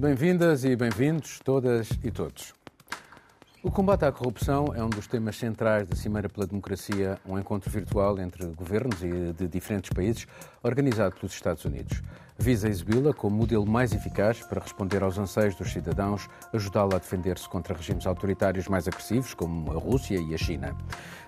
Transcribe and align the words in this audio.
Bem-vindas 0.00 0.62
e 0.62 0.76
bem-vindos, 0.76 1.40
todas 1.44 1.90
e 2.04 2.10
todos. 2.12 2.54
O 3.64 3.68
combate 3.68 4.04
à 4.04 4.12
corrupção 4.12 4.72
é 4.72 4.80
um 4.80 4.88
dos 4.88 5.08
temas 5.08 5.36
centrais 5.36 5.88
da 5.88 5.96
Cimeira 5.96 6.28
pela 6.28 6.46
Democracia, 6.46 7.18
um 7.26 7.36
encontro 7.36 7.68
virtual 7.68 8.16
entre 8.20 8.46
governos 8.46 9.02
e 9.02 9.32
de 9.32 9.48
diferentes 9.48 9.90
países, 9.90 10.24
organizado 10.62 11.16
pelos 11.16 11.34
Estados 11.34 11.64
Unidos. 11.64 12.00
Visa 12.38 12.68
exibi-la 12.68 13.12
como 13.12 13.38
modelo 13.38 13.66
mais 13.66 13.92
eficaz 13.92 14.40
para 14.40 14.60
responder 14.60 15.02
aos 15.02 15.18
anseios 15.18 15.56
dos 15.56 15.72
cidadãos, 15.72 16.28
ajudá-la 16.52 16.94
a 16.94 17.00
defender-se 17.00 17.48
contra 17.48 17.74
regimes 17.74 18.06
autoritários 18.06 18.68
mais 18.68 18.86
agressivos, 18.86 19.34
como 19.34 19.72
a 19.72 19.80
Rússia 19.80 20.20
e 20.20 20.32
a 20.32 20.38
China. 20.38 20.76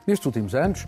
Nestes 0.06 0.26
últimos 0.26 0.54
anos, 0.54 0.86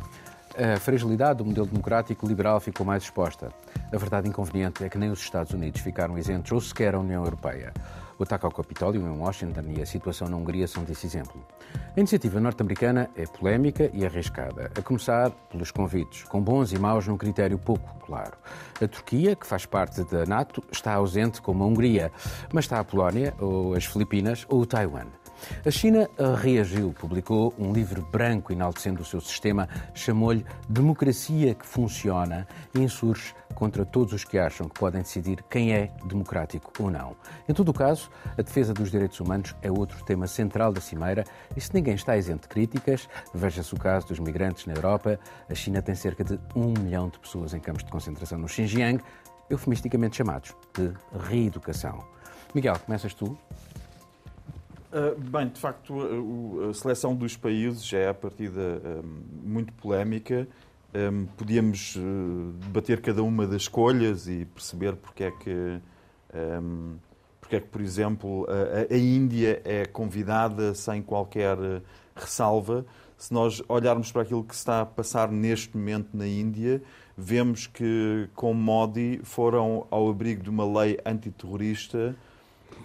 a 0.57 0.79
fragilidade 0.79 1.39
do 1.39 1.45
modelo 1.45 1.67
democrático 1.67 2.27
liberal 2.27 2.61
ficou 2.61 2.85
mais 2.85 3.03
exposta. 3.03 3.53
A 3.93 3.97
verdade 3.97 4.29
inconveniente 4.29 4.85
é 4.85 4.89
que 4.89 4.99
nem 4.99 5.11
os 5.11 5.21
Estados 5.21 5.53
Unidos 5.53 5.81
ficaram 5.81 6.19
isentos 6.19 6.53
ou 6.53 6.61
sequer 6.61 6.95
a 6.95 6.99
União 6.99 7.25
Europeia. 7.25 7.73
O 8.19 8.23
ataque 8.23 8.45
ao 8.45 8.53
Capitólio 8.53 9.01
em 9.01 9.19
Washington 9.19 9.65
e 9.77 9.83
a 9.83 9.87
situação 9.87 10.29
na 10.29 10.37
Hungria 10.37 10.69
são 10.69 10.85
desse 10.85 11.07
exemplo. 11.07 11.45
A 11.97 11.99
iniciativa 11.99 12.39
norte-americana 12.39 13.11
é 13.17 13.27
polémica 13.27 13.91
e 13.93 14.05
arriscada, 14.05 14.71
a 14.77 14.83
começar 14.83 15.31
pelos 15.51 15.71
convites, 15.71 16.23
com 16.25 16.41
bons 16.41 16.73
e 16.73 16.79
maus 16.79 17.09
num 17.09 17.17
critério 17.17 17.59
pouco 17.59 17.95
claro. 18.07 18.37
A 18.81 18.87
Turquia, 18.87 19.35
que 19.35 19.47
faz 19.47 19.67
parte 19.67 20.05
da 20.05 20.25
NATO, 20.27 20.63
está 20.71 20.95
ausente 20.95 21.41
como 21.41 21.65
a 21.65 21.67
Hungria, 21.67 22.13
mas 22.53 22.65
está 22.65 22.79
a 22.79 22.85
Polónia, 22.85 23.35
ou 23.41 23.75
as 23.75 23.87
Filipinas, 23.87 24.47
ou 24.49 24.61
o 24.61 24.67
Taiwan. 24.67 25.07
A 25.65 25.71
China 25.71 26.09
reagiu, 26.41 26.93
publicou 26.93 27.55
um 27.59 27.73
livro 27.73 28.03
branco 28.11 28.53
enaltecendo 28.53 29.03
o 29.03 29.05
seu 29.05 29.21
sistema, 29.21 29.69
chamou-lhe 29.95 30.45
Democracia 30.69 31.55
que 31.55 31.67
Funciona 31.67 32.47
e 32.75 32.81
insurge 32.81 33.35
contra 33.55 33.85
todos 33.85 34.13
os 34.13 34.25
que 34.25 34.39
acham 34.39 34.69
que 34.69 34.79
podem 34.79 35.03
decidir 35.03 35.45
quem 35.49 35.73
é 35.73 35.91
democrático 36.07 36.73
ou 36.79 36.91
não. 36.91 37.15
Em 37.49 37.53
todo 37.53 37.69
o 37.69 37.75
caso, 37.75 38.11
a 38.37 38.43
defesa 38.43 38.73
dos 38.73 38.91
direitos 38.91 39.21
humanos 39.21 39.55
é 39.63 39.71
outro 39.71 40.05
tema 40.05 40.27
central 40.27 40.73
da 40.73 40.81
Cimeira 40.81 41.25
e 41.57 41.61
se 41.61 41.73
ninguém 41.75 41.95
está 41.95 42.17
isento 42.17 42.43
de 42.43 42.49
críticas, 42.49 43.09
veja-se 43.35 43.75
o 43.75 43.79
caso 43.79 44.09
dos 44.09 44.19
migrantes 44.19 44.67
na 44.67 44.75
Europa, 44.75 45.19
a 45.49 45.55
China 45.55 45.83
tem 45.83 45.95
cerca 45.95 46.25
de 46.25 46.39
um 46.55 46.73
milhão 46.79 47.09
de 47.09 47.19
pessoas 47.19 47.55
em 47.55 47.61
campos 47.61 47.85
de 47.85 47.91
concentração 47.91 48.39
no 48.39 48.49
Xinjiang, 48.49 49.03
eufemisticamente 49.51 50.17
chamados 50.17 50.55
de 50.75 50.93
reeducação. 51.29 52.05
Miguel, 52.55 52.79
começas 52.85 53.15
tu? 53.15 53.39
Uh, 54.93 55.19
bem, 55.19 55.49
de 55.49 55.59
facto, 55.59 55.95
a, 56.01 56.71
a, 56.71 56.75
seleção 56.75 57.15
dos 57.15 57.35
países 57.37 57.91
é, 57.95 58.09
a 58.09 58.15
partida, 58.15 58.61
um, 59.03 59.49
muito 59.49 59.73
polémica. 59.75 60.47
Podíamos 61.39 61.97
debater 62.61 63.01
cada 63.01 63.23
uma 63.23 63.47
das 63.47 63.63
escolhas 63.63 64.29
e 64.29 64.45
perceber 64.45 64.95
porque 64.95 65.25
é 65.25 65.31
que, 65.31 65.81
porque 67.41 67.57
é 67.57 67.61
que 67.61 67.67
por 67.69 67.81
exemplo, 67.81 68.47
a, 68.91 68.95
Índia 68.95 69.63
é 69.65 69.87
convidada 69.87 70.75
sem 70.75 71.01
qualquer 71.01 71.57
ressalva. 72.15 72.85
Se 73.17 73.33
nós 73.33 73.63
olharmos 73.71 74.13
para 74.13 74.21
aquilo 74.21 74.45
que 74.45 74.55
está 74.55 74.83
a 74.83 74.85
passar 74.85 75.33
neste 75.33 75.75
momento 75.75 76.11
na 76.13 76.27
Índia, 76.27 76.83
vemos 77.17 77.67
que, 77.67 78.29
com 78.35 78.53
Modi, 78.53 79.19
foram 79.23 79.87
ao 79.91 80.11
abrigo 80.11 80.43
de 80.43 80.51
uma 80.51 80.81
lei 80.81 80.99
antiterrorista 81.07 82.15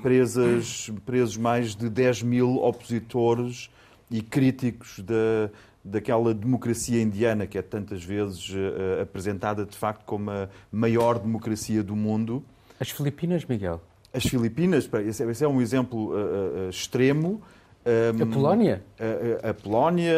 presas, 0.02 0.92
presos 1.06 1.38
mais 1.38 1.76
de 1.76 1.90
10 1.90 2.24
mil 2.24 2.56
opositores 2.58 3.70
e 4.10 4.22
críticos 4.22 5.00
da, 5.00 5.50
daquela 5.84 6.34
democracia 6.34 7.02
indiana 7.02 7.48
que 7.48 7.58
é 7.58 7.62
tantas 7.62 8.04
vezes 8.04 8.50
uh, 8.50 9.02
apresentada 9.02 9.66
de 9.66 9.76
facto 9.76 10.04
como 10.06 10.32
a 10.32 10.50
maior 10.72 11.20
democracia 11.20 11.84
do 11.84 11.96
mundo. 11.96 12.44
As 12.80 12.90
Filipinas, 12.90 13.46
Miguel? 13.46 13.82
As 14.14 14.24
Filipinas, 14.24 14.90
esse 15.06 15.24
é, 15.24 15.30
esse 15.30 15.44
é 15.44 15.48
um 15.48 15.62
exemplo 15.62 16.12
uh, 16.12 16.68
uh, 16.68 16.70
extremo. 16.70 17.42
Um, 17.86 18.24
a 18.24 18.26
Polónia? 18.26 18.84
A, 19.00 19.48
a, 19.48 19.50
a 19.52 19.54
Polónia, 19.54 20.14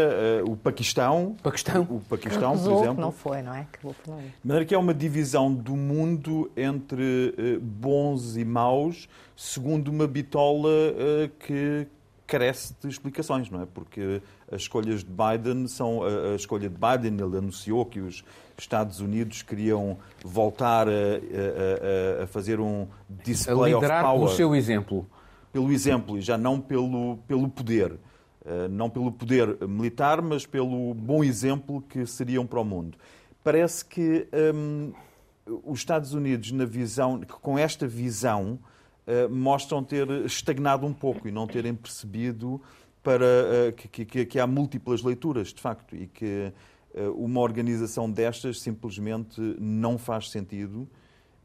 o 0.45 0.55
Paquistão. 0.55 1.35
Paquistão? 1.43 1.83
O 1.83 2.01
Paquistão, 2.01 2.57
por 2.57 2.71
exemplo. 2.81 3.01
não 3.01 3.11
foi, 3.11 3.41
não 3.41 3.53
é? 3.53 3.67
Que 3.71 3.87
De 3.87 4.47
maneira 4.47 4.65
que 4.65 4.73
é 4.73 4.77
uma 4.77 4.93
divisão 4.93 5.53
do 5.53 5.75
mundo 5.75 6.49
entre 6.57 7.59
bons 7.61 8.37
e 8.37 8.43
maus, 8.43 9.07
segundo 9.35 9.89
uma 9.89 10.07
bitola 10.07 10.69
que 11.39 11.87
carece 12.29 12.75
de 12.79 12.87
explicações, 12.87 13.49
não 13.49 13.63
é? 13.63 13.65
Porque 13.65 14.21
as 14.51 14.61
escolhas 14.61 15.03
de 15.03 15.09
Biden 15.11 15.67
são 15.67 16.03
a, 16.03 16.33
a 16.33 16.35
escolha 16.35 16.69
de 16.69 16.75
Biden. 16.75 17.25
Ele 17.25 17.37
anunciou 17.37 17.85
que 17.85 17.99
os 17.99 18.23
Estados 18.57 18.99
Unidos 18.99 19.41
queriam 19.41 19.97
voltar 20.23 20.87
a, 20.87 20.91
a, 20.91 22.23
a 22.23 22.27
fazer 22.27 22.59
um 22.59 22.87
display 23.09 23.73
a 23.73 23.77
of 23.77 23.87
power. 23.87 24.13
pelo 24.13 24.29
seu 24.29 24.55
exemplo 24.55 25.07
pelo 25.51 25.71
exemplo 25.71 26.17
e 26.17 26.21
já 26.21 26.37
não 26.37 26.59
pelo, 26.59 27.17
pelo 27.27 27.49
poder. 27.49 27.99
Eh, 28.45 28.67
não 28.67 28.89
pelo 28.89 29.11
poder 29.11 29.67
militar, 29.67 30.21
mas 30.21 30.45
pelo 30.45 30.93
bom 30.93 31.23
exemplo 31.23 31.81
que 31.81 32.05
seriam 32.05 32.47
para 32.47 32.59
o 32.59 32.63
mundo. 32.63 32.97
Parece 33.43 33.83
que 33.83 34.27
hum, 34.53 34.91
os 35.65 35.79
Estados 35.79 36.13
Unidos, 36.13 36.51
na 36.51 36.65
visão, 36.65 37.21
com 37.41 37.59
esta 37.59 37.87
visão, 37.87 38.59
uh, 39.07 39.29
mostram 39.29 39.83
ter 39.83 40.07
estagnado 40.25 40.85
um 40.85 40.93
pouco 40.93 41.27
e 41.27 41.31
não 41.31 41.47
terem 41.47 41.75
percebido 41.75 42.61
para, 43.03 43.25
uh, 43.25 43.73
que, 43.73 44.05
que, 44.05 44.25
que, 44.25 44.39
há 44.39 44.47
múltiplas 44.47 45.03
leituras, 45.03 45.53
de 45.53 45.61
facto, 45.61 45.95
e 45.95 46.07
que 46.07 46.51
uma 47.15 47.39
organização 47.39 48.09
destas 48.09 48.59
simplesmente 48.59 49.39
não 49.59 49.95
faz 49.95 50.31
sentido 50.31 50.89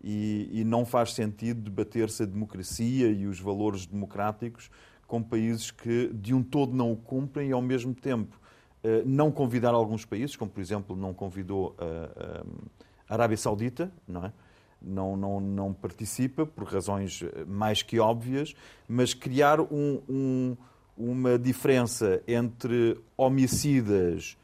e, 0.06 0.60
e 0.60 0.65
não 0.65 0.84
faz 0.84 1.15
sentido 1.15 1.62
debater-se 1.62 2.22
a 2.22 2.26
democracia 2.26 3.09
e 3.09 3.26
os 3.26 3.41
valores 3.41 3.87
democráticos 3.87 4.70
com 5.06 5.22
países 5.22 5.70
que 5.70 6.10
de 6.12 6.34
um 6.34 6.42
todo 6.42 6.75
não 6.75 6.92
o 6.92 6.97
cumprem 6.97 7.48
e 7.48 7.53
ao 7.53 7.62
mesmo 7.62 7.94
tempo 7.94 8.38
eh, 8.82 9.03
não 9.06 9.32
convidar 9.32 9.72
alguns 9.72 10.04
países, 10.04 10.37
como 10.37 10.50
por 10.50 10.60
exemplo 10.60 10.94
não 10.94 11.14
convidou 11.14 11.75
a, 11.78 12.43
a 13.09 13.14
Arábia 13.14 13.37
Saudita, 13.38 13.91
não 14.06 14.26
é? 14.26 14.32
Não, 14.82 15.16
não, 15.16 15.41
não 15.41 15.72
participa 15.72 16.44
por 16.44 16.64
razões 16.64 17.22
eh, 17.22 17.44
mais 17.47 17.82
que 17.82 17.98
óbvias, 17.98 18.54
mas 18.87 19.14
criar 19.14 19.59
um, 19.59 20.03
um, 20.06 20.56
uma 20.98 21.38
diferença 21.38 22.22
entre 22.28 23.00
homicidas 23.16 24.37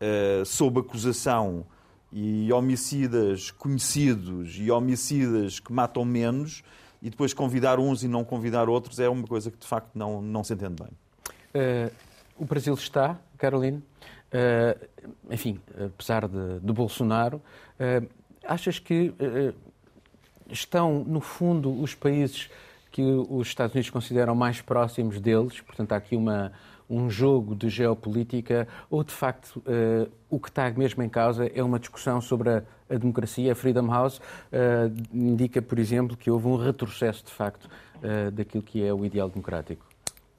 uh, 0.00 0.44
sob 0.46 0.80
acusação 0.80 1.66
e 2.12 2.52
homicidas 2.52 3.50
conhecidos 3.50 4.56
e 4.58 4.70
homicidas 4.70 5.58
que 5.58 5.72
matam 5.72 6.04
menos 6.04 6.62
e 7.00 7.08
depois 7.08 7.32
convidar 7.32 7.80
uns 7.80 8.04
e 8.04 8.08
não 8.08 8.22
convidar 8.22 8.68
outros 8.68 9.00
é 9.00 9.08
uma 9.08 9.26
coisa 9.26 9.50
que 9.50 9.58
de 9.58 9.66
facto 9.66 9.90
não, 9.94 10.20
não 10.20 10.44
se 10.44 10.52
entende 10.52 10.82
bem. 10.82 10.90
Uh, 11.54 11.92
o 12.36 12.44
Brasil 12.44 12.74
está, 12.74 13.18
Caroline, 13.38 13.78
uh, 13.78 14.88
enfim, 15.30 15.58
apesar 15.74 16.28
de, 16.28 16.60
de 16.60 16.72
Bolsonaro, 16.72 17.38
uh, 17.38 18.08
achas 18.44 18.78
que 18.78 19.12
estão, 20.48 21.04
no 21.04 21.20
fundo, 21.20 21.80
os 21.80 21.94
países 21.94 22.50
que 22.90 23.02
os 23.02 23.48
Estados 23.48 23.74
Unidos 23.74 23.90
consideram 23.90 24.34
mais 24.34 24.60
próximos 24.60 25.18
deles, 25.18 25.60
portanto 25.60 25.92
há 25.92 25.96
aqui 25.96 26.14
uma, 26.14 26.52
um 26.88 27.08
jogo 27.08 27.54
de 27.54 27.68
geopolítica 27.68 28.66
ou, 28.90 29.02
de 29.02 29.12
facto, 29.12 29.56
uh, 29.66 30.10
o 30.30 30.38
que 30.38 30.48
está 30.48 30.70
mesmo 30.70 31.02
em 31.02 31.08
causa 31.08 31.46
é 31.46 31.62
uma 31.62 31.78
discussão 31.78 32.20
sobre 32.20 32.50
a, 32.50 32.62
a 32.90 32.94
democracia? 32.96 33.52
A 33.52 33.54
Freedom 33.54 33.90
House 33.90 34.18
uh, 34.18 34.22
indica, 35.12 35.60
por 35.60 35.78
exemplo, 35.78 36.16
que 36.16 36.30
houve 36.30 36.46
um 36.48 36.56
retrocesso, 36.56 37.24
de 37.24 37.32
facto, 37.32 37.64
uh, 37.66 38.30
daquilo 38.30 38.62
que 38.62 38.84
é 38.84 38.92
o 38.92 39.04
ideal 39.04 39.28
democrático. 39.28 39.92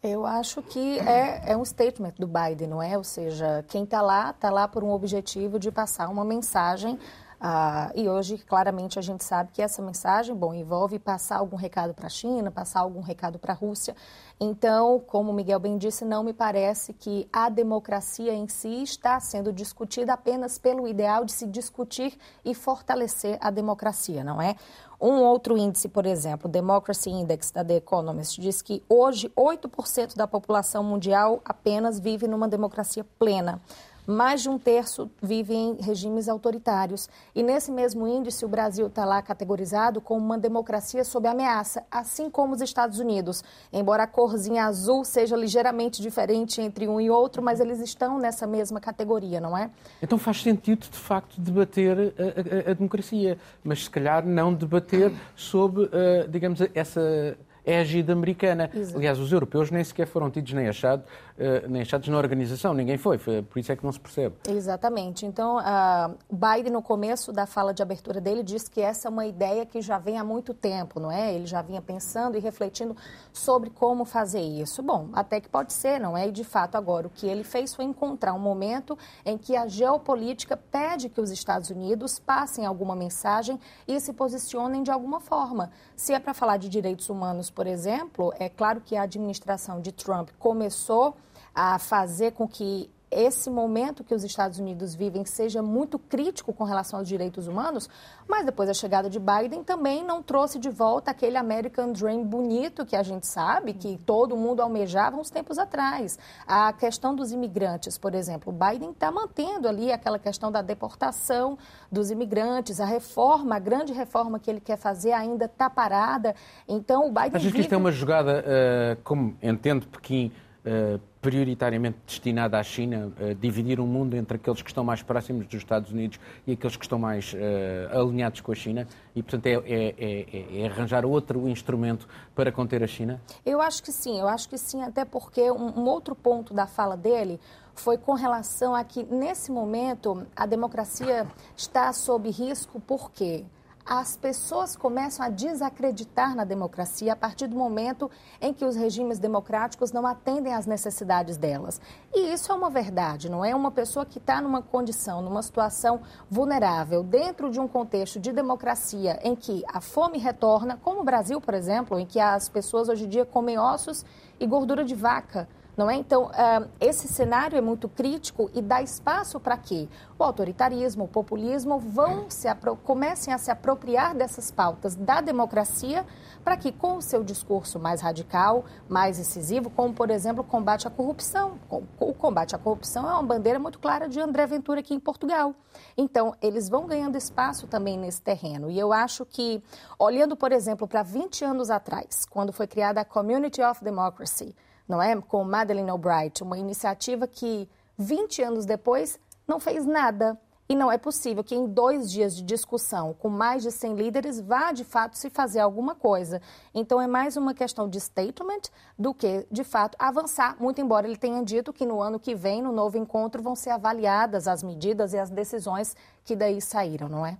Eu 0.03 0.25
acho 0.25 0.61
que 0.61 0.99
é, 0.99 1.51
é 1.51 1.55
um 1.55 1.63
statement 1.63 2.15
do 2.19 2.27
Biden, 2.27 2.67
não 2.67 2.83
é? 2.83 2.97
Ou 2.97 3.05
seja, 3.05 3.63
quem 3.69 3.85
está 3.85 4.01
lá, 4.01 4.31
está 4.31 4.49
lá 4.49 4.67
por 4.67 4.83
um 4.83 4.89
objetivo 4.89 5.57
de 5.57 5.71
passar 5.71 6.09
uma 6.09 6.25
mensagem 6.25 6.99
ah, 7.45 7.91
e 7.93 8.07
hoje, 8.07 8.37
claramente, 8.37 8.97
a 8.97 9.01
gente 9.01 9.21
sabe 9.21 9.49
que 9.51 9.61
essa 9.61 9.81
mensagem, 9.81 10.33
bom, 10.33 10.53
envolve 10.53 10.97
passar 10.97 11.39
algum 11.39 11.57
recado 11.57 11.93
para 11.93 12.07
a 12.07 12.09
China, 12.09 12.49
passar 12.49 12.79
algum 12.79 13.01
recado 13.01 13.37
para 13.37 13.51
a 13.51 13.55
Rússia. 13.55 13.93
Então, 14.39 14.97
como 15.05 15.29
o 15.29 15.33
Miguel 15.33 15.59
bem 15.59 15.77
disse, 15.77 16.05
não 16.05 16.23
me 16.23 16.31
parece 16.31 16.93
que 16.93 17.27
a 17.33 17.49
democracia 17.49 18.33
em 18.33 18.47
si 18.47 18.81
está 18.83 19.19
sendo 19.19 19.51
discutida 19.51 20.13
apenas 20.13 20.57
pelo 20.57 20.87
ideal 20.87 21.25
de 21.25 21.33
se 21.33 21.45
discutir 21.45 22.17
e 22.45 22.55
fortalecer 22.55 23.37
a 23.41 23.51
democracia, 23.51 24.23
não 24.23 24.41
é? 24.41 24.55
Um 25.01 25.21
outro 25.21 25.57
índice, 25.57 25.89
por 25.89 26.05
exemplo, 26.05 26.47
o 26.47 26.51
Democracy 26.51 27.09
Index 27.09 27.51
da 27.51 27.61
The 27.61 27.75
Economist, 27.75 28.39
diz 28.39 28.61
que 28.61 28.81
hoje 28.87 29.29
8% 29.35 30.15
da 30.15 30.25
população 30.25 30.81
mundial 30.81 31.41
apenas 31.43 31.99
vive 31.99 32.25
numa 32.25 32.47
democracia 32.47 33.05
plena 33.19 33.61
mais 34.05 34.41
de 34.41 34.49
um 34.49 34.57
terço 34.57 35.09
vive 35.21 35.53
em 35.53 35.75
regimes 35.81 36.27
autoritários. 36.27 37.09
E 37.35 37.41
nesse 37.41 37.71
mesmo 37.71 38.07
índice, 38.07 38.45
o 38.45 38.47
Brasil 38.47 38.87
está 38.87 39.05
lá 39.05 39.21
categorizado 39.21 40.01
como 40.01 40.25
uma 40.25 40.37
democracia 40.37 41.03
sob 41.03 41.27
ameaça, 41.27 41.83
assim 41.89 42.29
como 42.29 42.53
os 42.53 42.61
Estados 42.61 42.99
Unidos. 42.99 43.43
Embora 43.71 44.03
a 44.03 44.07
corzinha 44.07 44.65
azul 44.65 45.03
seja 45.03 45.35
ligeiramente 45.35 46.01
diferente 46.01 46.61
entre 46.61 46.87
um 46.87 46.99
e 46.99 47.09
outro, 47.09 47.41
mas 47.41 47.59
eles 47.59 47.79
estão 47.79 48.17
nessa 48.17 48.45
mesma 48.45 48.79
categoria, 48.79 49.39
não 49.39 49.57
é? 49.57 49.69
Então 50.01 50.17
faz 50.17 50.41
sentido, 50.41 50.87
de 50.89 50.97
facto, 50.97 51.39
debater 51.39 52.13
a, 52.17 52.67
a, 52.67 52.71
a 52.71 52.73
democracia, 52.73 53.37
mas 53.63 53.83
se 53.83 53.89
calhar 53.89 54.25
não 54.25 54.53
debater 54.53 55.11
sobre, 55.35 55.83
uh, 55.83 56.27
digamos, 56.29 56.59
essa 56.73 57.37
égide 57.65 58.11
americana. 58.11 58.69
Exato. 58.73 58.97
Aliás, 58.97 59.19
os 59.19 59.31
europeus 59.31 59.71
nem 59.71 59.83
sequer 59.83 60.07
foram 60.07 60.29
tidos 60.29 60.53
nem, 60.53 60.67
achado, 60.67 61.01
uh, 61.01 61.32
nem 61.67 61.81
achados 61.81 62.07
na 62.07 62.17
organização, 62.17 62.73
ninguém 62.73 62.97
foi, 62.97 63.17
foi, 63.17 63.41
por 63.41 63.59
isso 63.59 63.71
é 63.71 63.75
que 63.75 63.83
não 63.83 63.91
se 63.91 63.99
percebe. 63.99 64.35
Exatamente. 64.47 65.25
Então, 65.25 65.57
uh, 65.57 66.15
Biden, 66.31 66.71
no 66.71 66.81
começo 66.81 67.31
da 67.31 67.45
fala 67.45 67.73
de 67.73 67.81
abertura 67.81 68.21
dele, 68.21 68.43
disse 68.43 68.69
que 68.69 68.81
essa 68.81 69.07
é 69.07 69.11
uma 69.11 69.25
ideia 69.25 69.65
que 69.65 69.81
já 69.81 69.97
vem 69.97 70.17
há 70.17 70.23
muito 70.23 70.53
tempo, 70.53 70.99
não 70.99 71.11
é? 71.11 71.33
Ele 71.33 71.45
já 71.45 71.61
vinha 71.61 71.81
pensando 71.81 72.37
e 72.37 72.39
refletindo 72.39 72.95
sobre 73.31 73.69
como 73.69 74.05
fazer 74.05 74.41
isso. 74.41 74.83
Bom, 74.83 75.09
até 75.13 75.41
que 75.41 75.49
pode 75.49 75.73
ser, 75.73 75.99
não 75.99 76.17
é? 76.17 76.27
E 76.27 76.31
de 76.31 76.43
fato, 76.43 76.75
agora, 76.75 77.07
o 77.07 77.09
que 77.09 77.25
ele 77.25 77.43
fez 77.43 77.73
foi 77.73 77.85
encontrar 77.85 78.33
um 78.33 78.39
momento 78.39 78.97
em 79.25 79.37
que 79.37 79.55
a 79.55 79.67
geopolítica 79.67 80.55
pede 80.55 81.09
que 81.09 81.19
os 81.19 81.31
Estados 81.31 81.69
Unidos 81.69 82.19
passem 82.19 82.65
alguma 82.65 82.95
mensagem 82.95 83.59
e 83.87 83.99
se 83.99 84.13
posicionem 84.13 84.83
de 84.83 84.91
alguma 84.91 85.19
forma. 85.19 85.71
Se 85.95 86.13
é 86.13 86.19
para 86.19 86.33
falar 86.33 86.57
de 86.57 86.69
direitos 86.69 87.09
humanos, 87.09 87.49
por 87.49 87.65
exemplo, 87.65 88.33
é 88.39 88.49
claro 88.49 88.81
que 88.81 88.95
a 88.95 89.03
administração 89.03 89.81
de 89.81 89.91
Trump 89.91 90.29
começou 90.37 91.15
a 91.53 91.77
fazer 91.79 92.31
com 92.31 92.47
que 92.47 92.89
esse 93.13 93.49
momento 93.49 94.03
que 94.03 94.13
os 94.13 94.23
Estados 94.23 94.59
Unidos 94.59 94.95
vivem 94.95 95.23
seja 95.25 95.61
muito 95.61 95.99
crítico 95.99 96.51
com 96.51 96.63
relação 96.63 96.99
aos 96.99 97.07
direitos 97.07 97.47
humanos, 97.47 97.89
mas 98.27 98.45
depois 98.45 98.69
a 98.69 98.73
chegada 98.73 99.09
de 99.09 99.19
Biden 99.19 99.63
também 99.63 100.03
não 100.03 100.23
trouxe 100.23 100.57
de 100.57 100.69
volta 100.69 101.11
aquele 101.11 101.37
American 101.37 101.91
Dream 101.91 102.23
bonito 102.23 102.85
que 102.85 102.95
a 102.95 103.03
gente 103.03 103.27
sabe, 103.27 103.73
que 103.73 103.97
todo 104.05 104.35
mundo 104.35 104.61
almejava 104.61 105.17
uns 105.17 105.29
tempos 105.29 105.57
atrás. 105.57 106.17
A 106.47 106.73
questão 106.73 107.15
dos 107.15 107.31
imigrantes, 107.31 107.97
por 107.97 108.15
exemplo, 108.15 108.53
o 108.53 108.55
Biden 108.55 108.91
está 108.91 109.11
mantendo 109.11 109.67
ali 109.67 109.91
aquela 109.91 110.17
questão 110.17 110.51
da 110.51 110.61
deportação 110.61 111.57
dos 111.91 112.09
imigrantes, 112.09 112.79
a 112.79 112.85
reforma, 112.85 113.55
a 113.55 113.59
grande 113.59 113.93
reforma 113.93 114.39
que 114.39 114.49
ele 114.49 114.59
quer 114.59 114.77
fazer 114.77 115.11
ainda 115.11 115.45
está 115.45 115.69
parada. 115.69 116.35
Então 116.67 117.07
o 117.07 117.09
Biden. 117.09 117.35
Acho 117.35 117.45
vive... 117.45 117.55
que 117.55 117.61
isto 117.61 117.73
é 117.73 117.77
uma 117.77 117.91
jogada, 117.91 118.39
uh, 118.43 119.01
como 119.03 119.35
entendo 119.41 119.87
Pequim, 119.87 120.31
uh, 120.65 121.12
prioritariamente 121.23 121.97
destinada 122.05 122.59
à 122.59 122.63
China, 122.63 123.13
a 123.17 123.33
dividir 123.33 123.79
o 123.79 123.87
mundo 123.87 124.13
entre 124.15 124.35
aqueles 124.35 124.61
que 124.61 124.69
estão 124.69 124.83
mais 124.83 125.01
próximos 125.01 125.45
dos 125.45 125.55
Estados 125.55 125.89
Unidos 125.89 126.19
e 126.45 126.51
aqueles 126.51 126.75
que 126.75 126.83
estão 126.83 126.99
mais 126.99 127.33
uh, 127.33 127.97
alinhados 127.97 128.41
com 128.41 128.51
a 128.51 128.55
China 128.55 128.85
e, 129.15 129.23
portanto, 129.23 129.45
é, 129.45 129.53
é, 129.53 129.95
é, 129.97 130.61
é, 130.61 130.67
arranjar 130.67 131.05
outro 131.05 131.47
instrumento 131.47 132.09
para 132.35 132.51
conter 132.51 132.83
a 132.83 132.87
China? 132.87 133.21
Eu 133.45 133.61
acho 133.61 133.81
que 133.81 133.91
sim, 133.91 134.19
eu 134.19 134.27
acho 134.27 134.49
que 134.49 134.57
sim, 134.57 134.83
até 134.83 135.05
porque 135.05 135.49
um, 135.49 135.79
um 135.79 135.85
outro 135.85 136.13
ponto 136.13 136.53
da 136.53 136.67
fala 136.67 136.97
dele 136.97 137.39
foi 137.73 137.97
com 137.97 138.13
relação 138.13 138.75
a 138.75 138.83
que, 138.83 139.03
nesse 139.03 139.49
momento, 139.49 140.27
a 140.35 140.45
democracia 140.45 141.25
está 141.55 141.91
sob 141.93 142.29
risco, 142.29 142.81
por 142.81 143.11
quê? 143.11 143.45
As 143.85 144.15
pessoas 144.15 144.75
começam 144.75 145.25
a 145.25 145.29
desacreditar 145.29 146.35
na 146.35 146.45
democracia 146.45 147.13
a 147.13 147.15
partir 147.15 147.47
do 147.47 147.55
momento 147.55 148.09
em 148.41 148.53
que 148.53 148.63
os 148.63 148.75
regimes 148.75 149.19
democráticos 149.19 149.91
não 149.91 150.07
atendem 150.07 150.53
às 150.53 150.65
necessidades 150.65 151.37
delas. 151.37 151.81
E 152.13 152.33
isso 152.33 152.51
é 152.51 152.55
uma 152.55 152.69
verdade, 152.69 153.29
não 153.29 153.43
é? 153.43 153.53
Uma 153.53 153.71
pessoa 153.71 154.05
que 154.05 154.19
está 154.19 154.39
numa 154.39 154.61
condição, 154.61 155.21
numa 155.21 155.41
situação 155.41 156.01
vulnerável, 156.29 157.03
dentro 157.03 157.51
de 157.51 157.59
um 157.59 157.67
contexto 157.67 158.19
de 158.19 158.31
democracia 158.31 159.19
em 159.21 159.35
que 159.35 159.63
a 159.67 159.81
fome 159.81 160.17
retorna, 160.17 160.79
como 160.81 161.01
o 161.01 161.03
Brasil, 161.03 161.41
por 161.41 161.53
exemplo, 161.53 161.99
em 161.99 162.05
que 162.05 162.19
as 162.19 162.47
pessoas 162.47 162.87
hoje 162.87 163.05
em 163.05 163.09
dia 163.09 163.25
comem 163.25 163.57
ossos 163.57 164.05
e 164.39 164.47
gordura 164.47 164.85
de 164.85 164.95
vaca 164.95 165.47
não 165.75 165.89
é? 165.89 165.95
Então, 165.95 166.25
uh, 166.25 166.69
esse 166.79 167.07
cenário 167.07 167.57
é 167.57 167.61
muito 167.61 167.89
crítico 167.89 168.49
e 168.53 168.61
dá 168.61 168.81
espaço 168.81 169.39
para 169.39 169.57
que 169.57 169.89
o 170.17 170.23
autoritarismo, 170.23 171.05
o 171.05 171.07
populismo 171.07 171.79
vão 171.79 172.29
se 172.29 172.47
comecem 172.83 173.33
a 173.33 173.37
se 173.37 173.49
apropriar 173.49 174.15
dessas 174.15 174.51
pautas 174.51 174.95
da 174.95 175.21
democracia 175.21 176.05
para 176.43 176.57
que, 176.57 176.71
com 176.71 176.97
o 176.97 177.01
seu 177.01 177.23
discurso 177.23 177.79
mais 177.79 178.01
radical, 178.01 178.65
mais 178.87 179.17
incisivo, 179.17 179.69
como, 179.69 179.93
por 179.93 180.09
exemplo, 180.09 180.41
o 180.41 180.45
combate 180.45 180.87
à 180.87 180.91
corrupção. 180.91 181.59
O 181.99 182.13
combate 182.13 182.55
à 182.55 182.59
corrupção 182.59 183.09
é 183.09 183.13
uma 183.13 183.23
bandeira 183.23 183.57
muito 183.57 183.79
clara 183.79 184.07
de 184.07 184.19
André 184.19 184.45
Ventura 184.45 184.81
aqui 184.81 184.93
em 184.93 184.99
Portugal. 184.99 185.55
Então, 185.97 186.35
eles 186.41 186.69
vão 186.69 186.85
ganhando 186.85 187.17
espaço 187.17 187.67
também 187.67 187.97
nesse 187.97 188.21
terreno. 188.21 188.69
E 188.69 188.77
eu 188.77 188.93
acho 188.93 189.25
que, 189.25 189.63
olhando, 189.97 190.35
por 190.35 190.51
exemplo, 190.51 190.87
para 190.87 191.01
20 191.01 191.43
anos 191.45 191.69
atrás, 191.69 192.25
quando 192.29 192.53
foi 192.53 192.67
criada 192.67 193.01
a 193.01 193.05
Community 193.05 193.61
of 193.61 193.83
Democracy, 193.83 194.55
não 194.87 195.01
é? 195.01 195.19
Com 195.21 195.43
Madeleine 195.43 195.89
Albright, 195.89 196.43
uma 196.43 196.57
iniciativa 196.57 197.27
que 197.27 197.69
20 197.97 198.41
anos 198.41 198.65
depois 198.65 199.19
não 199.47 199.59
fez 199.59 199.85
nada. 199.85 200.39
E 200.67 200.75
não 200.75 200.89
é 200.89 200.97
possível 200.97 201.43
que 201.43 201.53
em 201.53 201.67
dois 201.67 202.09
dias 202.09 202.35
de 202.35 202.41
discussão, 202.41 203.13
com 203.13 203.27
mais 203.27 203.63
de 203.63 203.71
100 203.71 203.95
líderes, 203.95 204.39
vá 204.39 204.71
de 204.71 204.85
fato 204.85 205.17
se 205.17 205.29
fazer 205.29 205.59
alguma 205.59 205.93
coisa. 205.93 206.41
Então 206.73 207.01
é 207.01 207.05
mais 207.05 207.35
uma 207.35 207.53
questão 207.53 207.87
de 207.87 207.99
statement 207.99 208.61
do 208.97 209.13
que, 209.13 209.45
de 209.51 209.63
fato, 209.63 209.97
avançar. 209.99 210.55
Muito 210.59 210.79
embora 210.79 211.05
ele 211.05 211.17
tenha 211.17 211.43
dito 211.43 211.73
que 211.73 211.85
no 211.85 212.01
ano 212.01 212.17
que 212.17 212.33
vem, 212.33 212.61
no 212.61 212.71
novo 212.71 212.97
encontro, 212.97 213.43
vão 213.43 213.55
ser 213.55 213.71
avaliadas 213.71 214.47
as 214.47 214.63
medidas 214.63 215.13
e 215.13 215.19
as 215.19 215.29
decisões 215.29 215.95
que 216.23 216.35
daí 216.35 216.61
saíram, 216.61 217.09
não 217.09 217.25
é? 217.25 217.37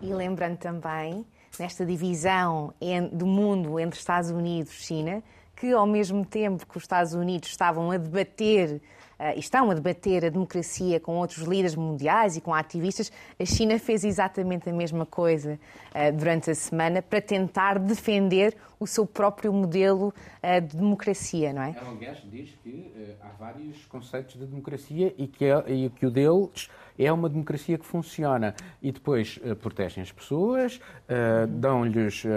E 0.00 0.12
lembrando 0.12 0.56
também, 0.56 1.24
nesta 1.60 1.84
divisão 1.84 2.72
do 3.12 3.26
mundo 3.26 3.78
entre 3.78 3.98
Estados 3.98 4.30
Unidos 4.30 4.72
e 4.72 4.82
China, 4.82 5.22
que, 5.62 5.72
ao 5.72 5.86
mesmo 5.86 6.26
tempo 6.26 6.66
que 6.66 6.76
os 6.76 6.82
Estados 6.82 7.14
Unidos 7.14 7.48
estavam 7.48 7.92
a 7.92 7.96
debater 7.96 8.80
uh, 9.16 9.38
estão 9.38 9.70
a 9.70 9.74
debater 9.74 10.24
a 10.24 10.28
democracia 10.28 10.98
com 10.98 11.14
outros 11.14 11.46
líderes 11.46 11.76
mundiais 11.76 12.36
e 12.36 12.40
com 12.40 12.52
ativistas, 12.52 13.12
a 13.38 13.44
China 13.44 13.78
fez 13.78 14.02
exatamente 14.02 14.68
a 14.68 14.72
mesma 14.72 15.06
coisa 15.06 15.60
uh, 15.94 16.16
durante 16.16 16.50
a 16.50 16.54
semana 16.56 17.00
para 17.00 17.20
tentar 17.20 17.78
defender 17.78 18.56
o 18.80 18.88
seu 18.88 19.06
próprio 19.06 19.52
modelo 19.52 20.08
uh, 20.08 20.60
de 20.60 20.76
democracia, 20.76 21.52
não 21.52 21.62
é? 21.62 21.76
Ela, 21.78 21.90
aliás, 21.90 22.18
diz 22.28 22.50
que 22.60 23.16
há 23.22 23.28
vários 23.38 23.86
conceitos 23.86 24.34
de 24.34 24.44
democracia 24.44 25.14
e 25.16 25.28
que, 25.28 25.44
é, 25.44 25.64
e 25.68 25.90
que 25.90 26.04
o 26.04 26.10
deles 26.10 26.68
é 26.98 27.12
uma 27.12 27.28
democracia 27.28 27.78
que 27.78 27.84
funciona 27.84 28.54
e 28.80 28.92
depois 28.92 29.38
uh, 29.44 29.54
protegem 29.56 30.02
as 30.02 30.12
pessoas, 30.12 30.76
uh, 30.76 31.46
dão-lhes, 31.46 32.24
uh, 32.24 32.28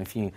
enfim, 0.00 0.32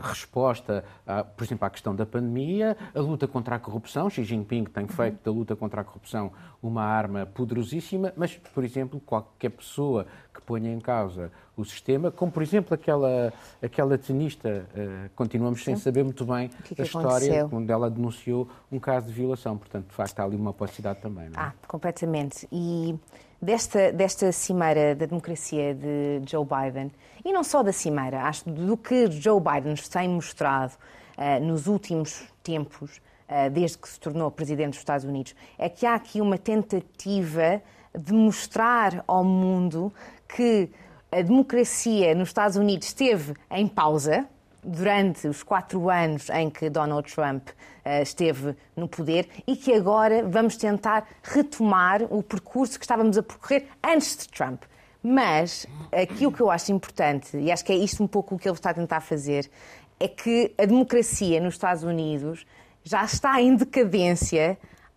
resposta, 0.00 0.84
a, 1.06 1.24
por 1.24 1.44
exemplo, 1.44 1.66
à 1.66 1.70
questão 1.70 1.94
da 1.94 2.04
pandemia, 2.04 2.76
a 2.94 3.00
luta 3.00 3.26
contra 3.26 3.56
a 3.56 3.58
corrupção. 3.58 4.08
Xi 4.10 4.24
Jinping 4.24 4.64
tem 4.64 4.86
feito 4.86 5.18
da 5.24 5.30
luta 5.30 5.56
contra 5.56 5.80
a 5.80 5.84
corrupção 5.84 6.32
uma 6.62 6.82
arma 6.82 7.26
poderosíssima, 7.26 8.12
mas, 8.16 8.36
por 8.36 8.64
exemplo, 8.64 9.00
qualquer 9.00 9.50
pessoa 9.50 10.06
ponha 10.42 10.72
em 10.72 10.80
causa 10.80 11.30
o 11.56 11.64
sistema, 11.64 12.10
como 12.10 12.32
por 12.32 12.42
exemplo 12.42 12.74
aquela, 12.74 13.32
aquela 13.62 13.98
tenista, 13.98 14.66
uh, 14.74 15.10
continuamos 15.14 15.60
Sim. 15.60 15.66
sem 15.66 15.76
saber 15.76 16.02
muito 16.02 16.24
bem 16.24 16.48
que 16.48 16.74
que 16.74 16.82
a 16.82 16.84
história, 16.84 17.46
quando 17.48 17.70
ela 17.70 17.90
denunciou 17.90 18.48
um 18.70 18.78
caso 18.78 19.06
de 19.06 19.12
violação. 19.12 19.56
Portanto, 19.58 19.88
de 19.88 19.94
facto, 19.94 20.18
há 20.20 20.24
ali 20.24 20.36
uma 20.36 20.50
opacidade 20.50 21.00
também. 21.00 21.28
Não 21.28 21.40
é? 21.40 21.46
Ah, 21.46 21.52
completamente. 21.68 22.48
E 22.50 22.98
desta, 23.40 23.92
desta 23.92 24.32
cimeira 24.32 24.94
da 24.94 25.06
democracia 25.06 25.74
de 25.74 26.22
Joe 26.26 26.44
Biden, 26.44 26.90
e 27.24 27.32
não 27.32 27.44
só 27.44 27.62
da 27.62 27.72
cimeira, 27.72 28.22
acho 28.22 28.48
do 28.48 28.76
que 28.76 29.10
Joe 29.10 29.40
Biden 29.40 29.72
nos 29.72 29.88
tem 29.88 30.08
mostrado 30.08 30.72
uh, 31.18 31.44
nos 31.44 31.66
últimos 31.66 32.24
tempos, 32.42 32.98
uh, 33.28 33.50
desde 33.50 33.78
que 33.78 33.88
se 33.88 34.00
tornou 34.00 34.30
presidente 34.30 34.70
dos 34.70 34.78
Estados 34.78 35.04
Unidos, 35.04 35.34
é 35.58 35.68
que 35.68 35.84
há 35.84 35.94
aqui 35.94 36.20
uma 36.20 36.38
tentativa 36.38 37.60
de 37.96 38.12
mostrar 38.12 39.04
ao 39.06 39.22
mundo 39.22 39.92
que 40.34 40.70
a 41.10 41.20
democracia 41.20 42.14
nos 42.14 42.28
Estados 42.30 42.56
Unidos 42.56 42.88
esteve 42.88 43.34
em 43.50 43.68
pausa 43.68 44.26
durante 44.64 45.26
os 45.26 45.42
quatro 45.42 45.90
anos 45.90 46.30
em 46.30 46.48
que 46.48 46.70
Donald 46.70 47.12
Trump 47.12 47.48
uh, 47.48 48.02
esteve 48.02 48.56
no 48.76 48.88
poder 48.88 49.28
e 49.46 49.56
que 49.56 49.74
agora 49.74 50.22
vamos 50.26 50.56
tentar 50.56 51.06
retomar 51.22 52.02
o 52.04 52.22
percurso 52.22 52.78
que 52.78 52.84
estávamos 52.84 53.18
a 53.18 53.22
percorrer 53.22 53.66
antes 53.82 54.16
de 54.16 54.28
Trump. 54.28 54.62
Mas 55.02 55.66
aquilo 55.90 56.30
que 56.32 56.40
eu 56.40 56.48
acho 56.48 56.70
importante, 56.70 57.36
e 57.36 57.50
acho 57.50 57.64
que 57.64 57.72
é 57.72 57.76
isto 57.76 58.02
um 58.02 58.06
pouco 58.06 58.36
o 58.36 58.38
que 58.38 58.48
ele 58.48 58.54
está 58.54 58.70
a 58.70 58.74
tentar 58.74 59.00
fazer, 59.00 59.50
é 59.98 60.06
que 60.06 60.54
a 60.56 60.64
democracia 60.64 61.40
nos 61.40 61.54
Estados 61.54 61.82
Unidos 61.82 62.46
já 62.84 63.04
está 63.04 63.42
em 63.42 63.56
decadência 63.56 64.56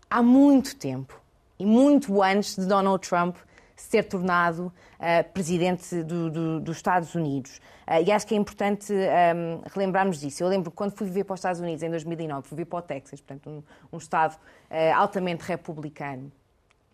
há 0.10 0.22
muito 0.22 0.76
tempo 0.76 1.20
e 1.58 1.66
muito 1.66 2.22
antes 2.22 2.56
de 2.56 2.68
Donald 2.68 3.08
Trump 3.08 3.36
se 3.76 3.90
ter 3.90 4.04
tornado 4.04 4.68
uh, 5.00 5.32
presidente 5.34 6.04
do, 6.04 6.30
do, 6.30 6.60
dos 6.60 6.78
Estados 6.78 7.14
Unidos. 7.14 7.58
Uh, 7.88 8.02
e 8.06 8.12
acho 8.12 8.26
que 8.26 8.34
é 8.34 8.38
importante 8.38 8.94
um, 8.94 8.96
ehm, 8.96 9.62
relembrarmos 9.74 10.20
disso. 10.20 10.44
Eu 10.44 10.48
lembro 10.48 10.72
que 10.72 10.78
quando 10.78 10.92
fui 10.92 11.08
viver 11.08 11.24
para 11.24 11.34
os 11.34 11.40
Estados 11.40 11.60
Unidos 11.60 11.84
em 11.84 11.90
2009, 11.90 12.48
fui 12.48 12.66
para 12.66 12.80
o 12.80 12.82
Texas, 12.82 13.22
portanto, 13.22 13.50
um, 13.50 13.64
um 13.92 13.98
Estado 13.98 14.36
uh, 14.36 14.96
altamente 14.96 15.44
republicano. 15.44 16.32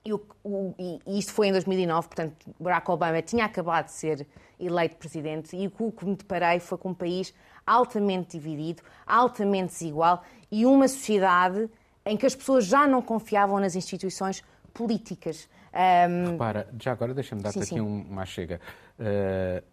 E, 0.04 0.14
o, 0.14 0.22
o, 0.44 0.74
e, 0.80 1.20
isto 1.20 1.32
foi 1.32 1.48
em 1.48 1.52
2009, 1.52 2.08
portanto, 2.08 2.36
Barack 2.60 2.90
Obama 2.90 3.22
tinha 3.22 3.46
acabado 3.46 3.86
de 3.86 3.92
ser 3.92 4.28
eleito 4.60 4.96
presidente 4.96 5.56
e 5.56 5.68
o 5.68 5.92
que 5.92 6.06
me 6.06 6.16
deparei 6.16 6.60
foi 6.60 6.78
com 6.78 6.90
um 6.90 6.94
país 6.94 7.34
altamente 7.66 8.32
dividido, 8.38 8.82
altamente 9.06 9.74
desigual 9.74 10.24
e 10.52 10.66
uma 10.66 10.88
sociedade 10.88 11.70
em 12.04 12.18
que 12.18 12.26
as 12.26 12.36
pessoas 12.36 12.66
já 12.66 12.88
não 12.88 13.02
confiavam 13.02 13.60
nas 13.60 13.76
instituições 13.76 14.44
políticas. 14.74 15.48
Um... 15.74 16.32
Repara, 16.32 16.68
já 16.80 16.92
agora 16.92 17.14
deixa-me 17.14 17.42
dar-te 17.42 17.60
aqui 17.60 17.80
um, 17.80 18.02
uma 18.02 18.26
chega. 18.26 18.60
Uh, 19.00 19.64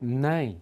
nem 0.00 0.60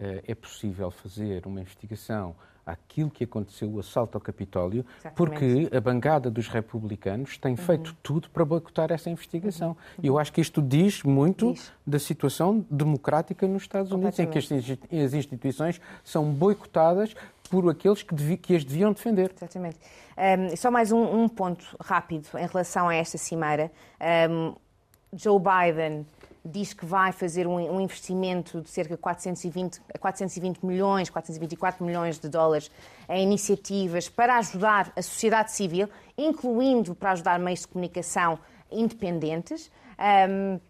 é 0.00 0.32
possível 0.32 0.92
fazer 0.92 1.44
uma 1.44 1.60
investigação 1.60 2.36
àquilo 2.68 3.10
que 3.10 3.24
aconteceu, 3.24 3.70
o 3.70 3.80
assalto 3.80 4.18
ao 4.18 4.20
Capitólio, 4.20 4.84
Exatamente. 5.00 5.16
porque 5.16 5.68
a 5.74 5.80
bancada 5.80 6.30
dos 6.30 6.48
republicanos 6.48 7.38
tem 7.38 7.56
feito 7.56 7.96
tudo 8.02 8.28
para 8.28 8.44
boicotar 8.44 8.92
essa 8.92 9.08
investigação. 9.08 9.74
E 10.02 10.06
eu 10.06 10.18
acho 10.18 10.30
que 10.32 10.40
isto 10.40 10.60
diz 10.60 11.02
muito 11.02 11.54
da 11.86 11.98
situação 11.98 12.64
democrática 12.70 13.46
nos 13.46 13.62
Estados 13.62 13.90
Unidos, 13.90 14.18
em 14.18 14.26
que 14.26 14.38
as 14.38 15.14
instituições 15.14 15.80
são 16.04 16.30
boicotadas 16.30 17.14
por 17.48 17.68
aqueles 17.70 18.02
que, 18.02 18.14
devi- 18.14 18.36
que 18.36 18.54
as 18.54 18.64
deviam 18.64 18.92
defender. 18.92 19.32
Exatamente. 19.36 19.78
Um, 20.16 20.56
só 20.56 20.70
mais 20.70 20.92
um, 20.92 21.22
um 21.22 21.28
ponto 21.28 21.64
rápido 21.80 22.28
em 22.38 22.46
relação 22.46 22.88
a 22.88 22.94
esta 22.94 23.16
cimeira. 23.18 23.70
Um, 24.30 24.54
Joe 25.12 25.38
Biden 25.40 26.06
diz 26.44 26.72
que 26.72 26.84
vai 26.84 27.12
fazer 27.12 27.46
um, 27.46 27.80
investimento 27.80 28.60
de 28.60 28.68
cerca 28.70 28.94
de 28.94 29.00
420, 29.00 29.80
420 29.98 30.64
milhões, 30.64 31.10
424 31.10 31.84
milhões 31.84 32.18
de 32.18 32.28
dólares 32.28 32.70
em 33.08 33.22
iniciativas 33.22 34.08
para 34.08 34.36
ajudar 34.38 34.92
a 34.96 35.02
sociedade 35.02 35.52
civil, 35.52 35.88
incluindo 36.16 36.94
para 36.94 37.12
ajudar 37.12 37.38
meios 37.38 37.60
de 37.60 37.68
comunicação 37.68 38.38
independentes. 38.70 39.70
Um, 40.28 40.60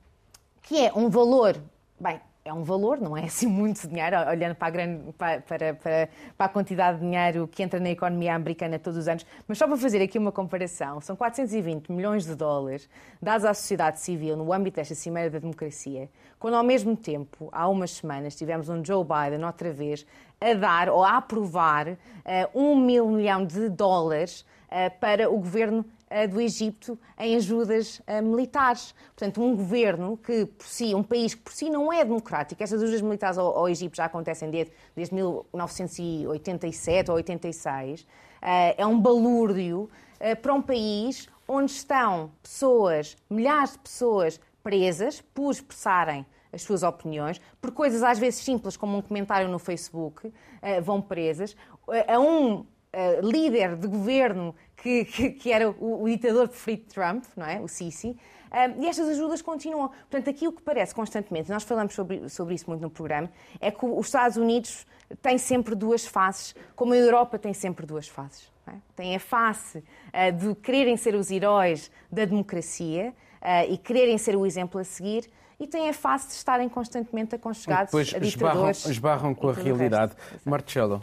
que 0.63 0.85
é 0.85 0.93
um 0.95 1.09
valor, 1.09 1.57
bem, 1.99 2.21
é 2.49 2.53
um 2.53 2.63
valor, 2.63 2.99
não 3.01 3.17
é 3.17 3.25
assim 3.25 3.47
muito 3.47 3.87
dinheiro, 3.87 4.17
olhando 4.29 4.55
para 4.55 4.69
a, 4.69 4.71
grande, 4.71 5.13
para, 5.13 5.41
para, 5.43 5.75
para, 5.75 6.09
a 6.39 6.49
quantidade 6.49 6.99
de 6.99 7.05
dinheiro 7.05 7.47
que 7.47 7.63
entra 7.63 7.79
na 7.79 7.91
economia 7.91 8.35
americana 8.35 8.79
todos 8.79 8.99
os 8.99 9.07
anos, 9.07 9.27
mas 9.47 9.59
só 9.59 9.67
para 9.67 9.77
fazer 9.77 10.03
aqui 10.03 10.19
uma 10.19 10.33
comparação, 10.33 11.01
são 11.01 11.15
420 11.15 11.93
milhões 11.93 12.25
de 12.25 12.35
dólares 12.35 12.89
dados 13.21 13.45
à 13.45 13.53
sociedade 13.53 14.01
civil 14.01 14.37
no 14.37 14.53
âmbito 14.53 14.77
desta 14.77 14.95
Cimeira 14.95 15.29
da 15.29 15.39
Democracia, 15.39 16.09
quando 16.39 16.55
ao 16.55 16.65
mesmo 16.65 16.97
tempo, 16.97 17.49
há 17.53 17.69
umas 17.69 17.91
semanas, 17.93 18.35
tivemos 18.35 18.69
um 18.69 18.83
Joe 18.85 19.05
Biden 19.05 19.45
outra 19.45 19.71
vez 19.73 20.07
a 20.41 20.55
dar 20.55 20.89
ou 20.89 21.05
a 21.05 21.17
aprovar 21.17 21.97
eh, 22.25 22.49
um 22.55 22.77
mil 22.77 23.09
milhão 23.09 23.45
de 23.45 23.69
dólares 23.69 24.47
eh, 24.71 24.89
para 24.89 25.29
o 25.29 25.37
governo 25.37 25.85
do 26.27 26.41
Egito 26.41 26.99
em 27.19 27.37
ajudas 27.37 28.01
eh, 28.07 28.21
militares. 28.21 28.95
Portanto, 29.15 29.43
um 29.43 29.55
governo 29.55 30.17
que, 30.17 30.47
por 30.47 30.67
si, 30.67 30.95
um 30.95 31.03
país 31.03 31.35
que 31.35 31.43
por 31.43 31.53
si 31.53 31.69
não 31.69 31.93
é 31.93 32.05
democrático, 32.05 32.63
estas 32.63 32.83
ajudas 32.83 33.03
militares 33.03 33.39
ao, 33.39 33.69
Egito 33.69 33.97
já 33.97 34.07
acontecem 34.07 34.51
desde, 34.51 34.73
desde 34.97 35.15
1987 35.15 37.11
ou 37.11 37.17
86, 37.17 38.07
eh, 38.41 38.75
é 38.79 38.87
um 38.87 38.99
balúrdio 39.01 39.91
eh, 40.19 40.35
para 40.35 40.55
um 40.55 40.63
país 40.63 41.29
onde 41.47 41.73
estão 41.73 42.31
pessoas, 42.43 43.17
milhares 43.31 43.73
de 43.73 43.79
pessoas 43.79 44.41
presas 44.63 45.21
por 45.35 45.51
expressarem 45.51 46.27
as 46.53 46.63
suas 46.63 46.83
opiniões, 46.83 47.41
por 47.61 47.71
coisas 47.73 48.03
às 48.03 48.19
vezes 48.19 48.41
simples 48.41 48.77
como 48.77 48.97
um 48.97 49.03
comentário 49.03 49.49
no 49.49 49.59
Facebook, 49.59 50.33
eh, 50.63 50.81
vão 50.81 51.01
presas, 51.01 51.57
eh, 51.91 52.15
a 52.15 52.19
um 52.19 52.67
eh, 52.93 53.21
líder 53.23 53.77
de 53.77 53.87
governo 53.87 54.55
que, 54.83 55.05
que, 55.05 55.31
que 55.31 55.53
era 55.53 55.71
o, 55.71 56.03
o 56.03 56.09
ditador 56.09 56.49
preferido 56.49 56.85
de 56.85 56.95
Trump, 56.95 57.25
não 57.37 57.47
é? 57.47 57.61
o 57.61 57.69
Sisi, 57.69 58.17
eh, 58.51 58.71
e 58.79 58.87
estas 58.87 59.09
ajudas 59.09 59.43
continuam. 59.43 59.89
Portanto, 59.89 60.31
aqui 60.31 60.47
o 60.47 60.53
que 60.53 60.63
parece 60.63 60.95
constantemente, 60.95 61.51
nós 61.51 61.65
falamos 61.65 61.95
sobre, 61.95 62.29
sobre 62.29 62.55
isso 62.55 62.67
muito 62.69 62.81
no 62.81 62.91
programa, 62.91 63.31
é 63.61 63.71
que 63.71 63.85
os 63.85 64.07
Estados 64.07 64.37
Unidos 64.37 64.87
têm 65.21 65.39
sempre 65.39 65.75
duas 65.75 66.07
faces, 66.07 66.55
como 66.75 66.93
a 66.93 66.97
Europa 66.97 67.39
tem 67.39 67.53
sempre 67.53 67.87
duas 67.87 68.09
faces. 68.09 68.51
é? 68.67 68.73
Tem 68.95 69.17
a 69.17 69.21
face 69.21 69.83
eh, 70.13 70.31
de 70.31 70.55
quererem 70.55 70.97
ser 70.97 71.15
os 71.15 71.31
heróis 71.31 71.91
da 72.11 72.25
democracia 72.25 73.13
eh, 73.41 73.67
e 73.73 73.79
quererem 73.79 74.17
ser 74.17 74.37
o 74.37 74.47
exemplo 74.47 74.81
a 74.81 74.85
seguir, 74.85 75.29
e 75.61 75.67
tem 75.67 75.89
a 75.89 75.93
face 75.93 76.29
de 76.29 76.35
estarem 76.35 76.69
constantemente 76.69 77.35
aconchegados 77.35 77.87
Depois 77.87 78.15
a 78.15 78.19
esbarram, 78.19 78.55
ditadores. 78.55 78.87
esbarram 78.87 79.35
com 79.35 79.49
e 79.49 79.51
a 79.51 79.55
realidade. 79.55 80.13
Marcelo. 80.45 81.03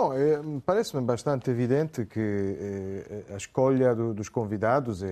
Bom, 0.00 0.12
é, 0.14 0.38
parece-me 0.64 1.02
bastante 1.02 1.50
evidente 1.50 2.06
que 2.06 2.20
é, 2.20 3.34
a 3.34 3.36
escolha 3.36 3.96
do- 3.96 4.14
dos 4.14 4.28
convidados 4.28 5.02
é, 5.02 5.08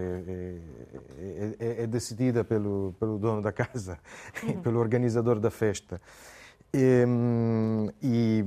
é- 1.19 1.57
é- 1.59 1.83
é 1.83 1.87
decidida 1.89 2.45
pelo, 2.45 2.95
pelo 3.01 3.19
dono 3.19 3.43
da 3.43 3.51
casa, 3.51 3.99
pelo 4.63 4.79
organizador 4.79 5.41
da 5.41 5.51
festa. 5.51 6.01
E, 6.73 7.05
hum, 7.05 7.89
e- 8.01 8.45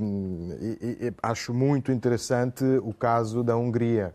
e- 0.80 1.06
e 1.08 1.14
acho 1.22 1.52
muito 1.52 1.92
interessante 1.92 2.64
o 2.82 2.94
caso 2.94 3.42
da 3.44 3.54
Hungria. 3.54 4.14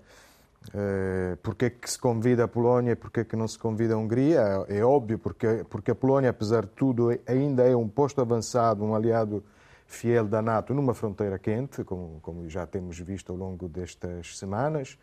Eh, 0.73 1.37
Porque 1.43 1.65
é 1.65 1.69
que 1.69 1.87
se 1.89 1.99
convida 1.99 2.45
a 2.45 2.47
Polónia 2.47 2.93
e 2.93 2.95
porque 2.95 3.19
é 3.19 3.23
que 3.23 3.35
não 3.35 3.47
se 3.47 3.59
convida 3.59 3.93
a 3.93 3.97
Hungria? 3.97 4.65
É, 4.67 4.79
é 4.79 4.83
óbvio, 4.83 5.19
porque, 5.19 5.63
porque 5.69 5.91
a 5.91 5.95
Polónia, 5.95 6.31
apesar 6.31 6.63
de 6.63 6.71
tudo, 6.71 7.09
ainda 7.27 7.63
é 7.63 7.75
um 7.75 7.87
posto 7.87 8.19
avançado, 8.19 8.83
um 8.83 8.95
aliado 8.95 9.43
fiel 9.85 10.25
da 10.25 10.41
NATO 10.41 10.73
numa 10.73 10.93
fronteira 10.93 11.37
quente, 11.39 11.83
como, 11.83 12.19
como 12.21 12.49
já 12.49 12.65
temos 12.65 12.99
visto 12.99 13.31
ao 13.31 13.37
longo 13.37 13.67
destas 13.67 14.37
semanas. 14.37 14.97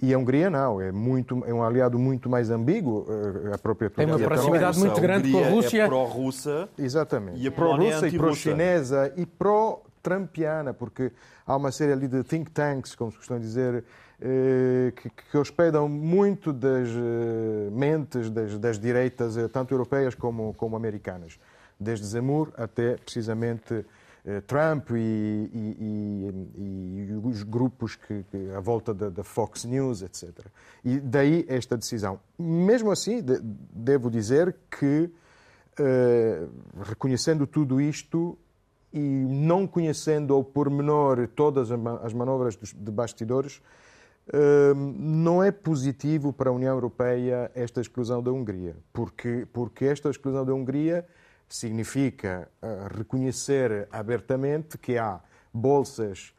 E 0.00 0.12
a 0.14 0.18
Hungria 0.18 0.48
não, 0.48 0.80
é, 0.80 0.90
muito, 0.90 1.44
é 1.46 1.52
um 1.52 1.62
aliado 1.62 1.98
muito 1.98 2.28
mais 2.28 2.50
ambíguo, 2.50 3.06
eh, 3.08 3.54
a 3.54 3.58
própria 3.58 3.90
Tem 3.90 4.06
uma 4.06 4.12
E 4.12 4.14
a 4.14 4.18
Turquia. 4.18 4.28
proximidade 4.28 4.78
pró-russa. 4.78 4.86
muito 4.86 5.00
grande 5.02 5.30
com 5.30 5.36
a 5.36 5.40
Hungria 5.40 5.54
Rússia. 5.54 5.82
É 5.82 5.86
pró-russa. 5.86 6.68
Exatamente. 6.78 7.40
E 7.40 7.46
a 7.46 7.52
Polónia 7.52 7.88
é 7.88 7.90
pró-russa 7.90 8.08
e 8.08 8.18
pró-chinesa 8.18 9.12
e 9.16 9.26
pró-trumpiana, 9.26 10.72
porque 10.72 11.12
há 11.46 11.56
uma 11.56 11.70
série 11.70 11.92
ali 11.92 12.08
de 12.08 12.24
think 12.24 12.50
tanks, 12.50 12.94
como 12.94 13.12
se 13.12 13.18
costuma 13.18 13.38
dizer, 13.38 13.84
eh, 14.18 14.92
que, 14.96 15.10
que 15.10 15.36
hospedam 15.36 15.88
muito 15.88 16.54
das 16.54 16.88
eh, 16.88 17.70
mentes 17.70 18.30
das, 18.30 18.58
das 18.58 18.78
direitas, 18.78 19.36
tanto 19.52 19.74
europeias 19.74 20.14
como, 20.14 20.54
como 20.54 20.74
americanas. 20.74 21.38
Desde 21.78 22.06
Zemmour 22.06 22.50
até, 22.56 22.96
precisamente, 22.96 23.84
Trump 24.46 24.90
e, 24.90 25.50
e- 25.52 26.26
e- 26.56 27.20
os 27.24 27.42
grupos 27.42 27.96
que, 27.96 28.24
que- 28.30 28.50
à 28.56 28.60
volta 28.60 28.94
da, 28.94 29.08
da 29.10 29.24
Fox 29.24 29.64
News, 29.64 30.00
etc. 30.02 30.46
E 30.84 31.00
daí 31.00 31.44
esta 31.48 31.76
decisão. 31.76 32.20
Mesmo 32.38 32.90
assim, 32.92 33.20
de- 33.20 33.40
devo 33.42 34.10
dizer 34.10 34.54
que 34.70 35.10
eh, 35.78 36.46
reconhecendo 36.82 37.46
tudo 37.46 37.80
isto 37.80 38.38
e 38.92 39.00
não 39.00 39.66
conhecendo 39.66 40.34
ao 40.34 40.44
pormenor 40.44 41.26
todas 41.34 41.70
as 41.72 41.78
ma- 41.80 41.98
as 42.02 42.12
manobras 42.12 42.56
de 42.56 42.90
bastidores, 42.92 43.60
eh, 44.32 44.72
não 44.76 45.42
é 45.42 45.50
positivo 45.50 46.32
para 46.32 46.50
a 46.50 46.52
União 46.52 46.74
Europeia 46.74 47.50
esta 47.54 47.80
exclusão 47.80 48.22
da 48.22 48.30
Hungria, 48.30 48.76
porque, 48.92 49.48
porque 49.52 49.86
esta 49.86 50.10
exclusão 50.10 50.44
da 50.44 50.54
Hungria 50.54 51.04
significa 51.54 52.48
eh, 52.62 52.88
reconhecer 52.96 53.86
abertamente 53.92 54.78
que 54.78 54.96
há 54.96 55.20
bolsas 55.52 56.32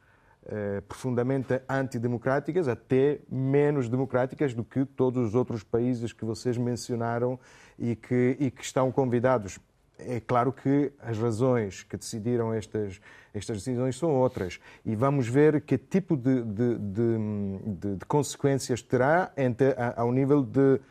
eh, 0.46 0.82
profundamente 0.88 1.62
antidemocráticas, 1.70 2.67
até 2.67 3.20
menos 3.29 3.88
democráticas 3.88 4.53
do 4.53 4.63
que 4.63 4.84
todos 4.86 5.27
os 5.27 5.36
outros 5.36 5.63
países 5.63 6.12
que 6.12 6.25
vocês 6.25 6.58
mencionaram 6.58 7.39
e 7.77 7.96
que, 7.96 8.36
e 8.39 8.50
que 8.51 8.63
estão 8.63 8.91
convidados. 8.91 9.60
É 10.00 10.20
claro 10.20 10.51
que 10.51 10.91
as 11.00 11.17
razões 11.20 11.84
que 11.84 11.96
decidiram 11.96 12.51
estas, 12.51 13.00
estas 13.34 13.58
decisões 13.58 13.96
são 13.98 14.10
outras. 14.10 14.60
E 14.84 14.96
vamos 14.96 15.27
ver 15.27 15.62
que 15.62 15.77
tipo 15.77 16.17
de, 16.17 16.41
de, 16.43 16.77
de- 16.79 17.96
de- 17.98 18.05
consequências 18.08 18.82
terá 18.82 19.32
entre, 19.38 19.67
a- 19.77 19.93
ao 19.98 20.12
nível 20.12 20.41
de 20.43 20.82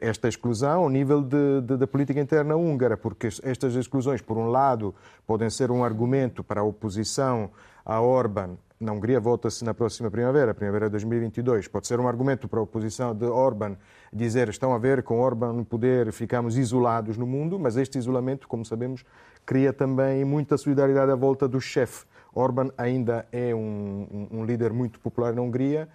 esta 0.00 0.28
exclusão 0.28 0.82
ao 0.82 0.88
nível 0.90 1.22
de- 1.22 1.60
de- 1.62 1.76
da 1.76 1.86
política 1.86 2.20
interna 2.20 2.56
húngara, 2.56 2.96
porque 2.96 3.28
estas 3.42 3.74
exclusões, 3.74 4.20
por 4.20 4.36
um 4.36 4.48
lado, 4.48 4.94
podem 5.26 5.48
ser 5.50 5.70
um 5.70 5.84
argumento 5.84 6.42
para 6.42 6.60
a 6.60 6.64
oposição 6.64 7.50
a 7.84 8.00
Orban. 8.00 8.56
Na 8.78 8.92
Hungria 8.92 9.18
vota-se 9.18 9.64
na 9.64 9.72
próxima 9.72 10.10
primavera, 10.10 10.52
primavera 10.52 10.86
de 10.86 10.90
2022. 10.92 11.66
Pode 11.68 11.86
ser 11.86 11.98
um 11.98 12.06
argumento 12.06 12.46
para 12.46 12.58
a 12.58 12.62
oposição 12.62 13.14
de 13.14 13.24
Orban 13.24 13.76
dizer 14.12 14.48
estão 14.50 14.74
a 14.74 14.78
ver 14.78 15.02
com 15.02 15.18
Orban 15.18 15.52
no 15.52 15.64
poder 15.64 16.12
ficamos 16.12 16.58
isolados 16.58 17.16
no 17.16 17.26
mundo, 17.26 17.58
mas 17.58 17.76
este 17.76 17.96
isolamento, 17.96 18.46
como 18.46 18.64
sabemos, 18.66 19.02
cria 19.46 19.72
também 19.72 20.24
muita 20.24 20.58
solidariedade 20.58 21.10
à 21.10 21.14
volta 21.14 21.48
do 21.48 21.60
chefe. 21.60 22.04
Orban 22.34 22.70
ainda 22.76 23.26
é 23.32 23.54
um, 23.54 24.28
um- 24.30 24.40
um 24.40 24.44
líder 24.44 24.72
muito 24.74 25.00
popular 25.00 25.32
na 25.32 25.40
Hungria, 25.40 25.88
eh, 25.88 25.90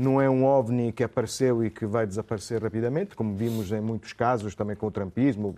não 0.00 0.20
é 0.20 0.30
um 0.30 0.44
ovni 0.44 0.92
que 0.92 1.02
apareceu 1.02 1.64
e 1.64 1.70
que 1.70 1.84
vai 1.84 2.06
desaparecer 2.06 2.62
rapidamente, 2.62 3.16
como 3.16 3.34
vimos 3.34 3.72
em 3.72 3.80
muitos 3.80 4.12
casos 4.12 4.54
também 4.54 4.76
com 4.76 4.86
o 4.86 4.90
trumpismo, 4.90 5.54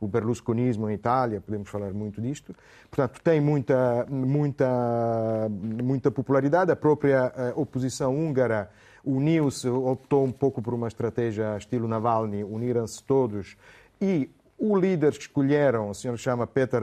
o 0.00 0.08
berlusconismo 0.08 0.88
em 0.88 0.94
Itália, 0.94 1.40
podemos 1.40 1.68
falar 1.68 1.92
muito 1.92 2.22
disto. 2.22 2.56
Portanto, 2.90 3.20
tem 3.22 3.40
muita, 3.40 4.06
muita, 4.08 5.48
muita 5.50 6.10
popularidade. 6.10 6.72
A 6.72 6.76
própria 6.76 7.30
eh, 7.36 7.52
oposição 7.54 8.16
húngara 8.16 8.70
uniu-se, 9.04 9.68
optou 9.68 10.24
um 10.24 10.32
pouco 10.32 10.62
por 10.62 10.72
uma 10.72 10.88
estratégia 10.88 11.54
estilo 11.56 11.86
Navalny, 11.86 12.42
uniram-se 12.42 13.02
todos 13.04 13.56
e 14.00 14.30
o 14.58 14.76
líder 14.76 15.12
que 15.12 15.20
escolheram, 15.20 15.88
o 15.88 15.94
senhor 15.94 16.16
chama 16.18 16.46
Peter 16.46 16.82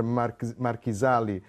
Markizali, 0.57 1.43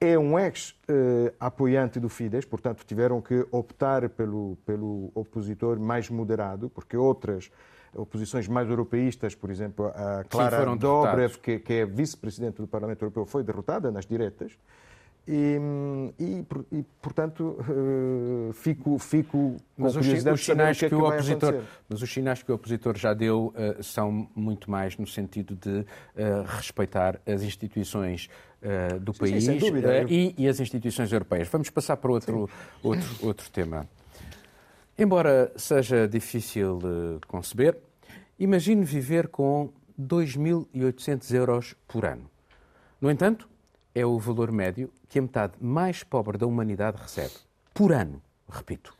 é 0.00 0.18
um 0.18 0.38
ex-apoiante 0.38 1.98
do 1.98 2.08
Fidesz, 2.08 2.44
portanto 2.44 2.84
tiveram 2.84 3.20
que 3.20 3.46
optar 3.50 4.08
pelo, 4.10 4.56
pelo 4.66 5.10
opositor 5.14 5.78
mais 5.80 6.10
moderado, 6.10 6.68
porque 6.68 6.96
outras 6.96 7.50
oposições 7.94 8.46
mais 8.46 8.68
europeístas, 8.68 9.34
por 9.34 9.50
exemplo, 9.50 9.86
a 9.86 10.24
Clara 10.24 10.70
Sim, 10.70 10.76
Dobrev, 10.76 11.38
que, 11.38 11.58
que, 11.58 11.72
é 11.72 11.86
vice-presidente 11.86 12.60
do 12.60 12.68
Parlamento 12.68 13.02
Europeu, 13.02 13.24
foi 13.24 13.42
derrotada 13.42 13.90
nas 13.90 14.04
diretas. 14.04 14.52
E, 15.28 15.58
e, 16.20 16.46
e 16.70 16.84
portanto, 17.02 17.58
uh, 17.58 18.52
fico, 18.52 18.96
fico 18.96 19.56
mas 19.76 19.92
com 19.92 19.98
curiosidade 19.98 20.34
os, 20.36 20.40
os 20.40 20.46
sinais 20.46 20.78
que, 20.78 20.84
é 20.84 20.88
que, 20.88 20.94
que, 20.94 21.02
o 21.02 21.04
opositor, 21.04 21.62
Mas 21.88 22.00
os 22.00 22.12
sinais 22.12 22.42
que 22.44 22.52
o 22.52 22.54
opositor 22.54 22.96
já 22.96 23.12
deu 23.12 23.52
uh, 23.56 23.82
são 23.82 24.28
muito 24.36 24.70
mais 24.70 24.96
no 24.96 25.06
sentido 25.06 25.56
de 25.56 25.80
uh, 25.80 25.84
respeitar 26.46 27.20
as 27.26 27.42
instituições 27.42 28.30
do 29.00 29.12
sim, 29.12 29.18
país 29.18 29.44
sim, 29.44 29.58
e, 30.08 30.34
e, 30.36 30.48
as 30.48 30.60
instituições 30.60 31.12
europeias. 31.12 31.48
Vamos 31.48 31.70
passar 31.70 31.96
para 31.96 32.10
outro, 32.10 32.48
outro, 32.82 33.08
outro 33.22 33.50
tema. 33.50 33.88
Embora 34.98 35.52
seja 35.56 36.08
difícil 36.08 36.78
conceber, 37.26 37.76
imagine 38.38 38.84
viver 38.84 39.28
com 39.28 39.70
2.800 40.00 41.34
euros 41.34 41.74
por 41.86 42.04
ano. 42.04 42.30
No 43.00 43.10
entanto, 43.10 43.48
é 43.94 44.04
o 44.04 44.18
valor 44.18 44.52
médio 44.52 44.90
que 45.08 45.18
a 45.18 45.22
metade 45.22 45.54
mais 45.60 46.02
pobre 46.02 46.36
da 46.36 46.46
humanidade 46.46 47.00
recebe. 47.00 47.32
Por 47.72 47.92
ano, 47.92 48.22
repito. 48.48 48.94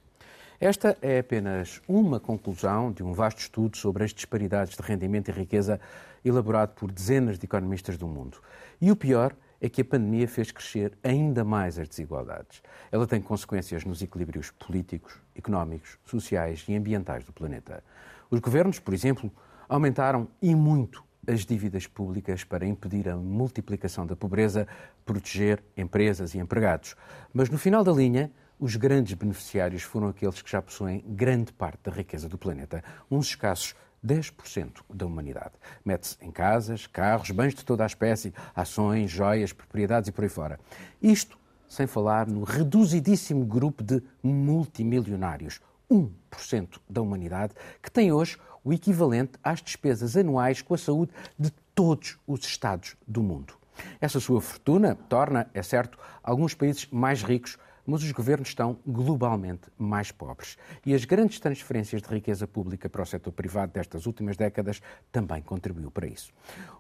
Esta 0.59 0.97
é 1.03 1.19
apenas 1.19 1.83
uma 1.87 2.19
conclusão 2.19 2.91
de 2.91 3.03
um 3.03 3.13
vasto 3.13 3.39
estudo 3.41 3.77
sobre 3.77 4.05
as 4.05 4.15
disparidades 4.15 4.75
de 4.75 4.83
rendimento 4.83 5.29
e 5.29 5.33
riqueza 5.33 5.79
elaborado 6.25 6.75
por 6.75 6.91
dezenas 6.91 7.39
de 7.39 7.45
economistas 7.45 7.99
do 7.99 8.07
mundo. 8.07 8.39
E 8.81 8.91
o 8.91 8.97
pior 8.97 9.35
é 9.61 9.69
que 9.69 9.81
a 9.81 9.85
pandemia 9.85 10.29
fez 10.29 10.51
crescer 10.51 10.97
ainda 11.03 11.45
mais 11.45 11.79
as 11.79 11.89
desigualdades. 11.89 12.63
Ela 12.91 13.07
tem 13.07 13.21
consequências 13.21 13.85
nos 13.85 14.03
equilíbrios 14.03 14.51
políticos, 14.51 15.15
económicos, 15.35 15.99
sociais 16.05 16.65
e 16.69 16.77
ambientais 16.77 17.25
do 17.25 17.33
planeta. 17.33 17.83
Os 18.31 18.41
governos, 18.41 18.79
por 18.79 18.93
exemplo, 18.93 19.31
aumentaram 19.69 20.29
e 20.41 20.55
muito 20.55 21.05
as 21.27 21.45
dívidas 21.45 21.87
públicas 21.87 22.45
para 22.45 22.65
impedir 22.65 23.09
a 23.09 23.17
multiplicação 23.17 24.07
da 24.07 24.15
pobreza, 24.15 24.67
proteger 25.05 25.63
empresas 25.77 26.35
e 26.35 26.39
empregados. 26.39 26.95
Mas 27.33 27.51
no 27.51 27.59
final 27.59 27.83
da 27.83 27.93
linha, 27.93 28.31
os 28.59 28.77
grandes 28.77 29.15
beneficiários 29.15 29.83
foram 29.83 30.09
aqueles 30.09 30.41
que 30.41 30.51
já 30.51 30.63
possuem 30.63 31.05
grande 31.07 31.53
parte 31.53 31.81
da 31.83 31.93
riqueza 31.93 32.29
do 32.29 32.39
planeta, 32.39 32.83
uns 33.11 33.29
escassos 33.29 33.75
10% 34.05 34.83
da 34.93 35.07
humanidade. 35.07 35.53
Mete-se 35.85 36.17
em 36.21 36.31
casas, 36.31 36.87
carros, 36.87 37.31
bens 37.31 37.55
de 37.55 37.65
toda 37.65 37.83
a 37.83 37.87
espécie, 37.87 38.33
ações, 38.55 39.11
joias, 39.11 39.53
propriedades 39.53 40.09
e 40.09 40.13
por 40.13 40.25
aí 40.25 40.31
fora. 40.31 40.61
Isto 41.03 41.39
sem 41.69 41.87
falar 41.87 42.27
no 42.27 42.45
reduzidíssimo 42.45 43.45
grupo 43.45 43.83
de 43.83 44.03
multimilionários, 44.23 45.61
1% 45.91 46.79
da 46.89 47.03
humanidade, 47.03 47.55
que 47.83 47.91
tem 47.91 48.13
hoje 48.13 48.39
o 48.65 48.73
equivalente 48.73 49.33
às 49.43 49.63
despesas 49.63 50.17
anuais 50.17 50.63
com 50.63 50.75
a 50.75 50.79
saúde 50.79 51.13
de 51.39 51.51
todos 51.75 52.19
os 52.27 52.45
Estados 52.45 52.97
do 53.07 53.23
mundo. 53.23 53.55
Essa 54.01 54.19
sua 54.19 54.41
fortuna 54.41 54.95
torna, 55.09 55.49
é 55.53 55.63
certo, 55.63 55.99
alguns 56.23 56.55
países 56.55 56.89
mais 56.91 57.23
ricos, 57.23 57.59
mas 57.87 58.03
os 58.03 58.13
governos 58.13 58.49
estão 58.49 58.79
globalmente 58.87 59.71
mais 59.79 60.11
pobres. 60.11 60.59
E 60.85 60.95
as 60.95 61.05
grandes 61.05 61.39
transferências 61.39 62.03
de 62.03 62.09
riqueza 62.09 62.47
pública 62.47 62.89
para 62.89 63.03
o 63.03 63.07
setor 63.07 63.33
privado 63.33 63.73
destas 63.73 64.07
últimas 64.07 64.37
décadas 64.37 64.81
também 65.13 65.41
contribuiu 65.41 65.91
para 65.91 66.07
isso. 66.07 66.33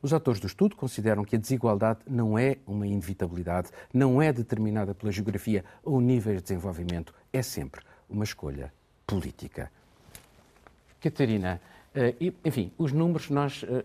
Os 0.02 0.12
autores 0.12 0.40
do 0.40 0.46
estudo 0.46 0.76
consideram 0.76 1.24
que 1.24 1.36
a 1.36 1.38
desigualdade 1.38 2.00
não 2.06 2.38
é 2.38 2.56
uma 2.66 2.86
inevitabilidade, 2.86 3.70
não 3.92 4.20
é 4.20 4.32
determinada 4.32 4.94
pela 4.94 5.12
geografia 5.12 5.64
ou 5.82 6.00
níveis 6.00 6.38
de 6.38 6.42
desenvolvimento, 6.42 7.14
é 7.32 7.42
sempre 7.42 7.80
uma 8.08 8.24
escolha 8.24 8.72
política. 9.06 9.70
Catarina, 11.00 11.60
Uh, 11.96 12.34
enfim, 12.44 12.70
os 12.76 12.92
números 12.92 13.30
nós 13.30 13.62
uh, 13.62 13.82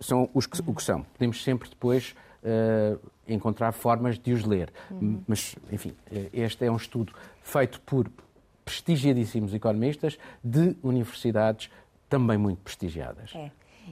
são 0.00 0.30
os 0.32 0.46
que, 0.46 0.58
o 0.66 0.74
que 0.74 0.82
são. 0.82 1.02
Podemos 1.02 1.44
sempre 1.44 1.68
depois 1.68 2.14
encontrar 3.28 3.72
formas 3.72 4.18
de 4.18 4.32
os 4.32 4.44
ler. 4.44 4.72
Uhum. 4.90 5.22
Mas, 5.26 5.56
enfim, 5.70 5.94
este 6.32 6.64
é 6.64 6.70
um 6.70 6.76
estudo 6.76 7.12
feito 7.42 7.80
por 7.82 8.10
prestigiadíssimos 8.64 9.52
economistas 9.52 10.18
de 10.42 10.76
universidades 10.82 11.70
também 12.08 12.38
muito 12.38 12.60
prestigiadas. 12.62 13.32
É. 13.34 13.50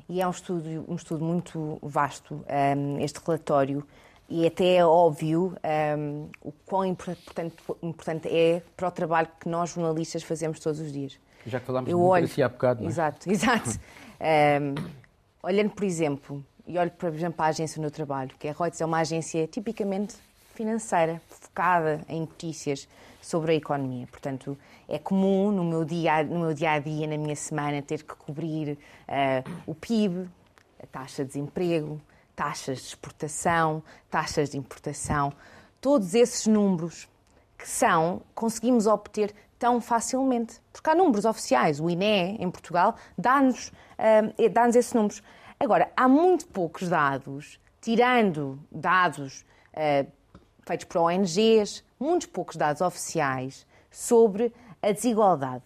E 0.09 0.21
é 0.21 0.27
um 0.27 0.31
estudo, 0.31 0.85
um 0.87 0.95
estudo 0.95 1.25
muito 1.25 1.79
vasto, 1.83 2.35
um, 2.35 2.45
ehm, 2.47 3.03
este 3.03 3.21
relatório, 3.25 3.85
e 4.29 4.47
até 4.47 4.77
é 4.77 4.85
óbvio 4.85 5.55
um, 5.55 5.57
ehm, 5.63 6.29
o 6.43 6.53
quão 6.67 6.85
importante, 6.85 7.57
importante 7.83 8.29
é 8.29 8.63
para 8.77 8.89
o 8.89 8.91
trabalho 8.91 9.29
que 9.41 9.49
nós 9.49 9.71
jornalistas 9.71 10.23
fazemos 10.23 10.61
todos 10.61 10.79
os 10.79 10.93
dias. 10.93 11.19
Já 11.47 11.59
que 11.59 11.67
falámos 11.67 11.91
eu 11.91 11.97
de 11.97 12.03
democracia 12.03 12.45
olho... 12.45 12.47
há 12.47 12.49
bocado, 12.55 12.81
não 12.81 12.89
é? 12.89 12.91
Exato, 12.91 13.31
exato. 13.31 13.81
um, 14.21 14.75
olhando, 15.43 15.71
por 15.71 15.85
exemplo, 15.85 16.45
e 16.69 16.79
olho, 16.79 16.91
por 16.91 17.09
exemplo, 17.13 17.39
para 17.39 17.47
a 17.47 17.49
agência 17.49 17.81
no 17.81 17.91
trabalho, 17.91 18.31
que 18.39 18.47
é 18.47 18.51
a 18.51 18.53
Reuters 18.53 18.81
é 18.81 18.85
uma 18.85 18.99
agência 18.99 19.47
tipicamente 19.47 20.15
financeira, 20.55 21.21
focada 21.29 22.03
em 22.09 22.21
notícias 22.21 22.87
sobre 23.23 23.53
a 23.53 23.55
economia. 23.55 24.07
Portanto, 24.07 24.57
é 24.87 24.99
comum 24.99 25.51
no 25.51 25.65
meu 25.65 25.85
dia, 25.85 26.23
no 26.23 26.41
meu 26.41 26.53
dia 26.53 26.73
a 26.73 26.79
dia, 26.79 27.07
na 27.07 27.17
minha 27.17 27.35
semana, 27.35 27.81
ter 27.81 28.03
que 28.03 28.15
cobrir 28.15 28.73
uh, 29.09 29.51
o 29.67 29.75
PIB, 29.75 30.29
a 30.83 30.87
taxa 30.87 31.25
de 31.25 31.29
desemprego, 31.29 32.01
taxas 32.37 32.79
de 32.79 32.85
exportação, 32.85 33.83
taxas 34.11 34.51
de 34.51 34.59
importação, 34.59 35.33
todos 35.81 36.15
esses 36.15 36.47
números 36.47 37.09
que 37.57 37.69
são, 37.69 38.21
conseguimos 38.35 38.87
obter 38.87 39.35
tão 39.59 39.81
facilmente. 39.81 40.61
Porque 40.73 40.89
há 40.89 40.95
números 40.95 41.25
oficiais. 41.25 41.81
O 41.81 41.91
INE, 41.91 42.37
em 42.39 42.51
Portugal, 42.51 42.95
dá-nos 43.17 43.69
uh, 43.69 44.51
dá 44.53 44.69
esses 44.69 44.93
números. 44.93 45.23
Agora, 45.61 45.91
há 45.97 46.07
muito 46.07 46.47
poucos 46.47 46.89
dados, 46.89 47.59
tirando 47.81 48.61
dados 48.71 49.45
uh, 49.75 50.07
feitos 50.65 50.85
por 50.85 51.01
ONGs, 51.01 51.83
muito 51.99 52.29
poucos 52.29 52.57
dados 52.57 52.81
oficiais 52.81 53.67
sobre 53.91 54.55
a 54.81 54.93
desigualdade. 54.93 55.65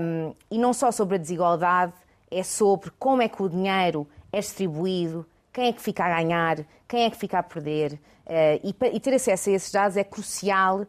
Um, 0.00 0.34
e 0.50 0.58
não 0.58 0.72
só 0.72 0.90
sobre 0.90 1.16
a 1.16 1.18
desigualdade, 1.18 1.92
é 2.30 2.42
sobre 2.42 2.90
como 2.98 3.20
é 3.20 3.28
que 3.28 3.42
o 3.42 3.48
dinheiro 3.48 4.06
é 4.32 4.40
distribuído, 4.40 5.26
quem 5.52 5.68
é 5.68 5.72
que 5.72 5.82
fica 5.82 6.04
a 6.04 6.08
ganhar, 6.08 6.58
quem 6.86 7.04
é 7.04 7.10
que 7.10 7.16
fica 7.16 7.38
a 7.38 7.42
perder. 7.42 7.98
Uh, 8.26 8.74
e, 8.94 9.00
ter 9.00 9.14
acesso 9.14 9.50
a 9.50 9.52
esses 9.52 9.72
dados 9.72 9.96
é 9.96 10.04
crucial 10.04 10.82
uh, 10.82 10.86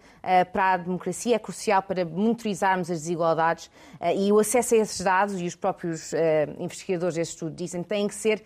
para 0.53 0.73
a 0.73 0.77
democracia, 0.77 1.35
é 1.35 1.39
crucial 1.39 1.81
para 1.81 2.05
monitorizarmos 2.05 2.91
as 2.91 2.99
desigualdades. 2.99 3.65
Uh, 3.99 4.15
e 4.15 4.31
o 4.31 4.37
acesso 4.37 4.75
a 4.75 4.77
esses 4.77 5.01
dados, 5.01 5.41
e 5.41 5.45
os 5.45 5.55
próprios 5.55 6.11
investigadores 6.59 7.15
deste 7.15 7.33
estudo 7.33 7.55
dizem, 7.55 7.81
têm 7.81 8.07
que 8.07 8.13
ser 8.13 8.43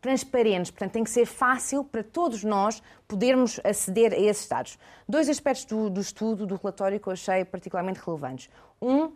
transparentes, 0.00 0.70
portanto, 0.70 0.92
tem 0.92 1.04
que 1.04 1.10
ser 1.10 1.26
fácil 1.26 1.84
para 1.84 2.02
todos 2.02 2.42
nós 2.44 2.82
podermos 3.06 3.60
aceder 3.64 4.14
a 4.14 4.18
esses 4.18 4.48
dados. 4.48 4.78
Dois 5.06 5.28
aspectos 5.28 5.66
do, 5.66 5.90
do 5.90 6.00
estudo, 6.00 6.46
do 6.46 6.54
relatório, 6.56 6.98
que 6.98 7.08
eu 7.08 7.12
achei 7.12 7.44
particularmente 7.44 8.00
relevantes. 8.04 8.48
Um 8.80 9.12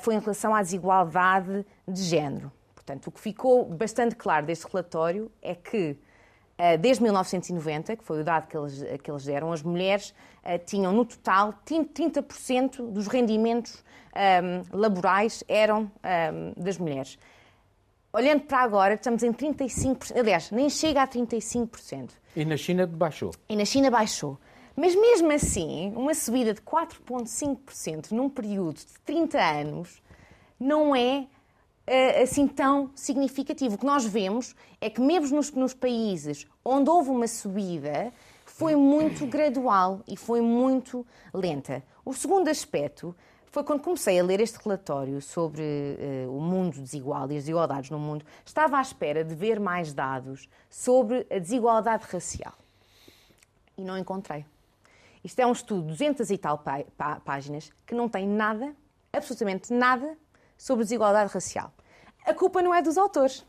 foi 0.00 0.16
em 0.16 0.18
relação 0.18 0.54
à 0.54 0.60
desigualdade 0.60 1.64
de 1.86 2.02
género. 2.02 2.52
Portanto, 2.88 3.08
o 3.08 3.12
que 3.12 3.20
ficou 3.20 3.66
bastante 3.66 4.16
claro 4.16 4.46
deste 4.46 4.66
relatório 4.66 5.30
é 5.42 5.54
que 5.54 5.94
eh, 6.56 6.78
desde 6.78 7.02
1990, 7.02 7.96
que 7.96 8.02
foi 8.02 8.22
o 8.22 8.24
dado 8.24 8.48
que 8.48 8.56
eles, 8.56 8.82
que 9.02 9.10
eles 9.10 9.24
deram, 9.26 9.52
as 9.52 9.62
mulheres 9.62 10.14
uh, 10.42 10.58
tinham 10.64 10.90
no 10.90 11.04
total 11.04 11.52
30% 11.66 12.90
dos 12.90 13.06
rendimentos 13.06 13.74
um, 13.74 14.18
ehm, 14.18 14.62
laborais 14.72 15.44
eram 15.46 15.82
um, 15.82 15.90
ehm, 16.02 16.54
das 16.56 16.78
mulheres. 16.78 17.18
Olhando 18.10 18.44
para 18.44 18.62
agora, 18.62 18.94
estamos 18.94 19.22
em 19.22 19.34
35%, 19.34 20.18
aliás, 20.18 20.50
nem 20.50 20.70
chega 20.70 21.02
a 21.02 21.06
35%. 21.06 22.12
E 22.34 22.42
na 22.42 22.56
China 22.56 22.86
baixou? 22.86 23.32
E 23.50 23.54
na 23.54 23.66
China 23.66 23.90
baixou. 23.90 24.40
Mas 24.74 24.94
mesmo 24.94 25.30
assim, 25.30 25.92
uma 25.94 26.14
subida 26.14 26.54
de 26.54 26.62
4,5% 26.62 28.12
num 28.12 28.30
período 28.30 28.78
de 28.78 28.98
30 29.04 29.38
anos 29.38 30.02
não 30.58 30.96
é 30.96 31.18
eh, 31.20 31.26
assim 32.22 32.46
tão 32.46 32.90
significativo. 32.94 33.74
O 33.74 33.78
que 33.78 33.86
nós 33.86 34.04
vemos 34.04 34.54
é 34.80 34.90
que, 34.90 35.00
mesmo 35.00 35.36
nos, 35.36 35.50
nos 35.52 35.74
países 35.74 36.46
onde 36.64 36.90
houve 36.90 37.10
uma 37.10 37.26
subida, 37.26 38.12
foi 38.44 38.74
muito 38.74 39.26
gradual 39.26 40.00
e 40.06 40.16
foi 40.16 40.40
muito 40.40 41.06
lenta. 41.32 41.82
O 42.04 42.12
segundo 42.12 42.48
aspecto 42.48 43.14
foi 43.50 43.64
quando 43.64 43.82
comecei 43.82 44.18
a 44.18 44.22
ler 44.22 44.40
este 44.40 44.58
relatório 44.62 45.20
sobre 45.22 45.62
uh, 45.62 46.36
o 46.36 46.40
mundo 46.40 46.80
desigual 46.80 47.30
e 47.30 47.36
as 47.36 47.44
desigualdades 47.44 47.90
no 47.90 47.98
mundo, 47.98 48.24
estava 48.44 48.78
à 48.78 48.82
espera 48.82 49.24
de 49.24 49.34
ver 49.34 49.58
mais 49.58 49.92
dados 49.92 50.48
sobre 50.68 51.26
a 51.30 51.38
desigualdade 51.38 52.04
racial. 52.10 52.54
E 53.76 53.82
não 53.82 53.96
encontrei. 53.96 54.44
Isto 55.24 55.40
é 55.40 55.46
um 55.46 55.52
estudo 55.52 55.82
de 55.82 55.88
200 55.88 56.30
e 56.30 56.38
tal 56.38 56.62
páginas 57.24 57.70
que 57.86 57.94
não 57.94 58.08
tem 58.08 58.26
nada, 58.26 58.74
absolutamente 59.12 59.72
nada, 59.72 60.16
sobre 60.56 60.84
desigualdade 60.84 61.32
racial. 61.32 61.72
A 62.28 62.34
culpa 62.34 62.60
não 62.60 62.74
é 62.74 62.82
dos 62.82 62.98
autores. 62.98 63.42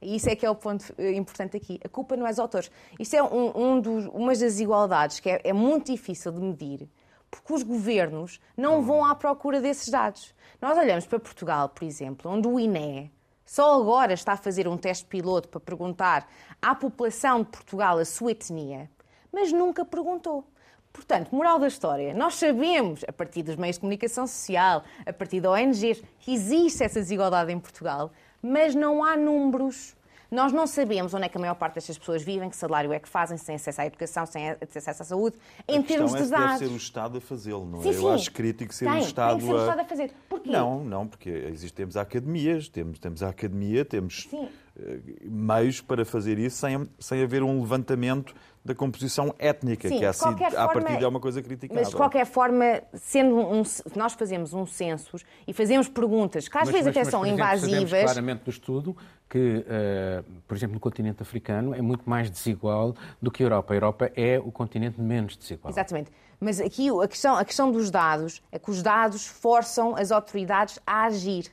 Isso 0.00 0.30
é 0.30 0.34
que 0.34 0.46
é 0.46 0.48
o 0.50 0.54
ponto 0.54 0.94
eh, 0.96 1.12
importante 1.12 1.54
aqui. 1.54 1.78
A 1.84 1.88
culpa 1.88 2.16
não 2.16 2.26
é 2.26 2.30
dos 2.30 2.38
autores. 2.38 2.70
Isto 2.98 3.14
é 3.14 3.22
um, 3.22 3.52
um 3.54 3.78
dos, 3.78 4.06
uma 4.06 4.28
das 4.28 4.38
desigualdades 4.38 5.20
que 5.20 5.28
é, 5.28 5.42
é 5.44 5.52
muito 5.52 5.92
difícil 5.92 6.32
de 6.32 6.40
medir, 6.40 6.88
porque 7.30 7.52
os 7.52 7.62
governos 7.62 8.40
não 8.56 8.80
vão 8.80 9.04
à 9.04 9.14
procura 9.14 9.60
desses 9.60 9.90
dados. 9.90 10.34
Nós 10.62 10.78
olhamos 10.78 11.04
para 11.04 11.20
Portugal, 11.20 11.68
por 11.68 11.84
exemplo, 11.84 12.30
onde 12.30 12.48
o 12.48 12.58
INE 12.58 13.12
só 13.44 13.78
agora 13.78 14.14
está 14.14 14.32
a 14.32 14.38
fazer 14.38 14.66
um 14.66 14.78
teste 14.78 15.04
piloto 15.04 15.50
para 15.50 15.60
perguntar 15.60 16.26
à 16.62 16.74
população 16.74 17.42
de 17.42 17.50
Portugal 17.50 17.98
a 17.98 18.04
sua 18.06 18.30
etnia, 18.30 18.90
mas 19.30 19.52
nunca 19.52 19.84
perguntou. 19.84 20.50
Portanto, 20.96 21.28
moral 21.30 21.58
da 21.58 21.68
história, 21.68 22.14
nós 22.14 22.36
sabemos, 22.36 23.04
a 23.06 23.12
partir 23.12 23.42
dos 23.42 23.54
meios 23.54 23.76
de 23.76 23.80
comunicação 23.80 24.26
social, 24.26 24.82
a 25.04 25.12
partir 25.12 25.40
de 25.40 25.46
ONGs, 25.46 26.02
que 26.18 26.32
existe 26.32 26.82
essa 26.82 26.98
desigualdade 27.00 27.52
em 27.52 27.60
Portugal, 27.60 28.10
mas 28.42 28.74
não 28.74 29.04
há 29.04 29.14
números. 29.14 29.94
Nós 30.30 30.52
não 30.52 30.66
sabemos 30.66 31.12
onde 31.12 31.26
é 31.26 31.28
que 31.28 31.36
a 31.36 31.40
maior 31.40 31.54
parte 31.54 31.74
destas 31.74 31.98
pessoas 31.98 32.22
vivem, 32.22 32.48
que 32.48 32.56
salário 32.56 32.92
é 32.94 32.98
que 32.98 33.08
fazem, 33.08 33.36
sem 33.36 33.56
acesso 33.56 33.80
à 33.80 33.86
educação, 33.86 34.24
sem 34.24 34.48
acesso 34.48 35.02
à 35.02 35.04
saúde, 35.04 35.36
em 35.68 35.82
termos 35.82 36.14
é 36.14 36.22
de 36.22 36.30
dados. 36.30 36.60
deve 36.60 36.66
ser 36.66 36.72
o 36.72 36.76
Estado 36.76 37.18
a 37.18 37.20
fazê-lo, 37.20 37.66
não 37.66 37.78
é? 37.78 37.82
Sim, 37.82 37.88
Eu 37.90 38.00
sim. 38.00 38.14
acho 38.14 38.32
crítico 38.32 38.74
ser 38.74 38.86
tem, 38.86 38.94
o 38.94 38.98
Estado 39.00 39.30
tem 39.32 39.38
que 39.40 39.44
ser 39.46 39.52
o 39.52 39.56
a... 39.56 39.60
Estado 39.60 39.80
a 39.80 39.84
fazer. 39.84 40.12
Porquê? 40.30 40.50
Não, 40.50 40.82
não, 40.82 41.06
porque 41.06 41.28
existe, 41.28 41.74
temos 41.74 41.96
academias, 41.96 42.68
temos, 42.70 42.98
temos 42.98 43.22
a 43.22 43.28
academia, 43.28 43.84
temos 43.84 44.26
Sim. 44.30 44.48
Eh, 44.78 44.98
meios 45.24 45.80
para 45.80 46.04
fazer 46.04 46.38
isso 46.38 46.56
sem, 46.58 46.88
sem 46.98 47.22
haver 47.22 47.42
um 47.42 47.60
levantamento 47.60 48.34
da 48.64 48.74
composição 48.74 49.32
étnica, 49.38 49.88
Sim, 49.88 49.98
que 49.98 50.04
é 50.04 50.08
assim, 50.08 50.28
à 50.56 50.66
partida 50.68 51.04
é 51.04 51.06
uma 51.06 51.20
coisa 51.20 51.40
criticável. 51.40 51.82
Mas, 51.82 51.90
de 51.90 51.96
qualquer 51.96 52.26
forma, 52.26 52.82
sendo 52.94 53.36
um, 53.36 53.62
nós 53.94 54.14
fazemos 54.14 54.52
um 54.52 54.66
census 54.66 55.24
e 55.46 55.52
fazemos 55.52 55.88
perguntas 55.88 56.48
que 56.48 56.58
às 56.58 56.64
Mas- 56.64 56.70
vezes 56.72 56.86
mas- 56.86 56.96
até 56.96 57.00
mas, 57.04 57.08
são 57.10 57.24
exemplo, 57.24 57.44
sabemos 57.44 57.68
invasivas. 57.68 58.02
claramente 58.02 58.42
do 58.42 58.50
estudo 58.50 58.96
que, 59.30 59.64
eh, 59.68 60.22
por 60.48 60.56
exemplo, 60.56 60.74
no 60.74 60.80
continente 60.80 61.22
africano 61.22 61.74
é 61.74 61.80
muito 61.80 62.08
mais 62.10 62.28
desigual 62.28 62.94
do 63.22 63.30
que 63.30 63.42
a 63.42 63.46
Europa. 63.46 63.72
A 63.72 63.76
Europa 63.76 64.12
é 64.16 64.38
o 64.38 64.50
continente 64.50 65.00
menos 65.00 65.36
desigual. 65.36 65.72
Exatamente. 65.72 66.10
Mas 66.40 66.60
aqui 66.60 66.88
a 66.90 67.08
questão, 67.08 67.36
a 67.36 67.44
questão 67.44 67.70
dos 67.72 67.90
dados 67.90 68.42
é 68.52 68.58
que 68.58 68.70
os 68.70 68.82
dados 68.82 69.26
forçam 69.26 69.96
as 69.96 70.10
autoridades 70.12 70.78
a 70.86 71.04
agir. 71.04 71.46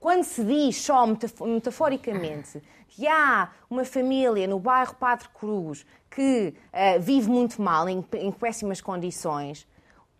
Quando 0.00 0.22
se 0.24 0.44
diz 0.44 0.76
só 0.82 1.06
metaf- 1.06 1.42
metaforicamente 1.44 2.62
que 2.88 3.06
há 3.06 3.50
uma 3.68 3.84
família 3.84 4.46
no 4.46 4.58
bairro 4.58 4.94
Padre 4.94 5.28
Cruz 5.34 5.84
que 6.10 6.54
eh, 6.72 6.98
vive 6.98 7.28
muito 7.28 7.60
mal, 7.60 7.88
em, 7.88 8.04
em 8.14 8.32
péssimas 8.32 8.80
condições, 8.80 9.66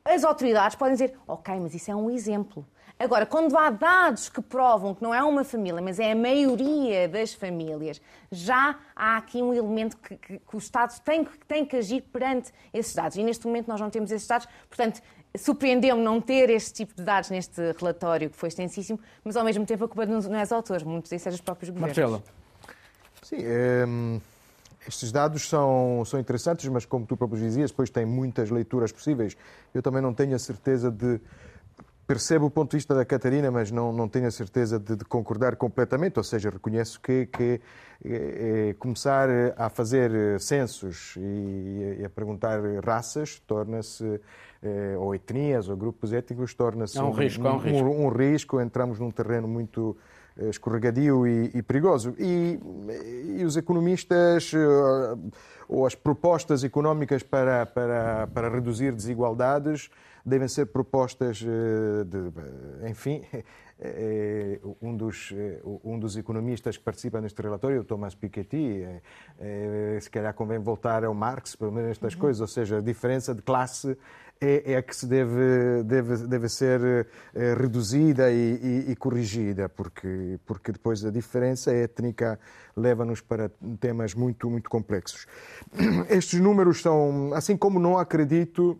as 0.04 0.24
autoridades 0.24 0.76
podem 0.76 0.94
dizer, 0.94 1.14
ok, 1.26 1.58
mas 1.60 1.74
isso 1.74 1.90
é 1.90 1.94
um 1.96 2.10
exemplo. 2.10 2.66
Agora, 2.98 3.24
quando 3.24 3.56
há 3.56 3.70
dados 3.70 4.28
que 4.28 4.42
provam 4.42 4.92
que 4.92 5.02
não 5.02 5.14
é 5.14 5.22
uma 5.22 5.44
família, 5.44 5.80
mas 5.80 6.00
é 6.00 6.10
a 6.10 6.16
maioria 6.16 7.06
das 7.08 7.32
famílias, 7.32 8.00
já 8.30 8.76
há 8.96 9.16
aqui 9.16 9.40
um 9.40 9.54
elemento 9.54 9.96
que, 9.98 10.16
que- 10.16 10.38
que 10.40 10.56
o 10.56 10.58
Estado 10.58 10.98
tem, 11.04 11.24
tem 11.46 11.64
que 11.64 11.76
agir 11.76 12.00
perante 12.02 12.52
esses 12.74 12.92
dados. 12.94 13.16
E 13.16 13.22
neste 13.22 13.46
momento 13.46 13.68
nós 13.68 13.80
não 13.80 13.88
temos 13.88 14.10
esses 14.10 14.26
dados, 14.26 14.48
portanto, 14.68 15.00
surpreendeu-me 15.36 16.02
não 16.02 16.20
ter 16.20 16.50
este 16.50 16.72
tipo 16.72 16.94
de 16.94 17.02
dados 17.02 17.30
neste 17.30 17.60
relatório, 17.78 18.30
que 18.30 18.36
foi 18.36 18.48
extensíssimo, 18.48 18.98
mas 19.24 19.36
ao 19.36 19.44
mesmo 19.44 19.64
tempo 19.66 19.84
a 19.84 19.88
culpa 19.88 20.06
não 20.06 20.38
é 20.38 20.42
dos 20.42 20.52
autores, 20.52 20.82
muitos 20.82 21.10
desses 21.10 21.22
são 21.22 21.32
dos 21.32 21.40
próprios 21.40 21.70
governos. 21.70 21.96
Marcelo, 21.96 22.22
Sim, 23.22 23.44
hum, 23.86 24.20
estes 24.86 25.12
dados 25.12 25.46
são, 25.46 26.02
são 26.06 26.18
interessantes, 26.18 26.66
mas 26.70 26.86
como 26.86 27.04
tu 27.04 27.16
próprio 27.16 27.38
dizias, 27.38 27.70
depois 27.70 27.90
tem 27.90 28.06
muitas 28.06 28.48
leituras 28.50 28.90
possíveis. 28.90 29.36
Eu 29.74 29.82
também 29.82 30.00
não 30.00 30.14
tenho 30.14 30.34
a 30.34 30.38
certeza 30.38 30.90
de. 30.90 31.20
Percebo 32.08 32.46
o 32.46 32.50
ponto 32.50 32.70
de 32.70 32.78
vista 32.78 32.94
da 32.94 33.04
Catarina, 33.04 33.50
mas 33.50 33.70
não, 33.70 33.92
não 33.92 34.08
tenho 34.08 34.26
a 34.26 34.30
certeza 34.30 34.78
de, 34.78 34.96
de 34.96 35.04
concordar 35.04 35.56
completamente. 35.56 36.16
Ou 36.16 36.24
seja, 36.24 36.48
reconheço 36.48 36.98
que, 37.02 37.26
que 37.26 37.60
eh, 38.02 38.70
eh, 38.70 38.74
começar 38.78 39.28
a 39.58 39.68
fazer 39.68 40.40
censos 40.40 41.16
e, 41.18 41.98
e 42.00 42.04
a 42.06 42.08
perguntar 42.08 42.60
raças 42.82 43.42
torna-se, 43.46 44.22
eh, 44.62 44.96
ou 44.98 45.14
etnias, 45.14 45.68
ou 45.68 45.76
grupos 45.76 46.14
étnicos, 46.14 46.54
torna-se 46.54 46.96
É 46.96 47.02
um 47.02 47.10
risco, 47.10 47.46
é 47.46 47.52
um 47.52 47.58
risco. 47.58 47.86
um 47.86 48.08
risco, 48.08 48.58
entramos 48.58 48.98
num 48.98 49.10
terreno 49.10 49.46
muito 49.46 49.94
escorregadio 50.48 51.27
e, 51.27 51.51
e 51.55 51.62
perigoso. 51.62 52.14
E, 52.18 52.59
e 53.38 53.44
os 53.44 53.57
economistas, 53.57 54.53
eh, 54.55 54.59
ou 55.68 55.87
as 55.87 55.94
propostas 55.94 56.64
económicas 56.64 57.22
para, 57.22 57.66
para, 57.66 58.27
para 58.29 58.48
reduzir 58.48 58.92
desigualdades, 58.92 59.90
devem 60.24 60.48
ser 60.48 60.66
propostas 60.66 61.42
eh, 61.42 62.05
de, 62.05 62.88
enfim, 62.90 63.22
eh, 63.81 64.61
um 64.81 64.96
dos, 64.96 65.33
eh, 65.35 65.61
um 65.85 65.98
dos 65.98 66.16
economistas 66.16 66.77
que 66.77 66.83
participa 66.85 67.20
neste 67.20 67.40
relatório, 67.40 67.81
o 67.81 67.85
Thomas 67.85 68.14
Piketty, 68.14 68.83
eh, 68.83 69.01
eh, 69.38 69.98
se 70.01 70.11
calhar 70.11 70.35
convém 70.35 70.59
voltar 70.59 71.05
ao 71.05 71.14
Marx, 71.14 71.57
pelo 71.57 71.72
menos 71.72 71.90
estas 71.90 72.14
coisas, 72.14 72.40
ou 72.40 72.46
seja, 72.46 72.79
a 72.79 72.81
diferença 72.81 73.35
de 73.35 73.42
classe 73.42 73.96
é, 74.40 74.72
é 74.74 74.83
que 74.83 74.94
se 74.94 75.07
deve, 75.07 75.83
deve, 75.85 76.16
deve 76.27 76.48
ser 76.48 77.07
eh, 77.35 77.55
reduzida 77.55 78.31
e, 78.31 78.85
e- 78.88 78.92
e 78.92 78.96
corrigida, 78.96 79.68
porque, 79.68 80.38
porque 80.46 80.72
depois 80.72 81.05
a 81.05 81.11
diferença 81.11 81.72
étnica 81.72 82.38
leva-nos 82.77 83.20
para 83.20 83.51
temas 83.81 84.14
muito, 84.14 84.48
muito 84.48 84.70
complexos. 84.70 85.27
Estes 86.09 86.40
números 86.40 86.81
são, 86.83 87.33
assim 87.35 87.57
como 87.57 87.79
não 87.81 87.98
acredito 87.98 88.79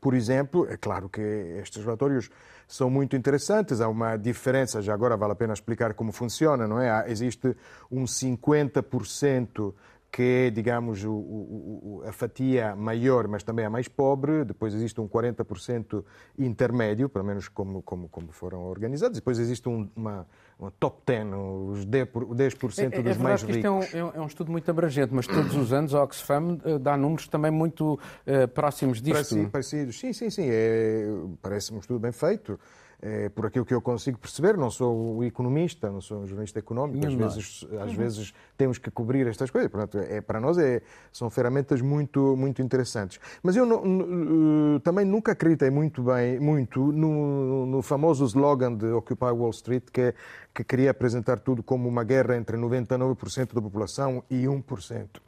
por 0.00 0.14
exemplo, 0.14 0.66
é 0.70 0.76
claro 0.78 1.06
que 1.08 1.20
estes 1.20 1.84
relatórios 1.84 2.30
são 2.66 2.88
muito 2.88 3.14
interessantes, 3.14 3.78
há 3.80 3.88
uma 3.88 4.16
diferença, 4.16 4.80
já 4.80 4.94
agora 4.94 5.18
vale 5.18 5.32
a 5.32 5.36
pena 5.36 5.52
explicar 5.52 5.92
como 5.92 6.10
funciona, 6.12 6.66
não 6.66 6.80
é? 6.80 7.10
Existe 7.10 7.54
um 7.90 8.06
50% 8.06 9.74
que 10.12 10.22
é, 10.48 10.50
digamos, 10.50 11.02
o- 11.04 11.10
o- 11.10 12.02
a 12.06 12.12
fatia 12.12 12.76
maior, 12.76 13.26
mas 13.26 13.42
também 13.42 13.64
a 13.64 13.70
mais 13.70 13.88
pobre, 13.88 14.44
depois 14.44 14.74
existe 14.74 15.00
um 15.00 15.08
40% 15.08 16.04
intermédio, 16.38 17.08
pelo 17.08 17.24
menos 17.24 17.48
como, 17.48 17.80
como, 17.80 18.10
como 18.10 18.30
foram 18.30 18.64
organizados, 18.64 19.18
depois 19.18 19.38
existe 19.38 19.66
um, 19.70 19.88
uma, 19.96 20.26
uma 20.58 20.70
top 20.72 21.00
10, 21.06 21.26
os 21.70 21.86
10%, 21.86 22.06
por- 22.12 22.24
o 22.24 22.34
10 22.34 22.52
é, 22.78 22.84
é 22.84 22.88
dos 22.90 23.16
verdade 23.16 23.22
mais 23.22 23.42
que 23.42 23.52
isto 23.52 23.66
é 23.66 23.70
um, 23.70 23.78
ricos. 23.80 23.94
é 23.94 24.04
um- 24.04 24.22
é 24.22 24.26
estudo 24.26 24.52
muito 24.52 24.70
abrangente, 24.70 25.14
mas 25.14 25.26
todos 25.26 25.56
os 25.56 25.72
anos 25.72 25.94
a 25.94 26.02
Oxfam 26.02 26.58
eh, 26.62 26.78
dá 26.78 26.94
números 26.94 27.26
também 27.26 27.50
muito 27.50 27.98
eh, 28.26 28.46
próximos 28.46 29.00
disto. 29.00 29.34
Pareci- 29.34 29.50
Parecidos. 29.50 29.98
Sim, 29.98 30.12
sim, 30.12 30.28
sim. 30.28 30.44
É, 30.46 31.06
Parece-me 31.40 31.78
um 31.78 31.80
estudo 31.80 31.98
bem 31.98 32.12
feito. 32.12 32.60
É, 33.04 33.28
por 33.30 33.46
aquilo 33.46 33.64
que 33.64 33.74
eu 33.74 33.82
consigo 33.82 34.16
perceber, 34.16 34.56
não 34.56 34.70
sou 34.70 35.24
economista, 35.24 35.90
não 35.90 36.00
sou 36.00 36.20
um 36.22 36.26
jornalista 36.26 36.60
económico, 36.60 37.04
às 37.04 37.12
vezes, 37.34 37.66
às 37.82 37.92
vezes 37.92 38.34
temos 38.56 38.78
que 38.78 38.92
cobrir 38.92 39.26
estas 39.26 39.50
coisas. 39.50 39.68
Portanto, 39.68 39.98
é, 39.98 40.20
para 40.20 40.38
nós 40.40 40.56
é, 40.56 40.82
são 41.12 41.28
ferramentas 41.28 41.80
muito, 41.80 42.36
muito 42.36 42.62
interessantes. 42.62 43.18
Mas 43.42 43.56
eu 43.56 43.66
não- 43.66 44.76
eh, 44.76 44.78
também 44.84 45.04
nunca 45.04 45.32
acreditei 45.32 45.68
muito 45.68 46.00
bem, 46.04 46.38
muito 46.38 46.92
no, 46.92 47.66
no 47.66 47.82
famoso 47.82 48.24
slogan 48.24 48.76
de 48.76 48.86
Occupy 48.92 49.32
Wall 49.32 49.50
Street, 49.50 49.82
que, 49.92 50.00
é- 50.00 50.14
que 50.54 50.62
queria 50.62 50.92
apresentar 50.92 51.40
tudo 51.40 51.60
como 51.60 51.88
uma 51.88 52.04
guerra 52.04 52.36
entre 52.36 52.56
99% 52.56 53.52
da 53.52 53.60
população 53.60 54.22
e 54.30 54.44
1% 54.46 55.20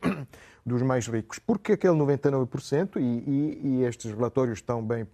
dos 0.64 0.80
mais 0.82 1.08
ricos. 1.08 1.40
Porque 1.40 1.72
aquele 1.72 1.94
99%, 1.94 3.00
e, 3.00 3.00
e, 3.02 3.60
e 3.80 3.84
estes 3.84 4.12
relatórios 4.12 4.58
estão 4.58 4.80
bem 4.80 5.08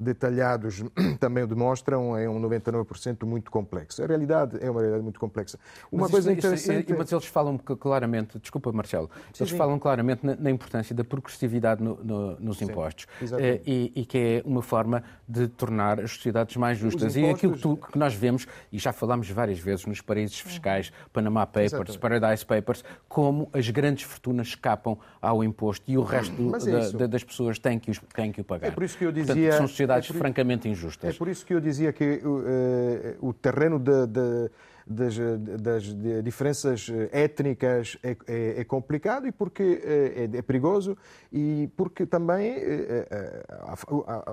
detalhados 0.00 0.82
também 1.20 1.44
o 1.44 1.46
demonstram, 1.46 2.16
é 2.16 2.28
um 2.28 2.40
99% 2.40 3.24
muito 3.26 3.50
complexo. 3.50 4.02
A 4.02 4.06
realidade 4.06 4.56
é 4.60 4.70
uma 4.70 4.80
realidade 4.80 5.02
muito 5.04 5.20
complexa. 5.20 5.58
Uma 5.92 6.02
Mas 6.02 6.10
coisa 6.10 6.32
isto- 6.32 6.46
isto- 6.46 6.72
interessante... 6.72 6.94
Mas 6.98 7.12
eles 7.12 7.26
falam 7.26 7.58
claramente, 7.58 8.38
desculpa 8.38 8.72
Marcelo, 8.72 9.10
eles 9.38 9.50
sim. 9.50 9.56
falam 9.56 9.78
claramente 9.78 10.24
na, 10.24 10.34
na 10.36 10.50
importância 10.50 10.94
da 10.94 11.04
progressividade 11.04 11.82
no- 11.82 11.98
no- 12.02 12.40
nos 12.40 12.60
impostos 12.62 13.06
exatamente. 13.20 13.62
Eh, 13.68 13.70
e, 13.70 13.92
e 14.00 14.04
que 14.06 14.18
é 14.18 14.42
uma 14.44 14.62
forma 14.62 15.02
de 15.28 15.46
tornar 15.48 16.00
as 16.00 16.12
sociedades 16.12 16.56
mais 16.56 16.78
justas. 16.78 17.14
E 17.16 17.26
aquilo 17.28 17.54
que, 17.54 17.60
tu- 17.60 17.76
que 17.76 17.98
nós 17.98 18.14
vemos, 18.14 18.46
e 18.72 18.78
já 18.78 18.92
falámos 18.92 19.28
várias 19.30 19.58
vezes 19.58 19.84
nos 19.86 20.00
paraísos 20.00 20.38
fiscais, 20.40 20.92
Panama 21.12 21.46
Papers, 21.46 21.72
Exatamente. 21.72 21.98
Paradise 21.98 22.46
Papers, 22.46 22.84
como 23.08 23.48
as 23.52 23.68
grandes 23.68 24.04
fortunas 24.04 24.48
escapam 24.48 24.98
ao 25.20 25.44
imposto 25.44 25.84
e 25.90 25.98
o 25.98 26.02
resto 26.02 26.34
é 26.66 26.96
da- 26.98 27.06
das 27.06 27.22
pessoas 27.24 27.58
têm 27.58 27.78
que, 27.78 27.90
os, 27.90 27.98
têm 28.14 28.32
que 28.32 28.40
o 28.40 28.44
pagar. 28.44 28.68
É 28.68 28.70
por 28.70 28.82
isso 28.82 28.96
que 28.96 29.04
eu 29.04 29.12
Portanto, 29.12 29.34
dizia- 29.36 29.52
são 29.56 29.66
sociedades 29.94 30.10
é 30.10 30.12
por- 30.12 30.18
francamente 30.18 30.68
É 30.68 30.70
injustas. 30.70 31.18
por 31.18 31.28
isso 31.28 31.44
que 31.44 31.54
eu 31.54 31.60
dizia 31.60 31.92
que 31.92 32.04
eh, 32.04 33.16
o 33.20 33.32
terreno 33.32 33.78
de- 33.78 34.06
de- 34.06 34.50
das, 34.86 35.16
das 35.62 35.82
de- 35.84 36.20
diferenças 36.22 36.88
étnicas 37.12 37.96
é, 38.02 38.16
é- 38.26 38.60
é 38.60 38.64
complicado 38.64 39.26
e 39.26 39.30
porque 39.32 39.80
eh, 39.84 40.28
é, 40.32 40.38
é 40.38 40.42
perigoso 40.42 40.96
e 41.32 41.68
porque 41.76 42.06
também 42.06 42.48
eh, 42.56 43.06
eh, 43.10 43.44
a, 43.50 43.74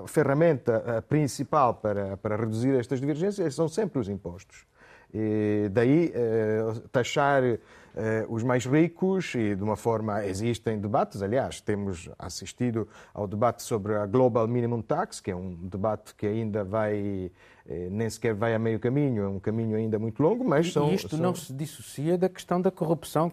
a 0.04 0.08
ferramenta 0.08 0.82
eh, 0.84 1.00
principal 1.02 1.74
para, 1.74 2.16
para 2.16 2.36
reduzir 2.36 2.74
estas 2.74 2.98
divergências 3.00 3.54
são 3.54 3.68
sempre 3.68 4.00
os 4.00 4.08
impostos. 4.08 4.66
E 5.14 5.68
daí 5.72 6.12
taxar 6.92 7.42
os 8.28 8.42
mais 8.42 8.64
ricos 8.64 9.34
e 9.34 9.54
de 9.54 9.62
uma 9.62 9.76
forma 9.76 10.24
existem 10.24 10.78
debates, 10.78 11.22
aliás, 11.22 11.60
temos 11.60 12.08
assistido 12.18 12.88
ao 13.12 13.26
debate 13.26 13.62
sobre 13.62 13.94
a 13.94 14.06
Global 14.06 14.46
Minimum 14.46 14.82
Tax, 14.82 15.20
que 15.20 15.30
é 15.30 15.36
um 15.36 15.54
debate 15.54 16.14
que 16.14 16.26
ainda 16.26 16.62
vai 16.62 17.30
nem 17.90 18.08
sequer 18.08 18.34
vai 18.34 18.54
a 18.54 18.58
meio 18.58 18.78
caminho, 18.78 19.24
é 19.24 19.28
um 19.28 19.38
caminho 19.38 19.76
ainda 19.76 19.98
muito 19.98 20.22
longo, 20.22 20.42
mas 20.42 20.72
são... 20.72 20.90
E 20.90 20.94
isto 20.94 21.10
são... 21.10 21.18
não 21.18 21.34
se 21.34 21.52
dissocia 21.52 22.16
da 22.16 22.28
questão 22.28 22.60
da 22.60 22.70
corrupção. 22.70 23.30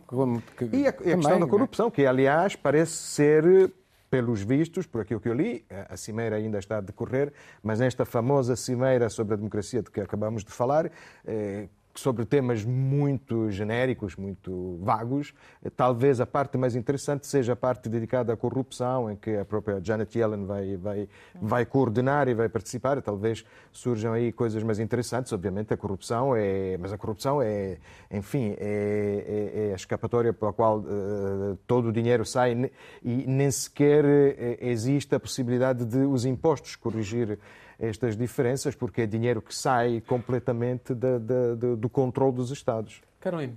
Que, 0.57 0.65
e 0.73 0.85
a, 0.85 0.89
a 0.89 0.93
também, 0.93 1.15
questão 1.15 1.39
da 1.39 1.45
é? 1.45 1.49
corrupção, 1.49 1.91
que 1.91 2.05
aliás 2.05 2.55
parece 2.55 2.91
ser 2.91 3.71
pelos 4.09 4.41
vistos, 4.41 4.85
por 4.85 5.01
aquilo 5.01 5.19
que 5.19 5.27
eu 5.27 5.33
li, 5.33 5.65
a 5.89 5.97
cimeira 5.97 6.37
ainda 6.37 6.57
está 6.59 6.77
a 6.77 6.81
decorrer, 6.81 7.33
mas 7.61 7.79
nesta 7.79 8.05
famosa 8.05 8.55
cimeira 8.55 9.09
sobre 9.09 9.33
a 9.33 9.37
democracia 9.37 9.81
de 9.81 9.91
que 9.91 9.99
acabamos 9.99 10.43
de 10.43 10.51
falar, 10.51 10.91
eh, 11.25 11.67
sobre 11.95 12.25
temas 12.25 12.63
muito 12.63 13.49
genéricos, 13.49 14.15
muito 14.15 14.77
vagos. 14.81 15.33
Talvez 15.75 16.19
a 16.19 16.25
parte 16.25 16.57
mais 16.57 16.75
interessante 16.75 17.25
seja 17.25 17.53
a 17.53 17.55
parte 17.55 17.87
dedicada 17.89 18.33
à 18.33 18.37
corrupção, 18.37 19.09
em 19.09 19.15
que 19.15 19.35
a 19.35 19.45
própria 19.45 19.79
Janet 19.81 20.17
Yellen 20.17 20.45
vai, 20.45 20.77
vai, 20.77 21.09
vai 21.41 21.65
coordenar 21.65 22.27
e 22.27 22.33
vai 22.33 22.49
participar. 22.49 23.01
Talvez 23.01 23.45
surjam 23.71 24.13
aí 24.13 24.31
coisas 24.31 24.61
mais 24.63 24.79
interessantes. 24.79 25.31
Obviamente, 25.31 25.73
a 25.73 25.77
corrupção 25.77 26.35
é. 26.35 26.77
Mas 26.77 26.91
a 26.91 26.97
corrupção 26.97 27.41
é, 27.41 27.77
enfim, 28.11 28.55
é, 28.57 29.51
é, 29.55 29.67
é 29.69 29.71
a 29.71 29.75
escapatória 29.75 30.33
pela 30.33 30.51
qual 30.51 30.79
uh, 30.79 31.57
todo 31.65 31.89
o 31.89 31.91
dinheiro 31.91 32.25
sai 32.25 32.69
e 33.03 33.25
nem 33.27 33.49
sequer 33.51 34.05
eh, 34.05 34.57
existe 34.61 35.15
a 35.15 35.19
possibilidade 35.19 35.85
de 35.85 35.99
os 35.99 36.25
impostos 36.25 36.75
corrigir 36.75 37.39
estas 37.79 38.15
diferenças, 38.15 38.75
porque 38.75 39.01
é 39.01 39.05
dinheiro 39.05 39.41
que 39.41 39.53
sai 39.53 40.01
completamente 40.07 40.93
da, 40.93 41.17
da, 41.17 41.55
do 41.75 41.89
controle 41.89 42.35
dos 42.35 42.51
Estados. 42.51 43.01
Carolina. 43.19 43.55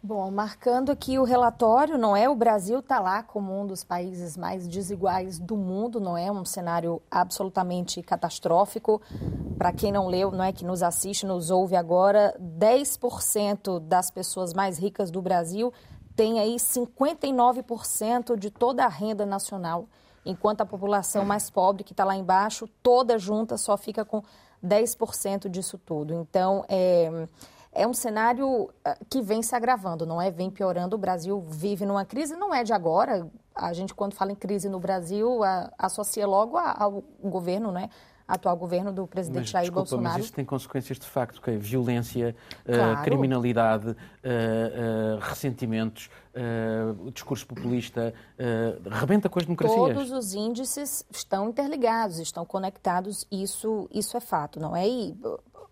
Bom, 0.00 0.30
marcando 0.30 0.92
aqui 0.92 1.18
o 1.18 1.24
relatório, 1.24 1.98
não 1.98 2.16
é? 2.16 2.28
O 2.28 2.34
Brasil 2.36 2.78
está 2.78 3.00
lá 3.00 3.20
como 3.20 3.60
um 3.60 3.66
dos 3.66 3.82
países 3.82 4.36
mais 4.36 4.68
desiguais 4.68 5.40
do 5.40 5.56
mundo, 5.56 6.00
não 6.00 6.16
é? 6.16 6.30
Um 6.30 6.44
cenário 6.44 7.02
absolutamente 7.10 8.00
catastrófico. 8.00 9.02
Para 9.58 9.72
quem 9.72 9.90
não 9.90 10.06
leu, 10.06 10.30
não 10.30 10.44
é 10.44 10.52
que 10.52 10.64
nos 10.64 10.84
assiste, 10.84 11.26
nos 11.26 11.50
ouve 11.50 11.74
agora, 11.74 12.32
10% 12.40 13.80
das 13.80 14.08
pessoas 14.08 14.54
mais 14.54 14.78
ricas 14.78 15.10
do 15.10 15.20
Brasil 15.20 15.72
tem 16.14 16.38
aí 16.40 16.56
59% 16.56 18.36
de 18.36 18.50
toda 18.50 18.84
a 18.84 18.88
renda 18.88 19.24
nacional 19.24 19.88
enquanto 20.28 20.60
a 20.60 20.66
população 20.66 21.24
mais 21.24 21.48
pobre, 21.48 21.82
que 21.82 21.92
está 21.92 22.04
lá 22.04 22.14
embaixo, 22.14 22.68
toda 22.82 23.18
junta 23.18 23.56
só 23.56 23.76
fica 23.76 24.04
com 24.04 24.22
10% 24.64 25.48
disso 25.48 25.78
tudo. 25.78 26.12
Então, 26.12 26.64
é, 26.68 27.26
é 27.72 27.86
um 27.86 27.94
cenário 27.94 28.68
ah, 28.84 28.96
que 29.08 29.22
vem 29.22 29.42
se 29.42 29.54
agravando, 29.54 30.04
não 30.04 30.20
é? 30.20 30.30
Vem 30.30 30.50
piorando. 30.50 30.96
O 30.96 30.98
Brasil 30.98 31.40
vive 31.48 31.86
numa 31.86 32.04
crise, 32.04 32.36
não 32.36 32.54
é 32.54 32.62
de 32.62 32.72
agora. 32.72 33.26
A 33.54 33.72
gente, 33.72 33.94
quando 33.94 34.14
fala 34.14 34.32
em 34.32 34.36
crise 34.36 34.68
no 34.68 34.78
Brasil, 34.78 35.42
a, 35.42 35.70
associa 35.78 36.26
logo 36.26 36.58
ao 36.58 37.02
governo, 37.22 37.72
né? 37.72 37.88
Atual 38.28 38.54
governo 38.56 38.92
do 38.92 39.06
presidente 39.06 39.44
mas, 39.44 39.50
Jair 39.50 39.64
desculpa, 39.64 39.88
Bolsonaro. 39.88 40.16
Mas 40.16 40.24
isso 40.26 40.34
tem 40.34 40.44
consequências 40.44 40.98
de 40.98 41.06
facto, 41.06 41.40
que 41.40 41.50
é 41.50 41.56
violência, 41.56 42.36
eh, 42.66 42.74
claro. 42.76 43.00
uh, 43.00 43.02
criminalidade, 43.02 43.88
uh, 43.88 43.94
uh, 43.94 45.18
ressentimentos, 45.20 46.10
o 47.04 47.10
discurso 47.10 47.44
populista, 47.44 48.14
rebenta 48.88 49.28
com 49.28 49.40
as 49.40 49.44
democracias. 49.44 49.92
Todos 49.92 50.12
os 50.12 50.34
índices 50.34 51.04
estão 51.10 51.48
interligados, 51.48 52.20
estão 52.20 52.44
conectados, 52.44 53.26
isso, 53.28 53.88
isso 53.90 54.16
é 54.16 54.20
fato, 54.20 54.60
não 54.60 54.76
é? 54.76 54.86
E 54.86 55.16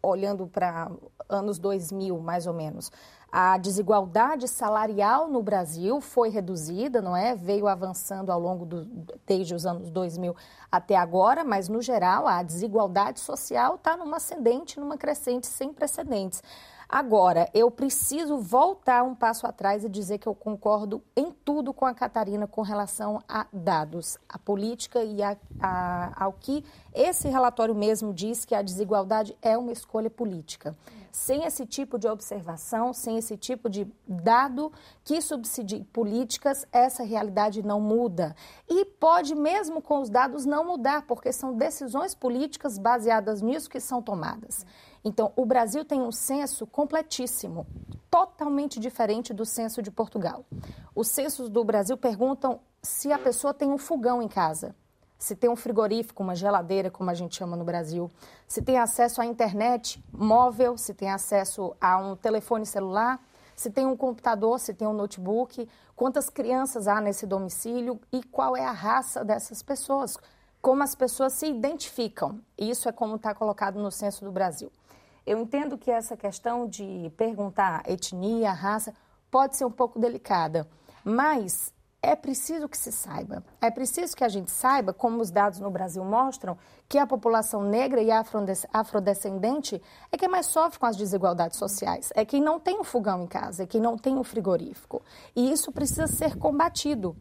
olhando 0.03 0.49
para 0.49 0.91
anos 1.29 1.59
2000, 1.59 2.19
mais 2.19 2.47
ou 2.47 2.55
menos, 2.55 2.91
a 3.31 3.59
desigualdade 3.59 4.49
salarial 4.49 5.29
no 5.29 5.43
Brasil 5.43 6.01
foi 6.01 6.31
reduzida, 6.31 7.03
não 7.03 7.17
é? 7.17 7.35
Veio 7.35 7.67
avançando 7.67 8.31
ao 8.31 8.41
longo 8.41 8.65
do, 8.65 8.85
desde 9.27 9.55
os 9.55 9.67
anos 9.67 9.91
2000 9.91 10.35
até 10.71 10.97
agora, 10.97 11.45
mas 11.45 11.69
no 11.69 11.83
geral 11.83 12.27
a 12.27 12.43
desigualdade 12.43 13.21
social 13.21 13.75
está 13.75 13.97
numa 13.97 14.17
ascendente, 14.17 14.81
numa 14.81 14.97
crescente 14.97 15.47
sem 15.47 15.73
precedentes. 15.73 16.43
Agora, 16.89 17.51
eu 17.53 17.69
preciso 17.69 18.39
voltar 18.39 19.03
um 19.03 19.13
passo 19.13 19.45
atrás 19.45 19.83
e 19.85 19.89
dizer 19.89 20.19
que 20.19 20.27
eu 20.29 20.35
concordo 20.35 21.03
em 21.17 21.33
tudo 21.33 21.75
com 21.75 21.85
a 21.85 21.93
Catarina 21.93 22.47
com 22.47 22.63
relação 22.63 23.21
a 23.29 23.45
dados, 23.53 24.17
a 24.29 24.39
política 24.39 25.03
e 25.03 25.21
a, 25.21 25.37
a, 25.61 26.25
ao 26.25 26.33
que 26.33 26.65
esse 26.95 27.29
relatório 27.29 27.75
mesmo 27.75 28.15
diz 28.15 28.45
que 28.45 28.55
a 28.55 28.63
desigualdade 28.63 29.37
é 29.43 29.59
uma 29.59 29.73
escolha 29.73 30.09
política. 30.09 30.77
Sem 31.17 31.45
esse 31.45 31.65
tipo 31.65 31.99
de 31.99 32.07
observação, 32.07 32.93
sem 32.93 33.17
esse 33.17 33.39
tipo 33.39 33.71
de 33.71 33.91
dado 34.07 34.71
que 35.03 35.19
subsidie 35.23 35.83
políticas, 35.85 36.67
essa 36.71 37.03
realidade 37.03 37.63
não 37.63 37.81
muda. 37.81 38.37
E 38.69 38.85
pode, 38.85 39.35
mesmo 39.35 39.81
com 39.81 40.03
os 40.03 40.11
dados, 40.11 40.45
não 40.45 40.63
mudar, 40.63 41.07
porque 41.07 41.33
são 41.33 41.57
decisões 41.57 42.15
políticas 42.15 42.77
baseadas 42.77 43.41
nisso 43.41 43.71
que 43.71 43.81
são 43.81 44.03
tomadas. 44.03 44.67
Então, 45.03 45.33
o 45.37 45.47
Brasil 45.47 45.87
tem 45.87 46.03
um 46.03 46.13
censo 46.13 46.67
completíssimo, 46.67 47.67
totalmente 48.11 48.79
diferente 48.79 49.33
do 49.33 49.47
censo 49.47 49.81
de 49.81 49.91
Portugal. 49.91 50.45
Os 50.95 51.09
censos 51.09 51.49
do 51.49 51.65
Brasil 51.65 51.97
perguntam 51.97 52.61
se 52.83 53.11
a 53.11 53.19
pessoa 53.19 53.55
tem 53.55 53.71
um 53.71 53.79
fogão 53.79 54.21
em 54.21 54.29
casa 54.29 54.77
se 55.19 55.35
tem 55.35 55.49
um 55.49 55.57
frigorífico, 55.57 56.23
uma 56.23 56.35
geladeira, 56.35 56.91
como 56.91 57.11
a 57.11 57.15
gente 57.15 57.37
chama 57.37 57.57
no 57.57 57.65
Brasil, 57.65 58.11
se 58.47 58.61
tem 58.63 58.79
acesso 58.79 59.21
à 59.21 59.27
internet 59.27 60.03
móvel, 60.13 60.77
se 60.77 60.93
tem 60.95 61.11
acesso 61.11 61.75
a 61.81 61.97
um 61.97 62.15
telefone 62.17 62.67
celular, 62.67 63.21
se 63.55 63.71
tem 63.71 63.87
um 63.87 63.97
computador, 63.97 64.61
se 64.61 64.75
tem 64.75 64.87
um 64.87 64.93
notebook, 64.93 65.67
quantas 65.95 66.29
crianças 66.29 66.87
há 66.87 67.01
nesse 67.01 67.27
domicílio 67.27 67.99
e 68.13 68.23
qual 68.23 68.55
é 68.57 68.65
a 68.65 68.73
raça 68.73 69.25
dessas 69.25 69.63
pessoas, 69.63 70.19
como 70.61 70.83
as 70.83 70.95
pessoas 70.95 71.33
se 71.33 71.47
identificam. 71.47 72.39
Isso 72.59 72.89
é 72.89 72.93
como 72.93 73.17
está 73.17 73.35
colocado 73.35 73.79
no 73.79 73.91
censo 73.91 74.25
do 74.25 74.31
Brasil. 74.31 74.71
Eu 75.27 75.39
entendo 75.39 75.79
que 75.79 75.91
essa 75.91 76.17
questão 76.17 76.69
de 76.69 77.11
perguntar 77.17 77.83
etnia, 77.89 78.53
raça, 78.53 78.95
pode 79.31 79.57
ser 79.57 79.65
um 79.65 79.71
pouco 79.71 79.99
delicada, 79.99 80.69
mas 81.03 81.75
é 82.07 82.15
preciso 82.15 82.69
que 82.69 82.79
se 82.79 82.93
saiba. 82.93 83.43
É 83.61 83.69
preciso 83.69 84.17
que 84.17 84.23
a 84.23 84.29
gente 84.29 84.51
saiba, 84.51 84.93
como 84.93 85.21
os 85.21 85.31
dados 85.31 85.59
no 85.59 85.71
Brasil 85.71 86.05
mostram, 86.05 86.57
que 86.89 86.99
a 86.99 87.07
população 87.07 87.65
negra 87.65 88.01
e 88.01 88.11
afrodescendente 88.73 89.83
é 90.13 90.17
quem 90.17 90.29
mais 90.29 90.47
sofre 90.47 90.79
com 90.79 90.87
as 90.87 90.97
desigualdades 90.97 91.59
sociais. 91.59 92.13
É 92.15 92.25
quem 92.25 92.41
não 92.41 92.61
tem 92.61 92.79
um 92.79 92.85
fogão 92.85 93.25
em 93.25 93.27
casa, 93.27 93.65
é 93.65 93.67
quem 93.67 93.81
não 93.81 93.99
tem 93.99 94.17
um 94.17 94.23
frigorífico. 94.23 95.03
E 95.35 95.51
isso 95.51 95.73
precisa 95.73 96.07
ser 96.07 96.37
combatido. 96.37 97.17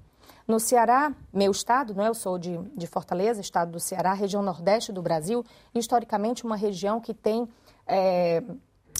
No 0.47 0.59
Ceará, 0.59 1.11
meu 1.33 1.51
estado, 1.51 1.95
não 1.95 2.03
é? 2.03 2.09
eu 2.09 2.13
sou 2.13 2.37
de, 2.37 2.55
de 2.77 2.85
Fortaleza, 2.85 3.41
estado 3.41 3.71
do 3.71 3.79
Ceará, 3.79 4.13
região 4.13 4.43
nordeste 4.43 4.93
do 4.93 5.01
Brasil, 5.01 5.43
historicamente 5.73 6.45
uma 6.45 6.55
região 6.55 7.01
que 7.01 7.15
tem 7.15 7.49
é, 7.87 8.43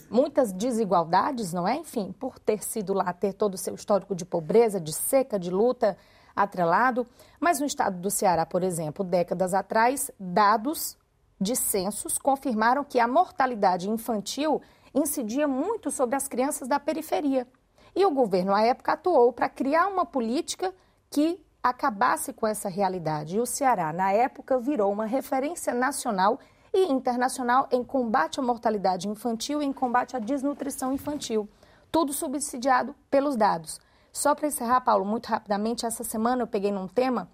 muitas 0.10 0.52
desigualdades, 0.52 1.54
não 1.54 1.68
é? 1.68 1.76
Enfim, 1.76 2.14
por 2.20 2.40
ter 2.40 2.64
sido 2.64 2.94
lá, 2.94 3.12
ter 3.14 3.34
todo 3.34 3.56
o 3.56 3.58
seu 3.58 3.76
histórico 3.76 4.16
de 4.16 4.26
pobreza, 4.26 4.80
de 4.80 4.94
seca, 4.94 5.40
de 5.40 5.50
luta 5.50 5.98
atrelado. 6.36 7.08
Mas 7.40 7.60
no 7.60 7.66
estado 7.66 7.98
do 8.00 8.12
Ceará, 8.12 8.46
por 8.46 8.64
exemplo, 8.64 9.04
décadas 9.04 9.54
atrás, 9.54 10.12
dados 10.20 10.98
de 11.40 11.56
censos 11.56 12.18
confirmaram 12.18 12.84
que 12.84 13.00
a 13.00 13.08
mortalidade 13.08 13.90
infantil 13.90 14.62
incidia 14.94 15.48
muito 15.48 15.92
sobre 15.92 16.16
as 16.16 16.28
crianças 16.28 16.68
da 16.68 16.80
periferia. 16.80 17.48
E 17.96 18.06
o 18.06 18.12
governo, 18.12 18.54
à 18.54 18.62
época, 18.62 18.94
atuou 18.94 19.32
para 19.32 19.50
criar 19.50 19.88
uma 19.88 20.06
política 20.06 20.74
que 21.10 21.40
acabasse 21.62 22.32
com 22.32 22.46
essa 22.46 22.70
realidade. 22.70 23.38
E 23.38 23.40
o 23.40 23.46
Ceará, 23.46 23.92
na 23.92 24.12
época, 24.12 24.60
virou 24.60 24.92
uma 24.92 25.06
referência 25.06 25.74
nacional 25.74 26.40
e 26.76 26.92
internacional 26.92 27.70
em 27.72 27.84
combate 27.84 28.40
à 28.40 28.44
mortalidade 28.44 29.08
infantil 29.08 29.62
e 29.62 29.66
em 29.66 29.72
combate 29.72 30.16
à 30.16 30.20
desnutrição 30.20 30.92
infantil. 30.92 31.48
Tudo 31.90 32.12
subsidiado 32.12 32.94
pelos 33.10 33.38
dados. 33.38 33.80
Só 34.12 34.36
para 34.36 34.48
encerrar, 34.48 34.82
Paulo, 34.82 35.06
muito 35.06 35.28
rapidamente, 35.28 35.86
essa 35.86 36.04
semana 36.04 36.44
eu 36.44 36.48
peguei 36.48 36.72
num 36.72 36.88
tema 36.88 37.30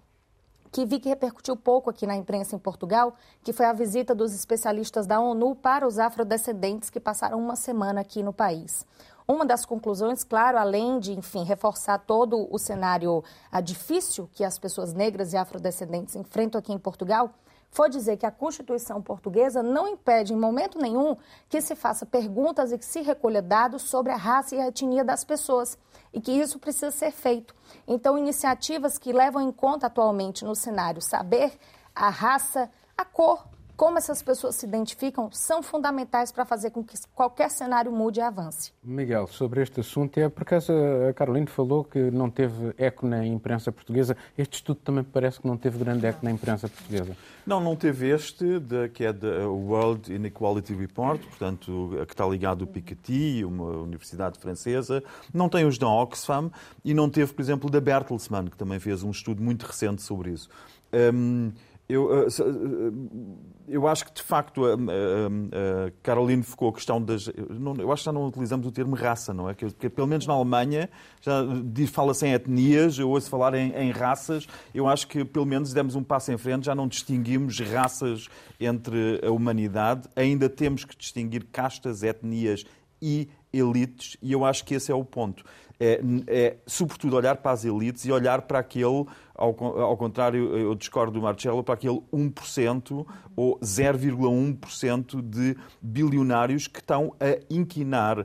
que 0.70 0.86
vi 0.86 0.98
que 0.98 1.08
repercutiu 1.08 1.54
pouco 1.54 1.90
aqui 1.90 2.06
na 2.06 2.16
imprensa 2.16 2.56
em 2.56 2.58
Portugal, 2.58 3.14
que 3.42 3.52
foi 3.52 3.66
a 3.66 3.72
visita 3.74 4.14
dos 4.14 4.32
especialistas 4.32 5.06
da 5.06 5.20
ONU 5.20 5.54
para 5.54 5.86
os 5.86 5.98
afrodescendentes 5.98 6.88
que 6.88 6.98
passaram 6.98 7.38
uma 7.38 7.56
semana 7.56 8.00
aqui 8.00 8.22
no 8.22 8.32
país. 8.32 8.86
Uma 9.28 9.44
das 9.44 9.66
conclusões, 9.66 10.24
claro, 10.24 10.58
além 10.58 10.98
de, 10.98 11.12
enfim, 11.12 11.44
reforçar 11.44 11.98
todo 11.98 12.48
o 12.50 12.58
cenário 12.58 13.22
ah, 13.50 13.60
difícil 13.60 14.28
que 14.32 14.44
as 14.44 14.58
pessoas 14.58 14.94
negras 14.94 15.32
e 15.32 15.36
afrodescendentes 15.36 16.16
enfrentam 16.16 16.58
aqui 16.58 16.72
em 16.72 16.78
Portugal, 16.78 17.30
foi 17.72 17.88
dizer 17.88 18.18
que 18.18 18.26
a 18.26 18.30
Constituição 18.30 19.00
portuguesa 19.00 19.62
não 19.62 19.88
impede 19.88 20.34
em 20.34 20.36
momento 20.36 20.78
nenhum 20.78 21.16
que 21.48 21.60
se 21.60 21.74
faça 21.74 22.04
perguntas 22.04 22.70
e 22.70 22.76
que 22.76 22.84
se 22.84 23.00
recolha 23.00 23.40
dados 23.40 23.82
sobre 23.82 24.12
a 24.12 24.16
raça 24.16 24.54
e 24.54 24.60
a 24.60 24.68
etnia 24.68 25.02
das 25.02 25.24
pessoas 25.24 25.78
e 26.12 26.20
que 26.20 26.30
isso 26.30 26.58
precisa 26.58 26.90
ser 26.90 27.10
feito. 27.10 27.54
Então, 27.88 28.18
iniciativas 28.18 28.98
que 28.98 29.10
levam 29.10 29.40
em 29.40 29.50
conta 29.50 29.86
atualmente 29.86 30.44
no 30.44 30.54
cenário 30.54 31.00
saber 31.00 31.58
a 31.94 32.10
raça, 32.10 32.70
a 32.96 33.06
cor 33.06 33.42
como 33.76 33.98
essas 33.98 34.22
pessoas 34.22 34.56
se 34.56 34.66
identificam, 34.66 35.30
são 35.32 35.62
fundamentais 35.62 36.30
para 36.30 36.44
fazer 36.44 36.70
com 36.70 36.82
que 36.84 36.94
qualquer 37.14 37.50
cenário 37.50 37.90
mude 37.90 38.20
e 38.20 38.22
avance. 38.22 38.72
Miguel, 38.82 39.26
sobre 39.26 39.62
este 39.62 39.80
assunto, 39.80 40.18
é 40.18 40.28
por 40.28 40.42
acaso 40.42 40.72
a 41.08 41.12
Carolina 41.12 41.46
falou 41.46 41.84
que 41.84 42.10
não 42.10 42.30
teve 42.30 42.74
eco 42.76 43.06
na 43.06 43.26
imprensa 43.26 43.72
portuguesa. 43.72 44.16
Este 44.36 44.54
estudo 44.54 44.80
também 44.84 45.04
parece 45.04 45.40
que 45.40 45.46
não 45.46 45.56
teve 45.56 45.78
grande 45.78 46.06
eco 46.06 46.24
na 46.24 46.30
imprensa 46.30 46.68
portuguesa. 46.68 47.16
Não, 47.46 47.60
não 47.60 47.74
teve 47.74 48.08
este, 48.08 48.60
de, 48.60 48.88
que 48.90 49.04
é 49.04 49.12
da 49.12 49.48
World 49.48 50.14
Inequality 50.14 50.74
Report, 50.74 51.20
portanto, 51.20 51.90
que 52.06 52.12
está 52.12 52.26
ligado 52.26 52.62
ao 52.62 52.66
Piketty, 52.68 53.44
uma 53.44 53.78
universidade 53.78 54.38
francesa. 54.38 55.02
Não 55.34 55.48
tem 55.48 55.64
os 55.64 55.76
da 55.76 55.88
Oxfam 55.88 56.50
e 56.84 56.94
não 56.94 57.10
teve, 57.10 57.32
por 57.32 57.42
exemplo, 57.42 57.68
da 57.68 57.80
Bertelsmann, 57.80 58.46
que 58.48 58.56
também 58.56 58.78
fez 58.78 59.02
um 59.02 59.10
estudo 59.10 59.42
muito 59.42 59.66
recente 59.66 60.02
sobre 60.02 60.30
isso. 60.30 60.48
Um, 60.92 61.52
eu, 61.92 62.04
uh, 62.06 62.26
uh, 62.26 63.38
eu 63.68 63.86
acho 63.86 64.06
que, 64.06 64.12
de 64.12 64.22
facto, 64.22 64.64
a, 64.64 64.74
a, 64.74 64.74
a 64.74 65.90
Caroline 66.02 66.42
ficou 66.42 66.70
a 66.70 66.72
questão 66.72 67.00
das. 67.00 67.26
Eu 67.26 67.92
acho 67.92 68.02
que 68.02 68.06
já 68.06 68.12
não 68.12 68.26
utilizamos 68.26 68.66
o 68.66 68.72
termo 68.72 68.96
raça, 68.96 69.34
não 69.34 69.48
é? 69.48 69.54
Que, 69.54 69.70
que 69.70 69.88
pelo 69.88 70.06
menos 70.06 70.26
na 70.26 70.32
Alemanha 70.32 70.88
já 71.20 71.44
fala-se 71.92 72.26
em 72.26 72.32
etnias, 72.32 72.98
eu 72.98 73.10
ouço 73.10 73.28
falar 73.28 73.54
em, 73.54 73.72
em, 73.72 73.90
raças. 73.90 74.46
Eu 74.74 74.88
acho 74.88 75.06
que, 75.06 75.24
pelo 75.24 75.46
menos, 75.46 75.72
demos 75.72 75.94
um 75.94 76.02
passo 76.02 76.32
em 76.32 76.38
frente, 76.38 76.66
já 76.66 76.74
não 76.74 76.88
distinguimos 76.88 77.58
raças 77.60 78.28
entre 78.58 79.20
a 79.24 79.30
humanidade, 79.30 80.08
ainda 80.16 80.48
temos 80.48 80.84
que 80.84 80.96
distinguir 80.96 81.46
castas, 81.52 82.02
etnias 82.02 82.64
e 83.00 83.28
elites, 83.52 84.16
e 84.22 84.32
eu 84.32 84.44
acho 84.44 84.64
que 84.64 84.74
esse 84.74 84.90
é 84.90 84.94
o 84.94 85.04
ponto. 85.04 85.44
É, 85.84 86.00
é 86.28 86.56
sobretudo, 86.64 87.16
olhar 87.16 87.36
para 87.38 87.50
as 87.50 87.64
elites 87.64 88.04
e 88.04 88.12
olhar 88.12 88.42
para 88.42 88.60
aquele 88.60 89.04
ao, 89.34 89.56
ao 89.80 89.96
contrário, 89.96 90.56
eu 90.56 90.74
discordo 90.76 91.12
do 91.12 91.20
Marcelo, 91.20 91.64
para 91.64 91.74
aquele 91.74 92.00
1% 92.12 93.04
ou 93.34 93.58
0,1% 93.58 95.20
de 95.20 95.56
bilionários 95.80 96.68
que 96.68 96.78
estão 96.78 97.12
a 97.18 97.42
inquinar 97.52 98.24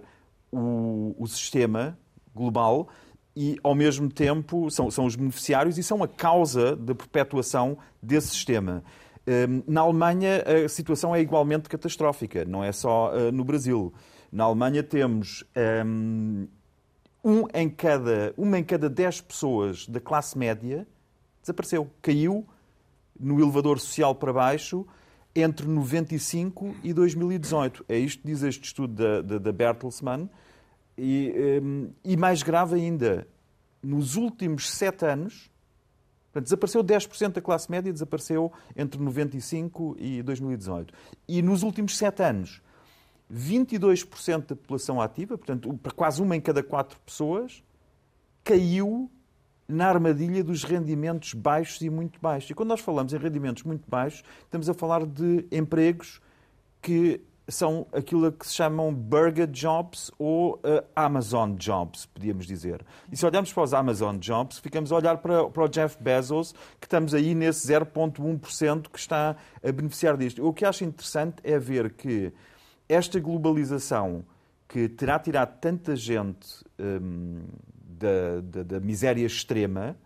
o, 0.52 1.16
o 1.18 1.26
sistema 1.26 1.98
global 2.36 2.88
e, 3.36 3.58
ao 3.64 3.74
mesmo 3.74 4.10
tempo, 4.10 4.70
são, 4.70 4.92
são 4.92 5.06
os 5.06 5.16
beneficiários 5.16 5.80
e 5.80 5.84
são 5.84 6.04
a 6.04 6.08
causa 6.08 6.76
da 6.76 6.94
perpetuação 6.94 7.78
desse 8.02 8.28
sistema. 8.28 8.84
Hum, 9.28 9.64
na 9.68 9.82
Alemanha, 9.82 10.44
a 10.66 10.70
situação 10.70 11.16
é 11.16 11.22
igualmente 11.22 11.68
catastrófica, 11.68 12.46
não 12.46 12.64
é 12.64 12.72
só 12.72 13.12
uh, 13.12 13.32
no 13.32 13.44
Brasil. 13.44 13.92
Na 14.32 14.44
Alemanha 14.44 14.84
temos 14.84 15.44
hum, 15.86 16.48
um 17.28 17.46
em 17.54 17.70
cada, 17.70 18.34
uma 18.38 18.58
em 18.58 18.64
cada 18.64 18.90
dez 18.90 19.20
pessoas 19.20 19.86
da 19.86 20.00
classe 20.00 20.38
média 20.38 20.88
desapareceu. 21.42 21.92
Caiu 22.02 22.48
no 23.20 23.38
elevador 23.42 23.82
social 23.82 24.16
para 24.16 24.32
baixo 24.32 24.88
entre 25.36 25.68
95 25.68 26.78
e 26.82 26.94
2018. 26.94 27.84
É 27.90 27.98
isto 27.98 28.22
que 28.22 28.28
diz 28.28 28.44
este 28.44 28.64
estudo 28.64 28.94
da, 28.94 29.22
da, 29.22 29.38
da 29.40 29.52
Bertelsmann. 29.52 30.30
E, 30.98 31.60
um, 31.62 31.90
e, 32.02 32.16
mais 32.16 32.42
grave 32.42 32.76
ainda, 32.76 33.28
nos 33.84 34.16
últimos 34.16 34.72
sete 34.72 35.06
anos, 35.06 35.52
portanto, 36.32 36.46
desapareceu 36.46 36.82
10% 36.82 37.34
da 37.34 37.42
classe 37.42 37.70
média, 37.70 37.92
desapareceu 37.92 38.54
entre 38.74 39.02
95 39.02 39.98
e 40.00 40.24
2018. 40.24 40.94
E 41.28 41.42
nos 41.42 41.62
últimos 41.62 41.98
sete 41.98 42.24
anos, 42.24 42.62
22% 43.34 44.48
da 44.48 44.56
população 44.56 45.02
ativa, 45.02 45.38
portanto, 45.38 45.74
para 45.82 45.92
quase 45.92 46.22
uma 46.22 46.36
em 46.36 46.42
cada 46.42 46.64
quatro 46.64 47.00
pessoas, 47.06 47.64
caiu 48.44 49.12
na 49.68 49.88
armadilha 49.88 50.44
dos 50.44 50.64
rendimentos 50.64 51.34
baixos 51.34 51.82
e 51.82 51.90
muito 51.90 52.20
baixos. 52.22 52.50
E 52.50 52.54
quando 52.54 52.70
nós 52.70 52.80
falamos 52.80 53.14
em 53.14 53.18
rendimentos 53.18 53.64
muito 53.64 53.90
baixos, 53.90 54.24
estamos 54.44 54.70
a 54.70 54.74
falar 54.74 55.06
de 55.06 55.46
empregos 55.52 56.22
que 56.82 57.22
são 57.50 57.88
aquilo 57.94 58.32
que 58.32 58.46
se 58.46 58.54
chamam 58.54 58.94
burger 58.94 59.48
jobs 59.48 60.12
ou 60.20 60.56
uh, 60.56 60.84
Amazon 60.96 61.56
jobs, 61.56 62.06
podíamos 62.06 62.46
dizer. 62.46 62.86
E 63.12 63.16
se 63.16 63.26
olharmos 63.26 63.54
para 63.54 63.64
os 63.64 63.74
Amazon 63.74 64.18
jobs, 64.18 64.60
ficamos 64.60 64.92
a 64.92 64.96
olhar 64.96 65.18
para, 65.18 65.50
para 65.50 65.64
o 65.64 65.68
Jeff 65.68 65.98
Bezos, 66.02 66.54
que 66.80 66.86
estamos 66.86 67.14
aí 67.14 67.34
nesse 67.34 67.68
0,1% 67.68 68.90
que 68.90 69.00
está 69.00 69.36
a 69.64 69.72
beneficiar 69.72 70.18
disto. 70.18 70.46
O 70.46 70.54
que 70.54 70.66
acho 70.66 70.84
interessante 70.84 71.38
é 71.44 71.58
ver 71.58 71.94
que 71.94 72.34
esta 72.88 73.20
globalização 73.20 74.24
que 74.68 74.88
terá 74.90 75.18
tirado 75.18 75.60
tanta 75.60 75.96
gente 75.96 76.64
um, 76.80 77.42
da, 77.98 78.42
da, 78.42 78.64
da 78.64 78.80
miséria 78.80 79.26
extrema, 79.26 79.98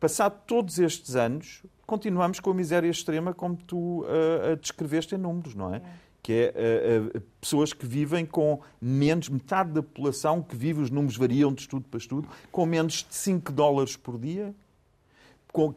passado 0.00 0.40
todos 0.46 0.78
estes 0.78 1.16
anos, 1.16 1.62
continuamos 1.86 2.40
com 2.40 2.50
a 2.50 2.54
miséria 2.54 2.88
extrema 2.88 3.32
como 3.32 3.56
tu 3.56 4.02
uh, 4.02 4.52
a 4.52 4.54
descreveste 4.56 5.14
em 5.14 5.18
números, 5.18 5.54
não 5.54 5.74
é? 5.74 5.78
é. 5.78 5.82
Que 6.22 6.52
é 6.54 7.00
uh, 7.12 7.18
uh, 7.18 7.20
pessoas 7.40 7.72
que 7.72 7.86
vivem 7.86 8.24
com 8.24 8.60
menos, 8.80 9.28
metade 9.28 9.72
da 9.72 9.82
população 9.82 10.42
que 10.42 10.56
vive, 10.56 10.80
os 10.80 10.90
números 10.90 11.16
variam 11.16 11.52
de 11.52 11.62
estudo 11.62 11.86
para 11.88 11.98
estudo, 11.98 12.28
com 12.50 12.66
menos 12.66 13.06
de 13.08 13.14
5 13.14 13.52
dólares 13.52 13.96
por 13.96 14.18
dia, 14.18 14.54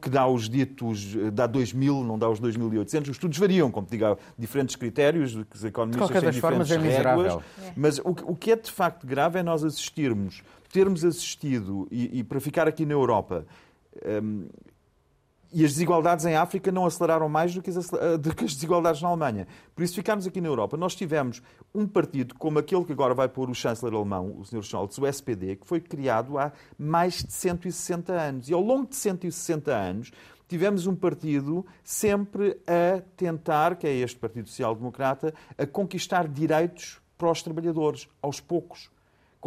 que 0.02 0.10
dá 0.10 0.28
os 0.28 0.50
ditos, 0.50 1.16
dá 1.34 1.48
2.000, 1.48 2.06
não 2.06 2.18
dá 2.18 2.30
os 2.30 2.42
2.800. 2.42 3.04
Os 3.04 3.10
estudos 3.10 3.38
variam, 3.38 3.70
como 3.70 3.86
te 3.86 3.92
digo, 3.92 4.06
há 4.06 4.18
diferentes 4.38 4.76
critérios, 4.76 5.34
que 5.34 5.56
os 5.56 5.63
economistas 5.63 6.08
de 6.08 6.13
qualquer 6.13 6.32
têm 6.32 6.42
formas, 6.42 6.72
é 6.72 6.78
miserável. 6.78 7.44
É. 7.62 7.74
Mas 7.76 8.00
o, 8.00 8.10
o 8.10 8.36
que 8.36 8.52
é 8.52 8.56
de 8.56 8.72
facto 8.72 9.06
grave 9.06 9.40
é 9.40 9.44
nós 9.44 9.63
assistirmos 9.63 10.42
termos 10.72 11.04
assistido, 11.04 11.88
e, 11.92 12.20
e 12.20 12.24
para 12.24 12.40
ficar 12.40 12.68
aqui 12.68 12.86
na 12.86 12.94
Europa, 12.94 13.46
um, 14.24 14.48
e 15.51 15.63
as 15.63 15.71
desigualdades 15.71 16.25
em 16.25 16.36
África 16.36 16.71
não 16.71 16.86
aceleraram 16.86 17.29
mais 17.29 17.53
do 17.53 17.62
que, 17.62 17.69
as, 17.69 17.89
do 18.19 18.36
que, 18.36 18.45
as, 18.45 18.53
desigualdades 18.53 19.01
na 19.01 19.07
Alemanha. 19.07 19.47
Por 19.75 19.83
isso 19.83 19.95
ficámos 19.95 20.27
aqui 20.27 20.41
na 20.41 20.47
Europa. 20.47 20.75
Nós 20.75 20.95
tivemos 20.95 21.41
um 21.73 21.88
partido 21.88 22.36
como 22.36 22.60
aquele 22.60 22.83
que 22.83 22.91
agora 22.91 23.13
vai 23.13 23.29
pôr 23.29 23.49
o 23.49 23.55
chanceler 23.55 23.93
alemão, 23.93 24.36
o 24.38 24.45
Sr. 24.45 24.63
Scholz, 24.63 24.97
o 24.97 25.07
SPD, 25.07 25.55
que 25.55 25.65
foi 25.65 25.79
criado 25.79 26.38
há 26.38 26.51
mais 26.77 27.23
de 27.23 27.31
160 27.31 28.13
anos. 28.13 28.49
E 28.49 28.53
ao 28.53 28.62
longo 28.62 28.89
de 28.89 28.95
160 28.95 29.73
anos 29.73 30.12
tivemos 30.47 30.88
um 30.88 30.95
partido 30.95 31.65
sempre 31.83 32.60
a 32.67 33.01
tentar, 33.15 33.75
que 33.75 33.88
é 33.88 33.93
este 33.93 34.17
Partido 34.17 34.49
Social 34.49 34.75
Democrata, 34.75 35.33
a 35.57 35.65
conquistar 35.65 36.27
direitos 36.27 36.99
para 37.17 37.31
os 37.31 37.41
trabalhadores, 37.41 38.07
aos 38.21 38.39
poucos 38.39 38.89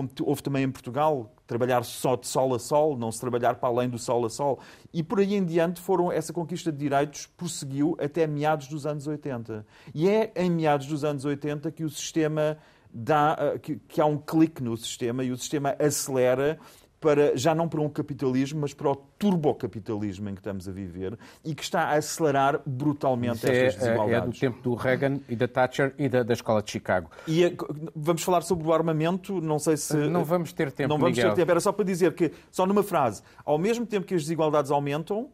como 0.00 0.28
houve 0.28 0.42
também 0.42 0.64
em 0.64 0.70
Portugal, 0.70 1.34
trabalhar 1.46 1.84
só 1.84 2.16
de 2.16 2.26
sol 2.26 2.54
a 2.54 2.58
sol, 2.58 2.96
não 2.96 3.12
se 3.12 3.20
trabalhar 3.20 3.56
para 3.56 3.68
além 3.68 3.88
do 3.88 3.98
sol 3.98 4.24
a 4.24 4.30
sol. 4.30 4.60
E 4.92 5.02
por 5.02 5.18
aí 5.20 5.34
em 5.34 5.44
diante 5.44 5.80
foram 5.80 6.10
essa 6.10 6.32
conquista 6.32 6.72
de 6.72 6.78
direitos 6.78 7.26
prosseguiu 7.26 7.96
até 8.00 8.26
meados 8.26 8.68
dos 8.68 8.86
anos 8.86 9.06
80. 9.06 9.66
E 9.94 10.08
é 10.08 10.32
em 10.34 10.50
meados 10.50 10.86
dos 10.86 11.04
anos 11.04 11.24
80 11.24 11.70
que 11.70 11.84
o 11.84 11.90
sistema 11.90 12.56
dá 12.92 13.36
eh, 13.38 13.58
que, 13.58 13.76
que 13.76 14.00
há 14.00 14.06
um 14.06 14.16
clique 14.16 14.62
no 14.62 14.76
sistema 14.76 15.22
e 15.22 15.30
o 15.30 15.36
sistema 15.36 15.76
acelera 15.78 16.58
para, 17.00 17.36
já 17.36 17.54
não 17.54 17.66
para 17.66 17.80
um 17.80 17.88
capitalismo, 17.88 18.60
mas 18.60 18.74
para 18.74 18.90
o 18.90 18.94
turbocapitalismo 18.94 20.28
em 20.28 20.34
que 20.34 20.40
estamos 20.40 20.68
a 20.68 20.72
viver 20.72 21.18
e 21.42 21.54
que 21.54 21.62
está 21.62 21.84
a 21.84 21.94
acelerar 21.94 22.60
brutalmente 22.66 23.38
Isso 23.38 23.50
estas 23.50 23.74
é, 23.82 23.86
desigualdades. 23.86 24.22
É 24.22 24.30
do 24.30 24.38
tempo 24.38 24.62
do 24.62 24.74
Reagan 24.74 25.20
e 25.28 25.34
da 25.34 25.48
Thatcher 25.48 25.94
e 25.98 26.08
da, 26.08 26.22
da 26.22 26.34
Escola 26.34 26.62
de 26.62 26.70
Chicago. 26.70 27.10
E 27.26 27.46
a, 27.46 27.52
vamos 27.96 28.22
falar 28.22 28.42
sobre 28.42 28.68
o 28.68 28.72
armamento, 28.72 29.40
não 29.40 29.58
sei 29.58 29.78
se... 29.78 29.96
Não 29.96 30.24
vamos 30.24 30.52
ter 30.52 30.70
tempo, 30.70 30.90
Não 30.90 30.98
vamos 30.98 31.16
Miguel. 31.16 31.30
ter 31.30 31.36
tempo, 31.40 31.50
era 31.50 31.60
só 31.60 31.72
para 31.72 31.84
dizer 31.86 32.12
que, 32.12 32.32
só 32.50 32.66
numa 32.66 32.82
frase, 32.82 33.22
ao 33.44 33.58
mesmo 33.58 33.86
tempo 33.86 34.06
que 34.06 34.14
as 34.14 34.22
desigualdades 34.22 34.70
aumentam, 34.70 35.30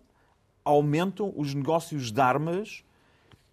aumentam 0.65 1.33
os 1.37 1.53
negócios 1.53 2.13
de 2.13 2.21
armas 2.21 2.85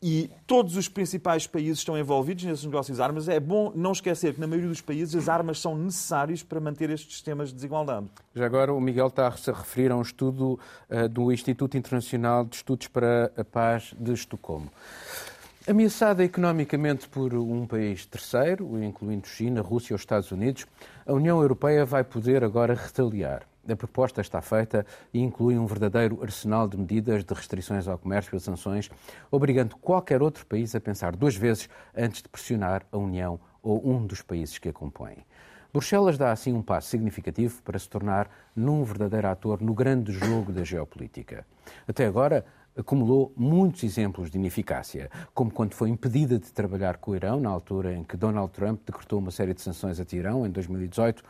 e 0.06 0.30
todos 0.46 0.76
os 0.76 0.90
principais 0.90 1.48
países 1.48 1.78
estão 1.78 1.98
envolvidos 1.98 2.44
nesses 2.44 2.66
negócios 2.66 2.98
de 2.98 3.02
armas. 3.02 3.30
É 3.30 3.40
bom 3.40 3.72
não 3.74 3.94
esquecer 3.94 4.34
que, 4.34 4.42
na 4.42 4.46
maioria 4.46 4.68
dos 4.68 4.82
países, 4.82 5.16
as 5.16 5.30
armas 5.30 5.62
são 5.62 5.78
necessárias 5.78 6.44
para 6.44 6.60
manter 6.60 6.90
estes 6.90 7.14
sistemas 7.14 7.48
de 7.48 7.56
desigualdade. 7.56 8.08
Já 8.36 8.46
agora, 8.46 8.74
o 8.74 8.82
Miguel 8.82 9.08
está 9.08 9.28
a 9.28 9.30
referir 9.30 9.94
a 9.94 9.96
um 9.96 10.02
estudo 10.02 10.60
uh, 10.90 11.08
do 11.08 11.32
Instituto 11.32 11.78
Internacional 11.78 12.44
de 12.44 12.58
Estudos 12.58 12.90
para 12.90 13.32
a 13.38 13.46
Paz 13.46 13.96
de 13.98 14.12
Estocolmo. 14.12 14.70
Ameaçada 15.66 16.22
economicamente 16.22 17.08
por 17.08 17.34
um 17.34 17.66
país 17.66 18.06
terceiro, 18.06 18.84
incluindo 18.84 19.26
China, 19.26 19.62
Rússia 19.62 19.94
ou 19.94 19.98
Estados 19.98 20.30
Unidos, 20.34 20.66
a 21.08 21.14
União 21.14 21.42
Europeia 21.42 21.86
vai 21.86 22.04
poder 22.04 22.44
agora 22.44 22.74
retaliar. 22.74 23.48
A 23.68 23.76
proposta 23.78 24.20
está 24.20 24.42
feita 24.42 24.86
e 25.14 25.20
inclui 25.20 25.58
um 25.58 25.66
verdadeiro 25.66 26.22
arsenal 26.22 26.68
de 26.68 26.78
medidas 26.78 27.24
de 27.24 27.34
restrições 27.34 27.88
ao 27.88 27.98
comércio 27.98 28.36
e 28.36 28.40
sanções, 28.40 28.90
obrigando 29.32 29.78
qualquer 29.78 30.22
outro 30.22 30.46
país 30.46 30.76
a 30.76 30.82
pensar 30.82 31.16
duas 31.16 31.36
vezes 31.36 31.70
antes 31.96 32.22
de 32.22 32.28
pressionar 32.28 32.86
a 32.92 32.98
União 32.98 33.40
ou 33.62 33.88
um 33.90 34.06
dos 34.06 34.22
países 34.22 34.58
que 34.58 34.68
a 34.68 34.74
compõem. 34.74 35.26
Bruxelas 35.72 36.18
dá 36.18 36.32
assim 36.32 36.54
um 36.54 36.62
passo 36.62 36.90
significativo 36.90 37.62
para 37.64 37.80
se 37.80 37.90
tornar 37.90 38.30
num 38.56 38.84
verdadeiro 38.84 39.28
ator 39.28 39.62
no 39.62 39.74
grande 39.74 40.12
jogo 40.12 40.52
da 40.52 40.64
geopolítica. 40.64 41.48
Até 41.88 42.06
agora, 42.06 42.46
acumulou 42.78 43.32
muitos 43.36 43.84
exemplos 43.84 44.30
de 44.30 44.38
ineficácia, 44.38 45.10
como 45.34 45.52
quando 45.52 45.74
foi 45.74 45.90
impedida 45.90 46.38
de 46.38 46.52
trabalhar 46.52 46.98
com 46.98 47.12
o 47.12 47.16
Irão, 47.16 47.40
na 47.40 47.50
altura 47.50 47.94
em 47.94 48.04
que 48.04 48.18
Donald 48.18 48.52
Trump 48.52 48.82
decretou 48.86 49.20
uma 49.20 49.32
série 49.32 49.54
de 49.54 49.62
sanções 49.62 50.00
a 50.00 50.06
Tirão, 50.06 50.46
em 50.46 50.52
2018, 50.52 51.24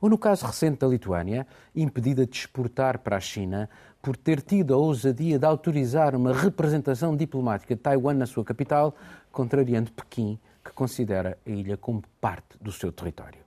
Ou 0.00 0.08
no 0.08 0.16
caso 0.16 0.46
recente 0.46 0.78
da 0.78 0.86
Lituânia, 0.86 1.46
impedida 1.74 2.24
de 2.24 2.36
exportar 2.36 3.00
para 3.00 3.16
a 3.16 3.20
China 3.20 3.68
por 4.00 4.16
ter 4.16 4.40
tido 4.40 4.72
a 4.72 4.76
ousadia 4.76 5.38
de 5.38 5.44
autorizar 5.44 6.14
uma 6.14 6.32
representação 6.32 7.16
diplomática 7.16 7.74
de 7.74 7.80
Taiwan 7.80 8.14
na 8.14 8.26
sua 8.26 8.44
capital, 8.44 8.94
contrariando 9.32 9.90
Pequim, 9.92 10.38
que 10.64 10.72
considera 10.72 11.36
a 11.44 11.50
ilha 11.50 11.76
como 11.76 12.02
parte 12.20 12.56
do 12.60 12.70
seu 12.70 12.92
território. 12.92 13.40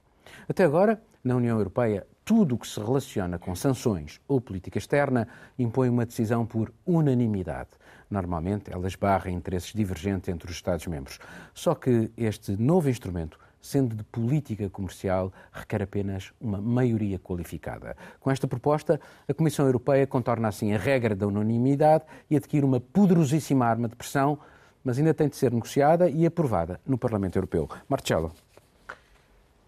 Até 0.48 0.66
agora, 0.66 1.02
na 1.24 1.36
União 1.36 1.58
Europeia, 1.58 2.06
tudo 2.26 2.56
o 2.56 2.58
que 2.58 2.68
se 2.68 2.80
relaciona 2.80 3.40
com 3.40 3.56
sanções 3.56 4.20
ou 4.28 4.42
política 4.42 4.78
externa 4.78 5.28
impõe 5.58 5.90
uma 5.90 6.06
decisão 6.06 6.46
por 6.46 6.72
unanimidade. 6.86 7.70
Normalmente, 8.10 8.72
elas 8.72 8.96
barram 8.96 9.32
interesses 9.32 9.74
divergentes 9.74 10.30
entre 10.30 10.50
os 10.50 10.56
Estados-membros. 10.56 11.20
Só 11.54 11.74
que 11.76 12.12
este 12.18 12.56
novo 12.58 12.90
instrumento 12.90 13.40
sendo 13.62 13.96
de 13.96 14.04
política 14.04 14.70
comercial, 14.70 15.32
requer 15.52 15.84
apenas 15.84 16.32
uma 16.40 16.60
maioria 16.60 17.20
qualificada. 17.20 17.96
Com 18.20 18.32
esta 18.32 18.48
proposta, 18.48 19.00
a 19.28 19.34
Comissão 19.34 19.66
Europeia 19.66 20.08
contorna 20.08 20.48
assim 20.48 20.74
a 20.74 20.78
regra 20.78 21.16
da 21.16 21.28
unanimidade 21.28 22.04
e 22.30 22.36
adquire 22.36 22.66
uma 22.66 22.80
poderosíssima 22.80 23.66
arma 23.66 23.88
de 23.88 23.96
pressão, 23.96 24.40
mas 24.84 24.98
ainda 24.98 25.14
tem 25.14 25.28
de 25.28 25.36
ser 25.36 25.52
negociada 25.52 26.10
e 26.10 26.26
aprovada 26.26 26.80
no 26.86 26.98
Parlamento 26.98 27.36
Europeu. 27.36 27.70
Marcelo. 27.88 28.32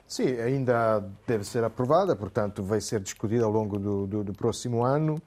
Sim, 0.08 0.40
ainda 0.40 1.04
deve 1.26 1.44
ser 1.44 1.64
aprovada, 1.64 2.16
portanto, 2.16 2.62
vai 2.64 2.82
ser 2.82 3.00
discutida 3.00 3.46
ao 3.46 3.52
longo 3.52 3.80
do, 3.80 4.08
do, 4.08 4.24
do 4.24 4.34
próximo 4.34 4.84
ano. 4.84 5.22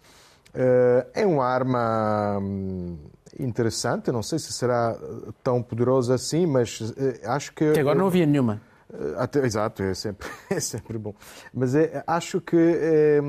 Eh, 0.54 1.06
é 1.12 1.26
uma 1.26 1.44
arma 1.44 2.38
hum, 2.40 2.96
interessante, 3.38 4.10
não 4.10 4.22
sei 4.22 4.38
se 4.38 4.52
será 4.52 4.96
tão 5.42 5.62
poderosa 5.62 6.14
assim, 6.14 6.46
mas 6.46 6.92
eh, 6.96 7.20
acho 7.24 7.52
que. 7.52 7.64
Até 7.64 7.80
agora 7.80 7.98
não 7.98 8.06
havia 8.06 8.26
nenhuma. 8.26 8.60
Eh, 8.92 9.14
até, 9.16 9.44
exato, 9.44 9.82
é 9.82 9.94
sempre, 9.94 10.28
é 10.50 10.60
sempre 10.60 10.98
bom. 10.98 11.14
Mas 11.52 11.74
é, 11.74 12.02
acho 12.06 12.40
que 12.40 12.56
é, 12.56 13.20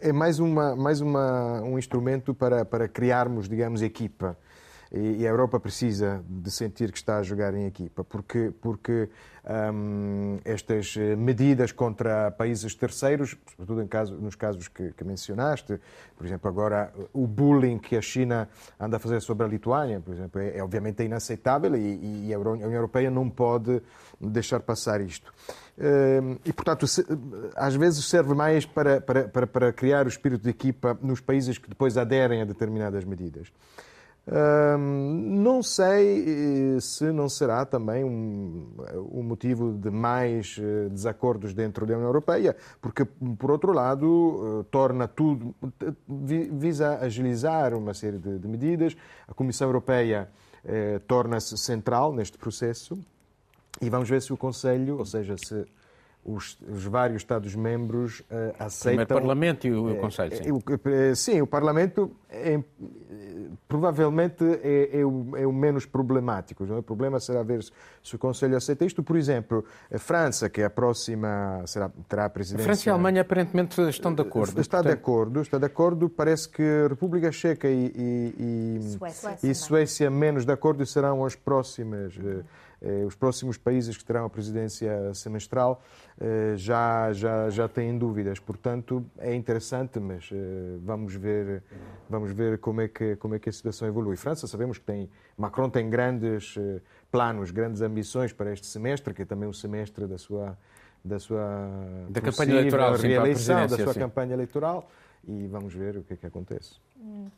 é, 0.00 0.12
mais, 0.12 0.38
uma, 0.38 0.74
mais 0.76 1.00
uma, 1.00 1.62
um 1.62 1.78
instrumento 1.78 2.34
para, 2.34 2.64
para 2.64 2.88
criarmos, 2.88 3.48
digamos, 3.48 3.82
equipa 3.82 4.36
e 4.96 5.26
a 5.26 5.30
Europa 5.30 5.60
precisa 5.60 6.24
de 6.26 6.50
sentir 6.50 6.90
que 6.90 6.98
está 6.98 7.18
a 7.18 7.22
jogar 7.22 7.54
em 7.54 7.66
equipa, 7.66 8.02
porque, 8.02 8.52
porque 8.62 9.08
um, 9.44 10.38
estas 10.44 10.96
medidas 10.96 11.70
contra 11.70 12.30
países 12.30 12.74
terceiros, 12.74 13.36
sobretudo 13.50 13.82
em 13.82 13.86
caso, 13.86 14.14
nos 14.14 14.34
casos 14.34 14.68
que, 14.68 14.92
que, 14.92 15.04
mencionaste, 15.04 15.78
por 16.16 16.26
exemplo, 16.26 16.48
agora 16.48 16.92
o 17.12 17.26
bullying 17.26 17.78
que 17.78 17.96
a 17.96 18.00
China 18.00 18.48
anda 18.80 18.96
a 18.96 19.00
fazer 19.00 19.20
sobre 19.20 19.44
a 19.44 19.48
Lituânia, 19.48 20.00
por 20.00 20.14
exemplo, 20.14 20.40
é, 20.40 20.56
é 20.56 20.62
obviamente 20.62 21.02
inaceitável 21.02 21.76
e, 21.76 22.28
e, 22.28 22.34
a 22.34 22.38
União 22.38 22.72
Europeia 22.72 23.10
não 23.10 23.28
pode 23.28 23.82
deixar 24.20 24.60
passar 24.60 25.00
isto. 25.00 25.32
E, 26.44 26.52
portanto, 26.54 26.86
às 27.54 27.74
vezes 27.74 28.02
serve 28.06 28.32
mais 28.34 28.64
para, 28.64 28.98
para, 29.00 29.46
para 29.46 29.72
criar 29.74 30.06
o 30.06 30.08
espírito 30.08 30.42
de 30.42 30.48
equipa 30.48 30.98
nos 31.02 31.20
países 31.20 31.58
que 31.58 31.68
depois 31.68 31.98
aderem 31.98 32.40
a 32.40 32.44
determinadas 32.46 33.04
medidas 33.04 33.52
não 34.26 35.62
sei 35.62 36.76
eh, 36.76 36.80
se 36.80 37.12
não 37.12 37.28
será 37.28 37.64
também 37.64 38.02
um, 38.02 38.68
um, 39.12 39.22
motivo 39.22 39.72
de 39.72 39.88
mais 39.88 40.56
eh, 40.58 40.88
desacordos 40.88 41.54
dentro 41.54 41.86
da 41.86 41.94
União 41.94 42.08
Europeia, 42.08 42.56
porque, 42.80 43.04
por 43.04 43.52
outro 43.52 43.72
lado, 43.72 44.62
eh, 44.62 44.66
torna 44.68 45.06
tudo, 45.06 45.54
visa 46.08 46.98
agilizar 46.98 47.72
uma 47.72 47.94
série 47.94 48.18
de, 48.18 48.38
de 48.38 48.48
medidas. 48.48 48.96
A 49.28 49.34
Comissão 49.34 49.68
Europeia 49.68 50.28
eh, 50.64 51.00
torna-se 51.06 51.56
central 51.56 52.12
neste 52.12 52.36
processo 52.36 52.98
e 53.80 53.88
vamos 53.88 54.08
ver 54.08 54.20
se 54.20 54.32
o 54.32 54.36
Conselho, 54.36 54.98
ou 54.98 55.04
seja, 55.04 55.36
se 55.36 55.64
os, 56.26 56.58
os, 56.68 56.84
vários 56.84 57.22
Estados-membros 57.22 58.20
uh, 58.20 58.54
aceitam. 58.58 59.04
O 59.04 59.06
Parlamento 59.06 59.66
e 59.66 59.72
o, 59.72 59.92
o 59.92 59.96
Conselho, 59.96 60.36
sim. 60.36 60.50
Uh, 60.50 61.14
sim, 61.14 61.40
o 61.40 61.46
Parlamento 61.46 62.10
é, 62.28 62.60
provavelmente 63.68 64.44
é, 64.44 65.00
é, 65.00 65.04
o, 65.04 65.36
é, 65.36 65.46
o, 65.46 65.52
menos 65.52 65.86
problemático. 65.86 66.66
Não 66.66 66.76
é? 66.76 66.78
O 66.80 66.82
problema 66.82 67.20
será 67.20 67.44
ver 67.44 67.62
se 68.02 68.16
o 68.16 68.18
Conselho 68.18 68.56
aceita 68.56 68.84
isto. 68.84 69.04
Por 69.04 69.16
exemplo, 69.16 69.64
a 69.92 69.98
França, 69.98 70.50
que 70.50 70.60
é 70.60 70.64
a 70.64 70.70
próxima, 70.70 71.62
será, 71.64 71.90
terá 72.08 72.24
a 72.24 72.30
presidência... 72.30 72.64
A 72.64 72.66
França 72.66 72.88
e 72.88 72.90
a 72.90 72.94
Alemanha 72.94 73.22
aparentemente 73.22 73.80
estão 73.88 74.12
de 74.12 74.22
acordo. 74.22 74.60
Está 74.60 74.78
portanto... 74.78 74.92
de 74.92 75.00
acordo, 75.00 75.40
está 75.42 75.58
de 75.58 75.66
acordo. 75.66 76.08
Parece 76.08 76.48
que 76.48 76.62
a 76.62 76.88
República 76.88 77.30
Checa 77.30 77.68
e, 77.68 77.92
e, 77.94 78.78
e, 78.80 78.98
Suécia, 78.98 79.38
e 79.44 79.54
Suécia 79.54 80.10
menos 80.10 80.44
de 80.44 80.52
acordo 80.52 80.84
serão 80.84 81.24
as 81.24 81.36
próximas... 81.36 82.16
Uh, 82.16 82.40
eh, 82.40 82.65
os 83.06 83.14
próximos 83.14 83.56
países 83.56 83.96
que 83.96 84.04
terão 84.04 84.24
a 84.26 84.30
presidência 84.30 85.12
semestral 85.14 85.82
eh, 86.20 86.54
já, 86.56 87.12
já, 87.12 87.50
já 87.50 87.68
têm 87.68 87.96
dúvidas. 87.96 88.38
Portanto, 88.38 89.04
é 89.18 89.34
interessante, 89.34 89.98
mas 89.98 90.28
eh, 90.32 90.78
vamos 90.82 91.14
ver, 91.14 91.62
vamos 92.08 92.32
ver 92.32 92.58
como, 92.58 92.80
é 92.80 92.88
que, 92.88 93.16
como 93.16 93.34
é 93.34 93.38
que 93.38 93.48
a 93.48 93.52
situação 93.52 93.86
evolui. 93.88 94.16
França, 94.16 94.46
sabemos 94.46 94.78
que 94.78 94.84
tem, 94.84 95.10
Macron 95.36 95.70
tem 95.70 95.88
grandes 95.88 96.58
planos, 97.10 97.50
grandes 97.50 97.82
ambições 97.82 98.32
para 98.32 98.52
este 98.52 98.66
semestre, 98.66 99.14
que 99.14 99.22
é 99.22 99.24
também 99.24 99.48
um 99.48 99.52
semestre 99.52 100.06
da 100.06 100.18
sua 100.18 100.56
da 101.04 101.20
sua 101.20 101.70
da 102.10 102.20
campanha 102.20 102.54
eleitoral, 102.54 102.96
reeleição, 102.96 103.66
da 103.66 103.76
sua 103.76 103.92
sim. 103.92 104.00
campanha 104.00 104.34
eleitoral 104.34 104.90
e 105.26 105.46
vamos 105.46 105.72
ver 105.72 105.96
o 105.98 106.02
que 106.02 106.14
é 106.14 106.16
que 106.16 106.26
acontece. 106.26 106.80
Hum. 106.98 107.28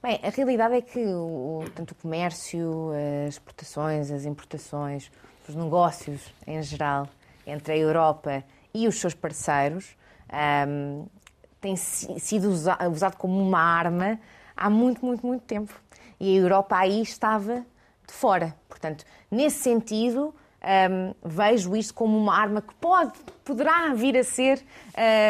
Bem, 0.00 0.20
a 0.22 0.30
realidade 0.30 0.74
é 0.74 0.80
que 0.80 1.04
o, 1.04 1.64
tanto 1.74 1.90
o 1.92 1.94
comércio, 1.96 2.92
as 3.26 3.34
exportações, 3.34 4.10
as 4.10 4.24
importações, 4.24 5.10
os 5.48 5.54
negócios 5.54 6.32
em 6.46 6.62
geral 6.62 7.08
entre 7.46 7.72
a 7.72 7.76
Europa 7.76 8.44
e 8.72 8.86
os 8.86 9.00
seus 9.00 9.14
parceiros 9.14 9.96
um, 10.68 11.06
tem 11.60 11.74
sido 11.74 12.48
usado, 12.48 12.90
usado 12.92 13.16
como 13.16 13.40
uma 13.40 13.60
arma 13.60 14.20
há 14.56 14.70
muito, 14.70 15.04
muito, 15.04 15.26
muito 15.26 15.42
tempo. 15.42 15.74
E 16.20 16.36
a 16.36 16.40
Europa 16.40 16.76
aí 16.76 17.00
estava 17.00 17.64
de 18.06 18.12
fora. 18.12 18.54
Portanto, 18.68 19.04
nesse 19.30 19.62
sentido, 19.62 20.34
um, 20.60 21.14
vejo 21.24 21.76
isto 21.76 21.94
como 21.94 22.16
uma 22.16 22.34
arma 22.34 22.60
que 22.60 22.74
pode, 22.74 23.12
poderá 23.44 23.92
vir 23.94 24.16
a 24.16 24.24
ser. 24.24 24.60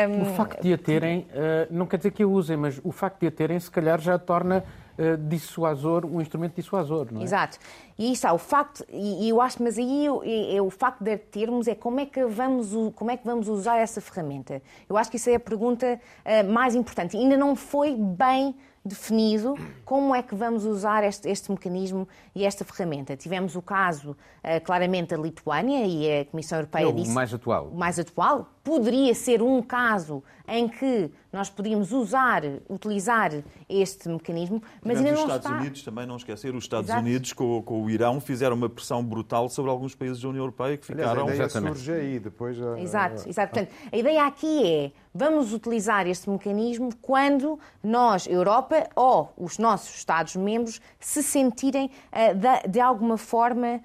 Um... 0.08 0.22
O 0.22 0.34
facto 0.34 0.62
de 0.62 0.72
a 0.72 0.78
terem, 0.78 1.20
uh, 1.20 1.26
não 1.70 1.86
quer 1.86 1.98
dizer 1.98 2.12
que 2.12 2.22
a 2.22 2.26
usem, 2.26 2.56
mas 2.56 2.80
o 2.82 2.92
facto 2.92 3.20
de 3.20 3.26
a 3.26 3.30
terem, 3.30 3.60
se 3.60 3.70
calhar, 3.70 4.00
já 4.00 4.18
torna 4.18 4.64
uh, 4.98 5.16
dissuasor, 5.28 6.06
um 6.06 6.20
instrumento 6.20 6.54
dissuasor, 6.54 7.08
não 7.12 7.20
é? 7.20 7.24
Exato. 7.24 7.58
E 7.98 8.12
está, 8.12 8.32
o 8.32 8.38
facto, 8.38 8.84
e, 8.90 9.28
eu 9.28 9.40
acho, 9.40 9.62
mas 9.62 9.76
aí 9.76 10.06
eu, 10.06 10.24
eu, 10.24 10.66
o 10.66 10.70
facto 10.70 11.02
de 11.02 11.16
termos 11.18 11.68
é 11.68 11.74
como 11.74 12.00
é, 12.00 12.06
que 12.06 12.24
vamos, 12.24 12.72
como 12.94 13.10
é 13.10 13.16
que 13.16 13.26
vamos 13.26 13.48
usar 13.48 13.76
essa 13.76 14.00
ferramenta. 14.00 14.62
Eu 14.88 14.96
acho 14.96 15.10
que 15.10 15.16
isso 15.16 15.28
é 15.28 15.34
a 15.34 15.40
pergunta 15.40 16.00
uh, 16.24 16.50
mais 16.50 16.74
importante. 16.74 17.16
Ainda 17.16 17.36
não 17.36 17.54
foi 17.54 17.94
bem 17.94 18.54
definido 18.84 19.54
como 19.84 20.14
é 20.14 20.22
que 20.22 20.34
vamos 20.34 20.64
usar 20.64 21.04
este, 21.04 21.28
este 21.28 21.50
mecanismo 21.50 22.08
e 22.34 22.44
esta 22.44 22.64
ferramenta. 22.64 23.16
Tivemos 23.16 23.56
o 23.56 23.62
caso, 23.62 24.10
uh, 24.12 24.64
claramente, 24.64 25.10
da 25.10 25.16
Lituânia 25.16 25.84
e 25.86 26.20
a 26.20 26.24
Comissão 26.24 26.58
Europeia 26.58 26.84
é 26.84 26.86
o 26.86 26.92
disse... 26.92 27.10
O 27.10 27.14
mais 27.14 27.34
atual. 27.34 27.68
O 27.68 27.76
mais 27.76 27.98
atual. 27.98 28.48
Poderia 28.68 29.14
ser 29.14 29.40
um 29.40 29.62
caso 29.62 30.22
em 30.46 30.68
que 30.68 31.10
nós 31.32 31.48
podíamos 31.48 31.90
usar, 31.90 32.42
utilizar 32.68 33.32
este 33.66 34.10
mecanismo, 34.10 34.62
mas 34.84 34.98
ainda 34.98 35.12
não 35.12 35.20
os 35.20 35.22
Estados 35.22 35.46
está... 35.46 35.58
Unidos, 35.58 35.82
também 35.82 36.06
não 36.06 36.16
esquecer, 36.16 36.54
os 36.54 36.64
Estados 36.64 36.90
Exato. 36.90 37.00
Unidos 37.02 37.32
com, 37.32 37.62
com, 37.62 37.82
o 37.82 37.88
Irão 37.88 38.20
fizeram 38.20 38.54
uma 38.54 38.68
pressão 38.68 39.02
brutal 39.02 39.48
sobre 39.48 39.70
alguns 39.70 39.94
países 39.94 40.20
da 40.20 40.28
União 40.28 40.42
Europeia 40.42 40.76
que 40.76 40.84
ficaram... 40.84 41.26
Aliás, 41.26 41.56
a 41.56 41.58
ideia 41.60 41.74
surge 41.74 41.92
aí, 41.92 42.18
depois... 42.18 42.58
Exato, 42.76 43.26
exato. 43.26 43.54
Portanto, 43.54 43.74
a 43.90 43.96
ideia 43.96 44.26
aqui 44.26 44.66
é, 44.66 44.92
vamos 45.14 45.54
utilizar 45.54 46.06
este 46.06 46.28
mecanismo 46.28 46.90
quando 47.00 47.58
nós, 47.82 48.26
Europa, 48.26 48.86
ou 48.94 49.32
os 49.38 49.56
nossos 49.56 49.96
Estados-membros, 49.96 50.78
se 51.00 51.22
sentirem, 51.22 51.90
uh, 52.12 52.68
de, 52.68 52.80
alguma 52.80 53.16
forma, 53.16 53.80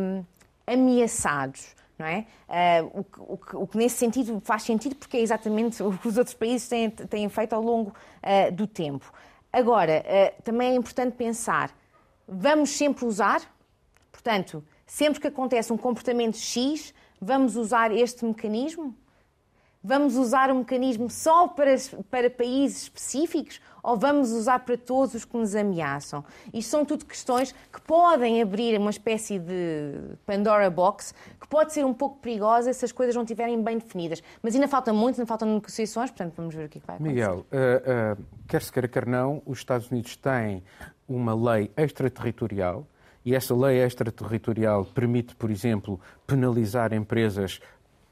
um, 0.00 0.24
ameaçados 0.66 1.74
não 1.98 2.06
é? 2.06 2.26
Uh, 2.48 3.00
o, 3.00 3.04
que, 3.04 3.20
o, 3.20 3.62
o, 3.62 3.66
que, 3.66 3.76
nesse 3.76 3.96
sentido 3.96 4.40
faz 4.44 4.62
sentido 4.62 4.96
porque 4.96 5.16
é 5.16 5.20
exatamente 5.20 5.82
o 5.82 5.96
que 5.96 6.08
os 6.08 6.16
outros 6.16 6.34
países 6.34 6.68
têm, 6.68 6.90
têm 6.90 7.28
feito 7.28 7.52
ao 7.52 7.62
longo 7.62 7.90
uh, 7.90 8.52
do 8.52 8.66
tempo. 8.66 9.12
Agora, 9.52 10.04
uh, 10.04 10.42
também 10.42 10.72
é 10.72 10.74
importante 10.74 11.16
pensar, 11.16 11.70
vamos 12.26 12.70
sempre 12.70 13.04
usar, 13.04 13.40
portanto, 14.10 14.64
sempre 14.86 15.20
que 15.20 15.28
acontece 15.28 15.72
um 15.72 15.76
comportamento 15.76 16.36
X, 16.36 16.92
vamos 17.20 17.56
usar 17.56 17.92
este 17.92 18.24
mecanismo? 18.24 18.94
Vamos 19.82 20.16
usar 20.16 20.50
o 20.50 20.54
mecanismo 20.54 21.10
só 21.10 21.46
para, 21.46 21.76
para 22.10 22.30
países 22.30 22.84
específicos 22.84 23.60
ou 23.84 23.98
vamos 23.98 24.32
usar 24.32 24.60
para 24.60 24.78
todos 24.78 25.14
os 25.14 25.24
que 25.24 25.36
nos 25.36 25.54
ameaçam? 25.54 26.24
Isto 26.52 26.70
são 26.70 26.84
tudo 26.84 27.04
questões 27.04 27.54
que 27.70 27.80
podem 27.82 28.40
abrir 28.40 28.78
uma 28.80 28.90
espécie 28.90 29.38
de 29.38 30.16
Pandora 30.24 30.70
Box, 30.70 31.14
que 31.38 31.46
pode 31.46 31.74
ser 31.74 31.84
um 31.84 31.92
pouco 31.92 32.18
perigosa 32.18 32.72
se 32.72 32.84
as 32.84 32.90
coisas 32.90 33.14
não 33.14 33.22
estiverem 33.22 33.62
bem 33.62 33.76
definidas. 33.76 34.22
Mas 34.42 34.54
ainda 34.54 34.66
falta 34.66 34.92
muito, 34.92 35.20
ainda 35.20 35.26
faltam 35.26 35.52
negociações, 35.52 36.10
portanto 36.10 36.32
vamos 36.36 36.54
ver 36.54 36.64
o 36.64 36.68
que, 36.68 36.78
é 36.78 36.80
vai 36.84 36.96
acontecer. 36.96 37.14
Miguel, 37.14 37.46
uh, 37.52 38.20
uh, 38.20 38.24
quer 38.48 38.62
se 38.62 38.72
queira, 38.72 38.88
quer 38.88 39.06
não, 39.06 39.42
os 39.44 39.58
Estados 39.58 39.90
Unidos 39.90 40.16
têm 40.16 40.62
uma 41.06 41.34
lei 41.34 41.70
extraterritorial 41.76 42.86
e 43.24 43.34
essa 43.34 43.54
lei 43.54 43.82
extraterritorial 43.82 44.84
permite, 44.84 45.34
por 45.34 45.50
exemplo, 45.50 46.00
penalizar 46.26 46.92
empresas 46.92 47.60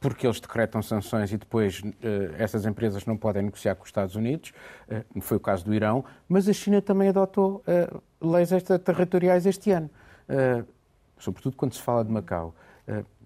porque 0.02 0.26
eles 0.26 0.40
decretam 0.40 0.82
sanções 0.82 1.32
e 1.32 1.38
depois 1.38 1.80
uh, 1.80 1.92
essas 2.36 2.66
empresas 2.66 3.06
não 3.06 3.16
podem 3.16 3.42
negociar 3.44 3.76
com 3.76 3.84
os 3.84 3.88
Estados 3.88 4.16
Unidos, 4.16 4.52
uh, 4.88 5.20
foi 5.20 5.36
o 5.36 5.40
caso 5.40 5.64
do 5.64 5.72
Irão, 5.72 6.04
mas 6.28 6.48
a 6.48 6.52
China 6.52 6.82
também 6.82 7.08
adotou 7.08 7.62
uh, 7.66 8.02
leis 8.20 8.50
extraterritoriais 8.50 9.46
este 9.46 9.70
ano, 9.70 9.88
sobretudo 11.18 11.56
quando 11.56 11.74
se 11.74 11.80
fala 11.80 12.04
de 12.04 12.10
Macau. 12.10 12.54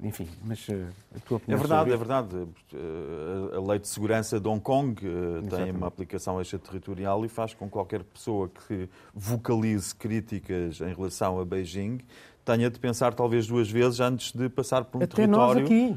enfim, 0.02 0.28
mas 0.44 0.66
a 1.14 1.20
tua 1.20 1.36
opinião 1.38 1.56
É 1.56 1.58
verdade, 1.58 1.90
sobre... 1.90 1.94
é 1.94 1.96
verdade. 1.96 3.56
A 3.56 3.70
lei 3.70 3.78
de 3.78 3.88
segurança 3.88 4.40
de 4.40 4.48
Hong 4.48 4.60
Kong 4.60 5.00
tem 5.48 5.70
uma 5.70 5.86
aplicação 5.86 6.40
extraterritorial 6.40 7.24
e 7.24 7.28
faz 7.28 7.54
com 7.54 7.66
que 7.66 7.72
qualquer 7.72 8.02
pessoa 8.02 8.48
que 8.48 8.88
vocalize 9.14 9.94
críticas 9.94 10.80
em 10.80 10.92
relação 10.94 11.38
a 11.38 11.44
Beijing 11.44 12.00
tenha 12.46 12.70
de 12.70 12.78
pensar 12.78 13.12
talvez 13.12 13.48
duas 13.48 13.68
vezes 13.68 13.98
antes 13.98 14.32
de 14.32 14.48
passar 14.48 14.84
por 14.84 15.00
um 15.00 15.04
Até 15.04 15.16
território. 15.16 15.62
Nós 15.62 15.70
aqui. 15.70 15.96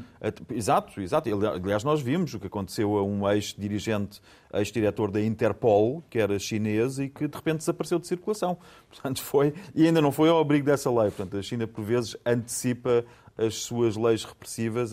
Exato, 0.52 1.00
exato. 1.00 1.30
Aliás, 1.46 1.84
nós 1.84 2.02
vimos 2.02 2.34
o 2.34 2.40
que 2.40 2.48
aconteceu 2.48 2.98
a 2.98 3.04
um 3.04 3.30
ex-dirigente, 3.30 4.20
ex-diretor 4.52 5.12
da 5.12 5.22
Interpol, 5.22 6.02
que 6.10 6.18
era 6.18 6.36
chinês 6.40 6.98
e 6.98 7.08
que 7.08 7.28
de 7.28 7.36
repente 7.36 7.58
desapareceu 7.58 8.00
de 8.00 8.08
circulação. 8.08 8.58
Portanto, 8.90 9.22
foi, 9.22 9.54
e 9.76 9.86
ainda 9.86 10.02
não 10.02 10.10
foi 10.10 10.28
ao 10.28 10.40
abrigo 10.40 10.66
dessa 10.66 10.90
lei. 10.90 11.12
Portanto, 11.12 11.36
a 11.36 11.42
China, 11.42 11.68
por 11.68 11.84
vezes, 11.84 12.16
antecipa 12.26 13.04
as 13.38 13.54
suas 13.54 13.96
leis 13.96 14.24
repressivas, 14.24 14.92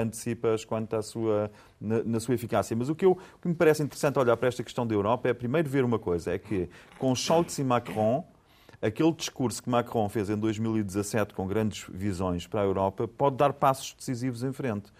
antecipa-as 0.00 0.64
quanto 0.64 0.96
à 0.96 1.02
sua, 1.02 1.50
na, 1.78 2.02
na, 2.02 2.18
sua 2.18 2.34
eficácia. 2.34 2.74
Mas 2.74 2.88
o 2.88 2.94
que, 2.94 3.04
eu, 3.04 3.12
o 3.12 3.38
que 3.40 3.46
me 3.46 3.54
parece 3.54 3.82
interessante 3.82 4.18
olhar 4.18 4.38
para 4.38 4.48
esta 4.48 4.64
questão 4.64 4.86
da 4.86 4.94
Europa 4.94 5.28
é 5.28 5.34
primeiro 5.34 5.68
ver 5.68 5.84
uma 5.84 5.98
coisa, 5.98 6.32
é 6.32 6.38
que 6.38 6.68
com 6.98 7.14
Scholz 7.14 7.58
e 7.58 7.62
Macron 7.62 8.24
aquele 8.82 9.12
discurso 9.12 9.62
que 9.62 9.70
Macron 9.70 10.08
fez 10.08 10.28
em 10.28 10.36
2017 10.36 11.32
com 11.32 11.46
grandes 11.46 11.86
visões 11.88 12.46
para 12.48 12.62
a 12.62 12.64
Europa 12.64 13.06
pode 13.06 13.36
dar 13.36 13.52
passos 13.52 13.94
decisivos 13.96 14.42
em 14.42 14.52
frente. 14.52 14.92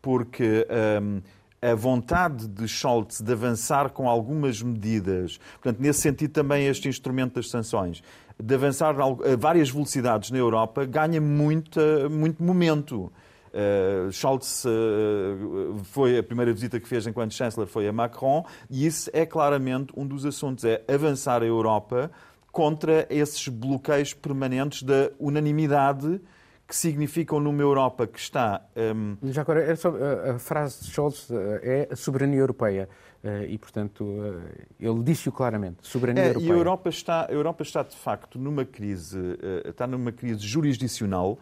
Porque 0.00 0.66
um, 1.02 1.20
a 1.60 1.74
vontade 1.74 2.48
de 2.48 2.66
Scholz 2.66 3.20
de 3.20 3.32
avançar 3.32 3.90
com 3.90 4.08
algumas 4.08 4.62
medidas, 4.62 5.38
portanto, 5.60 5.80
nesse 5.80 6.00
sentido 6.00 6.32
também 6.32 6.66
este 6.66 6.88
instrumento 6.88 7.34
das 7.34 7.50
sanções, 7.50 8.02
de 8.40 8.54
avançar 8.54 8.94
a 8.98 9.36
várias 9.36 9.68
velocidades 9.68 10.30
na 10.30 10.38
Europa, 10.38 10.84
ganha 10.84 11.20
muito, 11.20 11.80
muito 12.10 12.42
momento. 12.42 13.12
Uh, 13.48 14.12
Scholz 14.12 14.64
uh, 14.64 15.82
foi 15.84 16.18
a 16.18 16.22
primeira 16.22 16.52
visita 16.52 16.78
que 16.78 16.86
fez 16.86 17.06
enquanto 17.06 17.34
chanceler 17.34 17.66
foi 17.66 17.88
a 17.88 17.92
Macron 17.92 18.44
e 18.70 18.86
isso 18.86 19.10
é 19.12 19.26
claramente 19.26 19.92
um 19.96 20.06
dos 20.06 20.24
assuntos, 20.24 20.64
é 20.64 20.84
avançar 20.86 21.42
a 21.42 21.46
Europa 21.46 22.10
contra 22.58 23.06
esses 23.08 23.46
bloqueios 23.46 24.12
permanentes 24.12 24.82
da 24.82 25.12
unanimidade 25.16 26.20
que 26.66 26.74
significam 26.74 27.38
numa 27.38 27.62
Europa 27.62 28.04
que 28.04 28.18
está. 28.18 28.66
Um... 28.76 29.16
Já 29.30 29.42
agora, 29.42 29.62
é 29.62 29.70
a, 29.70 30.34
a 30.34 30.38
frase 30.40 30.82
de 30.82 30.90
Scholz 30.90 31.30
eh, 31.30 31.86
é 31.88 31.92
a 31.92 31.94
soberania 31.94 32.40
europeia. 32.40 32.88
Eh, 33.22 33.46
e, 33.50 33.58
portanto, 33.58 34.04
eh, 34.04 34.64
ele 34.80 35.04
disse-o 35.04 35.30
claramente, 35.30 35.86
soberania 35.86 36.24
é, 36.24 36.28
europeia. 36.30 36.48
E 36.48 36.50
a 36.50 36.54
Europa, 36.56 36.88
está, 36.88 37.26
a 37.26 37.32
Europa 37.32 37.62
está, 37.62 37.84
de 37.84 37.94
facto, 37.94 38.40
numa 38.40 38.64
crise, 38.64 39.38
está 39.64 39.86
numa 39.86 40.10
crise 40.10 40.40
jurisdicional 40.40 41.38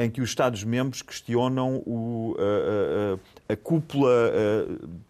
em 0.00 0.10
que 0.10 0.22
os 0.22 0.30
Estados-membros 0.30 1.02
questionam 1.02 1.82
o, 1.86 2.34
a, 2.38 3.50
a, 3.50 3.52
a, 3.52 3.56
cúpula 3.56 4.08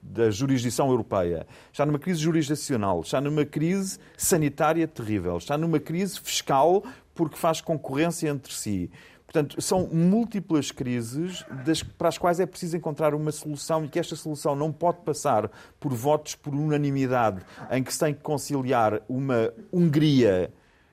da 0.02 0.30
jurisdição 0.32 0.90
europeia. 0.90 1.46
Está 1.72 1.86
numa 1.86 1.98
crise 1.98 2.20
jurisdicional, 2.20 3.00
está 3.00 3.20
numa 3.20 3.44
crise 3.44 3.98
sanitária 4.16 4.88
terrível, 4.88 5.36
está 5.36 5.56
numa 5.56 5.78
crise 5.78 6.18
fiscal 6.18 6.82
porque 7.14 7.36
faz 7.36 7.60
concorrência 7.60 8.28
entre 8.28 8.52
si. 8.52 8.90
Portanto, 9.24 9.62
são 9.62 9.86
múltiplas 9.86 10.72
crises 10.72 11.44
das, 11.64 11.84
para 11.84 12.08
as 12.08 12.18
quais 12.18 12.40
é 12.40 12.46
preciso 12.46 12.76
encontrar 12.76 13.14
uma 13.14 13.30
solução 13.30 13.84
e 13.84 13.88
que 13.88 14.00
esta 14.00 14.16
solução 14.16 14.56
não 14.56 14.72
pode 14.72 15.02
passar 15.02 15.48
por 15.78 15.94
votos 15.94 16.34
por 16.34 16.52
unanimidade, 16.52 17.40
em 17.70 17.80
que 17.80 17.92
se 17.92 18.00
tem 18.00 18.12
que 18.12 18.22
conciliar 18.22 19.00
uma 19.08 19.52
Hungria 19.72 20.52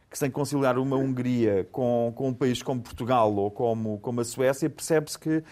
que 0.10 0.18
se 0.18 0.22
tem 0.22 0.30
que 0.30 0.36
conciliar 0.36 0.78
uma 0.78 0.96
Hungria 0.96 1.68
com, 1.72 2.14
com 2.16 2.30
um 2.30 2.34
país 2.34 2.62
como 2.64 2.82
Portugal 2.82 3.34
ou 3.36 3.52
como, 3.52 4.00
como 4.00 4.22
a 4.22 4.24
Suécia, 4.24 4.70
percebe-se 4.70 5.20
que, 5.20 5.44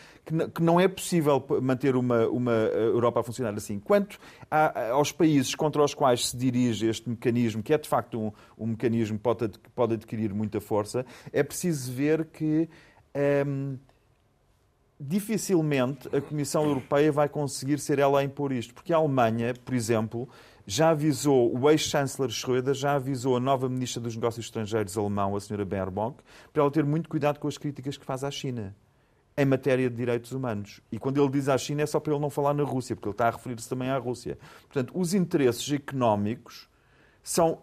que, 0.53 0.61
não 0.61 0.79
é 0.79 0.87
possível 0.87 1.45
manter 1.61 1.95
uma, 1.95 2.25
uma 2.27 2.51
Europa 2.51 3.19
a 3.19 3.23
funcionar 3.23 3.53
assim. 3.53 3.79
Quanto 3.79 4.17
a, 4.49 4.91
aos 4.91 5.11
países 5.11 5.53
contra 5.55 5.83
os 5.83 5.93
quais 5.93 6.29
se 6.29 6.37
dirige 6.37 6.87
este 6.87 7.09
mecanismo, 7.09 7.61
que 7.61 7.73
é 7.73 7.77
de 7.77 7.89
facto 7.89 8.17
um, 8.19 8.31
um 8.57 8.67
mecanismo 8.67 9.17
que 9.17 9.23
pode, 9.23 9.51
pode 9.75 9.93
adquirir 9.95 10.33
muita 10.33 10.61
força, 10.61 11.05
é 11.33 11.43
preciso 11.43 11.91
ver 11.91 12.25
que. 12.25 12.69
Hum, 13.45 13.77
dificilmente 14.99 16.07
a 16.15 16.21
Comissão 16.21 16.63
Europeia 16.63 17.11
vai 17.11 17.27
conseguir 17.27 17.79
ser 17.79 17.99
ela 17.99 18.21
a 18.21 18.23
impor 18.23 18.51
isto, 18.51 18.73
porque 18.73 18.93
a 18.93 18.97
Alemanha, 18.97 19.53
por 19.53 19.73
exemplo, 19.73 20.29
já 20.67 20.89
avisou, 20.89 21.55
o 21.55 21.69
ex-chanceler 21.69 22.31
Schröder 22.31 22.73
já 22.73 22.95
avisou 22.95 23.37
a 23.37 23.39
nova 23.39 23.69
ministra 23.69 24.01
dos 24.01 24.15
Negócios 24.15 24.45
Estrangeiros 24.45 24.97
alemão, 24.97 25.35
a 25.35 25.39
senhora 25.39 25.63
Baerbock, 25.63 26.23
para 26.51 26.63
ela 26.63 26.71
ter 26.71 26.83
muito 26.83 27.07
cuidado 27.07 27.39
com 27.39 27.47
as 27.47 27.57
críticas 27.57 27.97
que 27.97 28.05
faz 28.05 28.23
à 28.23 28.31
China 28.31 28.75
em 29.37 29.45
matéria 29.45 29.89
de 29.89 29.95
direitos 29.95 30.31
humanos. 30.31 30.81
E 30.91 30.97
quando 30.97 31.21
ele 31.21 31.29
diz 31.29 31.49
à 31.49 31.57
China 31.57 31.81
é 31.81 31.85
só 31.85 31.99
para 31.99 32.13
ele 32.13 32.21
não 32.21 32.29
falar 32.29 32.53
na 32.53 32.63
Rússia, 32.63 32.95
porque 32.95 33.07
ele 33.07 33.13
está 33.13 33.27
a 33.27 33.31
referir-se 33.31 33.67
também 33.67 33.89
à 33.89 33.97
Rússia. 33.97 34.37
Portanto, 34.63 34.91
os 34.95 35.13
interesses 35.13 35.69
económicos 35.71 36.69
são 37.21 37.59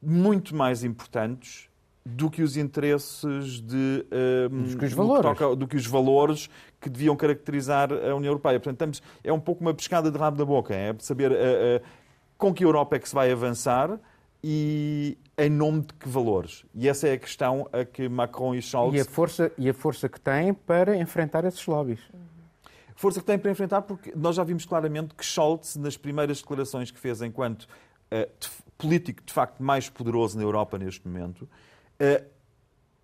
muito 0.00 0.54
mais 0.54 0.84
importantes 0.84 1.68
do 2.04 2.30
que 2.30 2.40
os 2.40 2.56
interesses 2.56 3.60
de 3.60 4.06
um, 4.52 4.78
que 4.78 4.84
os 4.84 4.92
valores. 4.92 5.58
Do 5.58 5.66
que 5.66 5.76
os 5.76 5.86
valores 5.86 6.48
que 6.80 6.88
deviam 6.88 7.16
caracterizar 7.16 7.92
a 7.92 8.14
União 8.14 8.30
Europeia. 8.30 8.60
Portanto, 8.60 8.74
estamos, 8.74 9.02
é 9.24 9.32
um 9.32 9.40
pouco 9.40 9.62
uma 9.62 9.74
pescada 9.74 10.08
de 10.08 10.16
rabo 10.16 10.36
da 10.36 10.44
boca, 10.44 10.72
é 10.72 10.94
saber 11.00 11.32
uh, 11.32 11.34
uh, 11.34 12.05
com 12.36 12.52
que 12.52 12.64
Europa 12.64 12.96
é 12.96 12.98
que 12.98 13.08
se 13.08 13.14
vai 13.14 13.30
avançar 13.30 13.98
e 14.42 15.18
em 15.38 15.50
nome 15.50 15.82
de 15.82 15.94
que 15.94 16.08
valores? 16.08 16.64
E 16.74 16.88
essa 16.88 17.08
é 17.08 17.12
a 17.14 17.18
questão 17.18 17.68
a 17.72 17.84
que 17.84 18.08
Macron 18.08 18.54
e 18.54 18.62
Scholz... 18.62 18.94
E 18.94 19.00
a 19.00 19.04
força, 19.04 19.52
e 19.58 19.68
a 19.68 19.74
força 19.74 20.08
que 20.08 20.20
têm 20.20 20.54
para 20.54 20.96
enfrentar 20.96 21.44
esses 21.44 21.64
lobbies. 21.66 22.00
Força 22.94 23.20
que 23.20 23.26
têm 23.26 23.38
para 23.38 23.50
enfrentar, 23.50 23.82
porque 23.82 24.12
nós 24.16 24.36
já 24.36 24.44
vimos 24.44 24.64
claramente 24.64 25.14
que 25.14 25.24
Scholz, 25.24 25.76
nas 25.76 25.96
primeiras 25.96 26.40
declarações 26.40 26.90
que 26.90 26.98
fez 26.98 27.20
enquanto 27.20 27.62
uh, 27.62 28.30
de, 28.38 28.48
político 28.78 29.22
de 29.24 29.32
facto 29.32 29.62
mais 29.62 29.88
poderoso 29.88 30.36
na 30.36 30.42
Europa 30.42 30.78
neste 30.78 31.06
momento, 31.06 31.42
uh, 31.42 32.26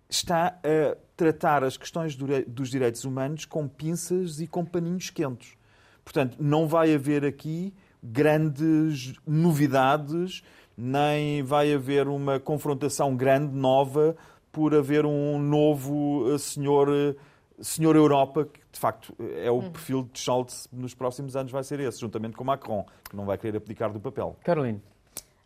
está 0.09 0.59
a 0.63 0.97
tratar 1.15 1.63
as 1.63 1.77
questões 1.77 2.15
dos 2.15 2.69
direitos 2.69 3.03
humanos 3.03 3.45
com 3.45 3.67
pinças 3.67 4.39
e 4.39 4.47
com 4.47 4.65
paninhos 4.65 5.09
quentes. 5.09 5.55
Portanto, 6.03 6.37
não 6.39 6.67
vai 6.67 6.93
haver 6.93 7.23
aqui 7.23 7.73
grandes 8.03 9.13
novidades, 9.25 10.43
nem 10.77 11.41
vai 11.41 11.73
haver 11.73 12.07
uma 12.07 12.39
confrontação 12.39 13.15
grande, 13.15 13.55
nova, 13.55 14.15
por 14.51 14.75
haver 14.75 15.05
um 15.05 15.39
novo 15.39 16.33
eh, 16.33 16.37
senhor, 16.37 16.89
eh, 16.89 17.15
senhor 17.61 17.95
Europa, 17.95 18.45
que 18.45 18.59
de 18.71 18.79
facto 18.79 19.15
é 19.19 19.49
o 19.49 19.59
hum. 19.59 19.71
perfil 19.71 20.09
de 20.11 20.19
Scholz 20.19 20.67
nos 20.71 20.93
próximos 20.93 21.35
anos, 21.35 21.51
vai 21.51 21.63
ser 21.63 21.79
esse, 21.79 21.99
juntamente 21.99 22.35
com 22.35 22.43
Macron, 22.43 22.85
que 23.09 23.15
não 23.15 23.25
vai 23.25 23.37
querer 23.37 23.57
abdicar 23.57 23.91
do 23.91 23.99
papel. 23.99 24.35
Caroline. 24.43 24.81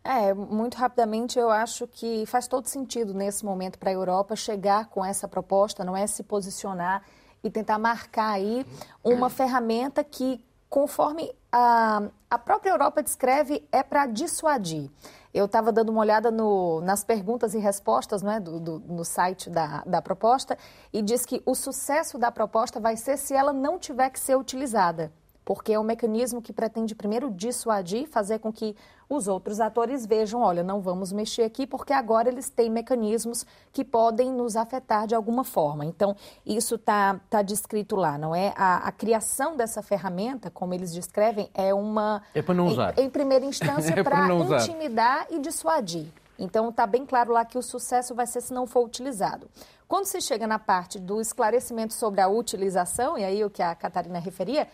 É, 0.04 0.32
muito 0.32 0.76
rapidamente, 0.76 1.38
eu 1.38 1.50
acho 1.50 1.86
que 1.86 2.24
faz 2.26 2.48
todo 2.48 2.66
sentido 2.66 3.12
nesse 3.12 3.44
momento 3.44 3.78
para 3.78 3.90
a 3.90 3.92
Europa 3.92 4.34
chegar 4.34 4.88
com 4.88 5.04
essa 5.04 5.28
proposta, 5.28 5.84
não 5.84 5.96
é 5.96 6.06
se 6.06 6.22
posicionar 6.22 7.02
e 7.44 7.50
tentar 7.50 7.78
marcar 7.78 8.30
aí 8.30 8.64
uma 9.04 9.28
ferramenta 9.28 10.02
que 10.02 10.42
conforme 10.68 11.30
a, 11.52 12.02
a 12.30 12.38
própria 12.38 12.70
Europa 12.70 13.02
descreve, 13.02 13.66
é 13.72 13.82
para 13.82 14.06
dissuadir. 14.06 14.90
Eu 15.32 15.44
estava 15.44 15.70
dando 15.70 15.90
uma 15.90 16.00
olhada 16.00 16.30
no, 16.30 16.80
nas 16.80 17.04
perguntas 17.04 17.54
e 17.54 17.58
respostas 17.58 18.22
né, 18.22 18.40
do, 18.40 18.58
do, 18.58 18.78
no 18.80 19.04
site 19.04 19.50
da, 19.50 19.82
da 19.84 20.02
proposta 20.02 20.56
e 20.92 21.02
diz 21.02 21.24
que 21.24 21.42
o 21.44 21.54
sucesso 21.54 22.18
da 22.18 22.32
proposta 22.32 22.80
vai 22.80 22.96
ser 22.96 23.16
se 23.16 23.34
ela 23.34 23.52
não 23.52 23.78
tiver 23.78 24.10
que 24.10 24.18
ser 24.18 24.36
utilizada 24.36 25.12
porque 25.48 25.72
é 25.72 25.80
um 25.80 25.82
mecanismo 25.82 26.42
que 26.42 26.52
pretende 26.52 26.94
primeiro 26.94 27.30
dissuadir, 27.30 28.06
fazer 28.06 28.38
com 28.38 28.52
que 28.52 28.76
os 29.08 29.26
outros 29.26 29.58
atores 29.58 30.04
vejam, 30.04 30.40
olha, 30.40 30.62
não 30.62 30.80
vamos 30.80 31.12
mexer 31.12 31.42
aqui 31.42 31.66
porque 31.66 31.92
agora 31.92 32.28
eles 32.28 32.50
têm 32.50 32.68
mecanismos 32.70 33.46
que 33.72 33.84
podem 33.84 34.30
nos 34.30 34.54
afetar 34.54 35.06
de 35.06 35.14
alguma 35.14 35.44
forma. 35.44 35.84
Então, 35.84 36.14
isso 36.44 36.74
está 36.74 37.18
tá 37.30 37.40
descrito 37.40 37.96
lá, 37.96 38.18
não 38.18 38.34
é? 38.34 38.52
A, 38.56 38.88
a, 38.88 38.92
criação 38.92 39.56
dessa 39.56 39.82
ferramenta, 39.82 40.50
como 40.50 40.74
eles 40.74 40.92
descrevem, 40.92 41.48
é 41.54 41.72
uma... 41.72 42.22
É 42.34 42.42
para 42.42 42.54
não 42.54 42.66
usar. 42.66 42.98
Em, 42.98 43.04
em 43.04 43.10
primeira 43.10 43.44
instância, 43.44 43.94
é 43.98 44.02
para 44.02 44.28
intimidar 44.28 45.26
e 45.30 45.38
dissuadir. 45.38 46.06
Então, 46.38 46.68
está 46.68 46.86
bem 46.86 47.04
claro 47.04 47.32
lá 47.32 47.44
que 47.44 47.58
o 47.58 47.62
sucesso 47.62 48.14
vai 48.14 48.26
ser 48.26 48.40
se 48.40 48.52
não 48.52 48.66
for 48.66 48.84
utilizado. 48.84 49.48
Quando 49.88 50.04
se 50.04 50.20
chega 50.20 50.46
na 50.46 50.58
parte 50.58 50.98
do 50.98 51.20
esclarecimento 51.20 51.94
sobre 51.94 52.20
a 52.20 52.28
utilização, 52.28 53.16
e 53.16 53.24
aí 53.24 53.42
o 53.42 53.48
que 53.48 53.62
a 53.62 53.74
Catarina 53.74 54.18
referia, 54.18 54.68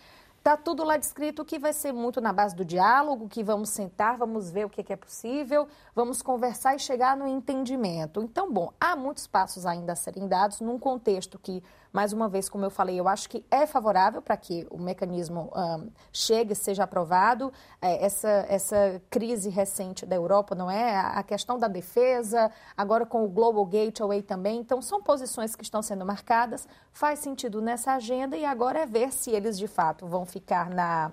Está 0.44 0.58
tudo 0.58 0.84
lá 0.84 0.98
descrito 0.98 1.42
que 1.42 1.58
vai 1.58 1.72
ser 1.72 1.90
muito 1.90 2.20
na 2.20 2.30
base 2.30 2.54
do 2.54 2.66
diálogo, 2.66 3.30
que 3.30 3.42
vamos 3.42 3.70
sentar, 3.70 4.18
vamos 4.18 4.50
ver 4.50 4.66
o 4.66 4.68
que 4.68 4.92
é 4.92 4.94
possível, 4.94 5.66
vamos 5.94 6.20
conversar 6.20 6.76
e 6.76 6.78
chegar 6.78 7.16
no 7.16 7.26
entendimento. 7.26 8.20
Então, 8.20 8.52
bom, 8.52 8.70
há 8.78 8.94
muitos 8.94 9.26
passos 9.26 9.64
ainda 9.64 9.94
a 9.94 9.96
serem 9.96 10.28
dados 10.28 10.60
num 10.60 10.78
contexto 10.78 11.38
que 11.38 11.62
Mais 11.94 12.12
uma 12.12 12.28
vez, 12.28 12.48
como 12.48 12.64
eu 12.64 12.70
falei, 12.70 12.98
eu 12.98 13.06
acho 13.06 13.28
que 13.28 13.44
é 13.48 13.66
favorável 13.66 14.20
para 14.20 14.36
que 14.36 14.66
o 14.68 14.76
mecanismo 14.76 15.52
um, 15.54 15.88
chegue, 16.12 16.52
seja 16.52 16.82
aprovado. 16.82 17.52
É, 17.80 18.04
essa, 18.04 18.28
essa 18.48 19.00
crise 19.08 19.48
recente 19.48 20.04
da 20.04 20.16
Europa, 20.16 20.56
não 20.56 20.68
é? 20.68 20.96
A 20.96 21.22
questão 21.22 21.56
da 21.56 21.68
defesa, 21.68 22.50
agora 22.76 23.06
com 23.06 23.24
o 23.24 23.28
Global 23.28 23.64
Gateway 23.64 24.22
também. 24.22 24.58
Então, 24.58 24.82
são 24.82 25.00
posições 25.00 25.54
que 25.54 25.62
estão 25.62 25.80
sendo 25.82 26.04
marcadas, 26.04 26.66
faz 26.92 27.20
sentido 27.20 27.62
nessa 27.62 27.92
agenda 27.92 28.36
e 28.36 28.44
agora 28.44 28.80
é 28.80 28.86
ver 28.86 29.12
se 29.12 29.30
eles 29.30 29.56
de 29.56 29.68
fato 29.68 30.04
vão 30.04 30.26
ficar 30.26 30.70
na. 30.70 31.12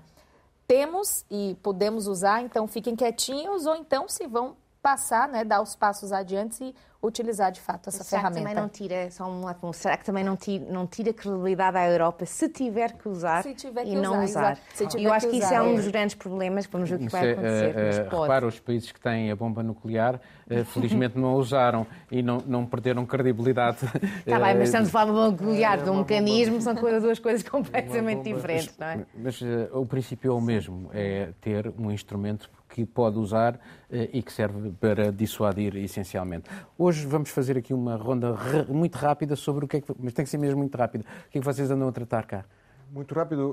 Temos 0.66 1.24
e 1.30 1.56
podemos 1.62 2.08
usar, 2.08 2.42
então 2.42 2.66
fiquem 2.68 2.96
quietinhos, 2.96 3.68
ou 3.68 3.76
então 3.76 4.08
se 4.08 4.26
vão 4.26 4.56
passar, 4.82 5.28
né, 5.30 5.44
dar 5.44 5.62
os 5.62 5.76
passos 5.76 6.12
adiante 6.12 6.64
e 6.64 6.76
utilizar 7.04 7.52
de 7.52 7.60
fato 7.60 7.90
essa 7.90 8.04
será 8.04 8.22
ferramenta. 8.22 8.50
Que 8.50 8.56
também 8.56 8.64
não 8.64 8.70
tira, 8.70 9.12
só 9.12 9.28
um 9.28 9.74
será 9.74 9.98
que 9.98 10.06
também 10.06 10.24
não 10.24 10.36
tira, 10.36 10.66
não 10.72 10.86
tira 10.86 11.12
credibilidade 11.12 11.78
à 11.78 11.90
Europa 11.90 12.26
se 12.26 12.48
tiver 12.48 12.94
que 12.94 13.10
usar 13.10 13.44
tiver 13.56 13.84
que 13.84 13.92
e 13.92 13.96
não 13.96 14.24
usar? 14.24 14.58
usar. 14.78 15.00
Eu 15.00 15.12
acho 15.12 15.26
que, 15.28 15.34
que 15.34 15.44
isso 15.44 15.54
é 15.54 15.62
um 15.62 15.76
dos 15.76 15.88
grandes 15.88 16.16
problemas, 16.16 16.68
vamos 16.68 16.90
ver 16.90 16.98
o 16.98 17.00
que 17.00 17.10
vai 17.10 17.30
é, 17.30 17.32
acontecer. 17.32 17.78
É, 17.78 18.04
uh, 18.04 18.22
repara, 18.22 18.48
os 18.48 18.60
países 18.60 18.92
que 18.92 19.00
têm 19.00 19.32
a 19.32 19.36
bomba 19.36 19.64
nuclear, 19.64 20.16
uh, 20.16 20.66
felizmente 20.74 21.18
não 21.18 21.30
a 21.30 21.36
usaram 21.36 21.88
e 22.12 22.22
não, 22.22 22.38
não 22.46 22.66
perderam 22.66 23.06
credibilidade. 23.06 23.80
Está 24.20 24.38
bem, 24.40 24.56
mas 24.56 24.64
estamos 24.64 24.90
a 24.90 24.92
falar 24.92 25.06
de 25.06 25.12
bomba 25.12 25.32
nuclear, 25.32 25.80
é, 25.80 25.84
de 25.84 25.90
um 25.90 25.98
mecanismo, 26.00 26.60
bomba... 26.60 26.76
são 26.82 27.02
duas 27.02 27.20
coisas 27.20 27.48
completamente 27.48 28.32
diferentes, 28.32 28.78
não 28.78 28.88
é? 28.88 28.98
Mas, 29.16 29.42
mas 29.42 29.42
uh, 29.42 29.80
o 29.80 29.86
princípio 29.86 30.32
é 30.32 30.36
o 30.36 30.42
mesmo, 30.42 30.90
é 30.94 31.30
ter 31.42 31.74
um 31.80 31.92
instrumento 31.92 32.50
que 32.72 32.86
pode 32.86 33.20
usar 33.20 33.60
e 33.92 34.24
que 34.24 34.32
serve 34.32 34.72
para 34.80 35.12
dissuadir 35.12 35.76
essencialmente. 35.76 36.50
Hoje 36.78 37.06
vamos 37.06 37.30
fazer 37.30 37.58
aqui 37.58 37.74
uma 37.74 37.98
ronda 37.98 38.34
muito 38.70 38.96
rápida 38.96 39.36
sobre 39.36 39.66
o 39.66 39.68
que 39.68 39.78
é 39.78 39.82
que. 39.82 39.94
Mas 40.00 40.14
tem 40.14 40.24
que 40.24 40.32
ser 40.32 40.38
mesmo 40.38 40.60
muito 40.60 40.76
rápida. 40.78 41.04
O 41.28 41.30
que 41.30 41.38
é 41.38 41.42
que 41.42 41.46
vocês 41.46 41.70
andam 41.70 41.90
a 41.90 41.92
tratar 41.92 42.26
cá? 42.26 42.46
Muito 42.90 43.14
rápido, 43.14 43.52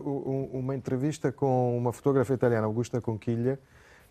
uma 0.52 0.74
entrevista 0.74 1.30
com 1.30 1.76
uma 1.76 1.92
fotógrafa 1.92 2.32
italiana, 2.32 2.66
Augusta 2.66 3.00
Conquilha, 3.00 3.58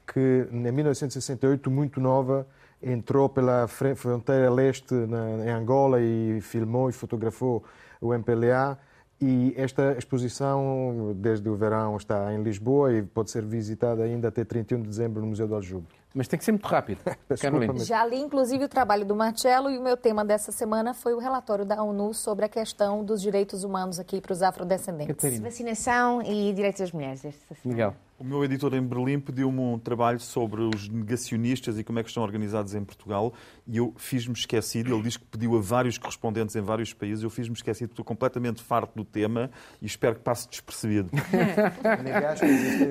que 0.06 0.48
em 0.52 0.72
1968, 0.72 1.70
muito 1.72 2.00
nova, 2.00 2.48
entrou 2.82 3.28
pela 3.28 3.68
fronteira 3.68 4.50
leste 4.50 4.94
em 4.94 5.50
Angola 5.50 6.00
e 6.02 6.40
filmou 6.42 6.90
e 6.90 6.94
fotografou 6.94 7.64
o 8.00 8.14
MPLA. 8.14 8.78
E 9.20 9.54
esta 9.58 9.96
exposição, 9.98 11.16
desde 11.16 11.50
o 11.50 11.56
verão, 11.56 11.98
está 11.98 12.32
em 12.34 12.44
Lisboa 12.44 12.94
e 12.94 13.02
pode 13.02 13.32
ser 13.32 13.44
visitada 13.44 14.04
ainda 14.04 14.28
até 14.28 14.46
31 14.46 14.84
de 14.84 14.90
dezembro 14.90 15.22
no 15.22 15.28
Museu 15.28 15.48
do 15.48 15.56
Aljube. 15.56 15.88
Mas 16.14 16.28
tem 16.28 16.38
que 16.38 16.46
ser 16.46 16.52
muito 16.52 16.68
rápido. 16.68 17.00
Já 17.86 18.06
li, 18.06 18.18
inclusive, 18.18 18.66
o 18.66 18.70
trabalho 18.70 19.06
do 19.06 19.16
Marcelo 19.16 19.72
e 19.72 19.78
o 19.78 19.82
meu 19.82 19.98
tema 19.98 20.24
dessa 20.24 20.52
semana 20.52 20.94
foi 20.94 21.14
o 21.14 21.20
relatório 21.20 21.66
da 21.66 21.82
ONU 21.82 22.14
sobre 22.14 22.46
a 22.46 22.50
questão 22.50 23.04
dos 23.04 23.22
direitos 23.22 23.64
humanos 23.64 24.00
aqui 24.00 24.22
para 24.22 24.34
os 24.34 24.42
afrodescendentes. 24.44 25.16
Catarina. 25.16 25.44
Vacinação 25.44 26.22
e 26.22 26.54
direitos 26.54 26.82
das 26.82 26.92
mulheres. 26.92 27.24
Miguel. 27.66 27.96
O 28.20 28.24
meu 28.24 28.44
editor 28.44 28.74
em 28.74 28.82
Berlim 28.82 29.20
pediu-me 29.20 29.60
um 29.60 29.78
trabalho 29.78 30.20
sobre 30.20 30.62
os 30.62 30.90
negacionistas 30.90 31.78
e 31.78 31.84
como 31.84 32.00
é 32.00 32.04
que 32.04 32.10
estão 32.10 32.24
organizados 32.24 32.74
em 32.74 32.84
Portugal 32.84 33.32
e 33.68 33.78
eu 33.78 33.94
fiz-me 33.96 34.34
esquecido. 34.34 34.92
Ele 34.92 35.04
diz 35.04 35.18
que 35.18 35.26
pediu 35.26 35.56
a 35.56 35.62
vários 35.62 36.00
correspondentes 36.00 36.56
em 36.56 36.62
vários 36.62 36.92
países. 36.94 37.24
Eu 37.24 37.30
fiz-me 37.30 37.54
esquecido, 37.54 37.92
estou 37.92 38.04
completamente 38.04 38.64
farto 38.64 38.96
do 38.96 39.06
tema 39.06 39.52
e 39.80 39.86
espero 39.86 40.16
que 40.16 40.22
passe 40.22 40.50
despercebido. 40.50 41.12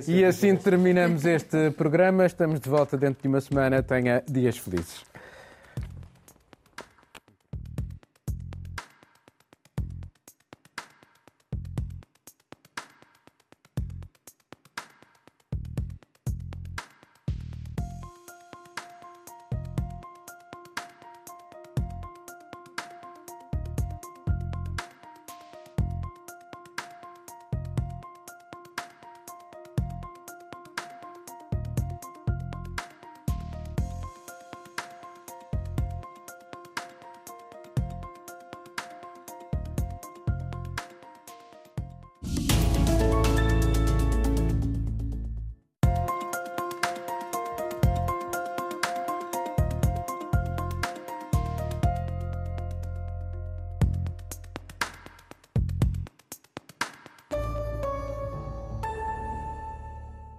e 0.07 0.24
assim 0.24 0.55
terminamos 0.55 1.24
este 1.24 1.72
programa. 1.72 2.24
Estamos 2.24 2.61
de 2.61 2.68
volta 2.68 2.97
dentro 2.97 3.20
de 3.20 3.27
uma 3.27 3.41
semana. 3.41 3.83
Tenha 3.83 4.22
dias 4.29 4.57
felizes. 4.57 5.15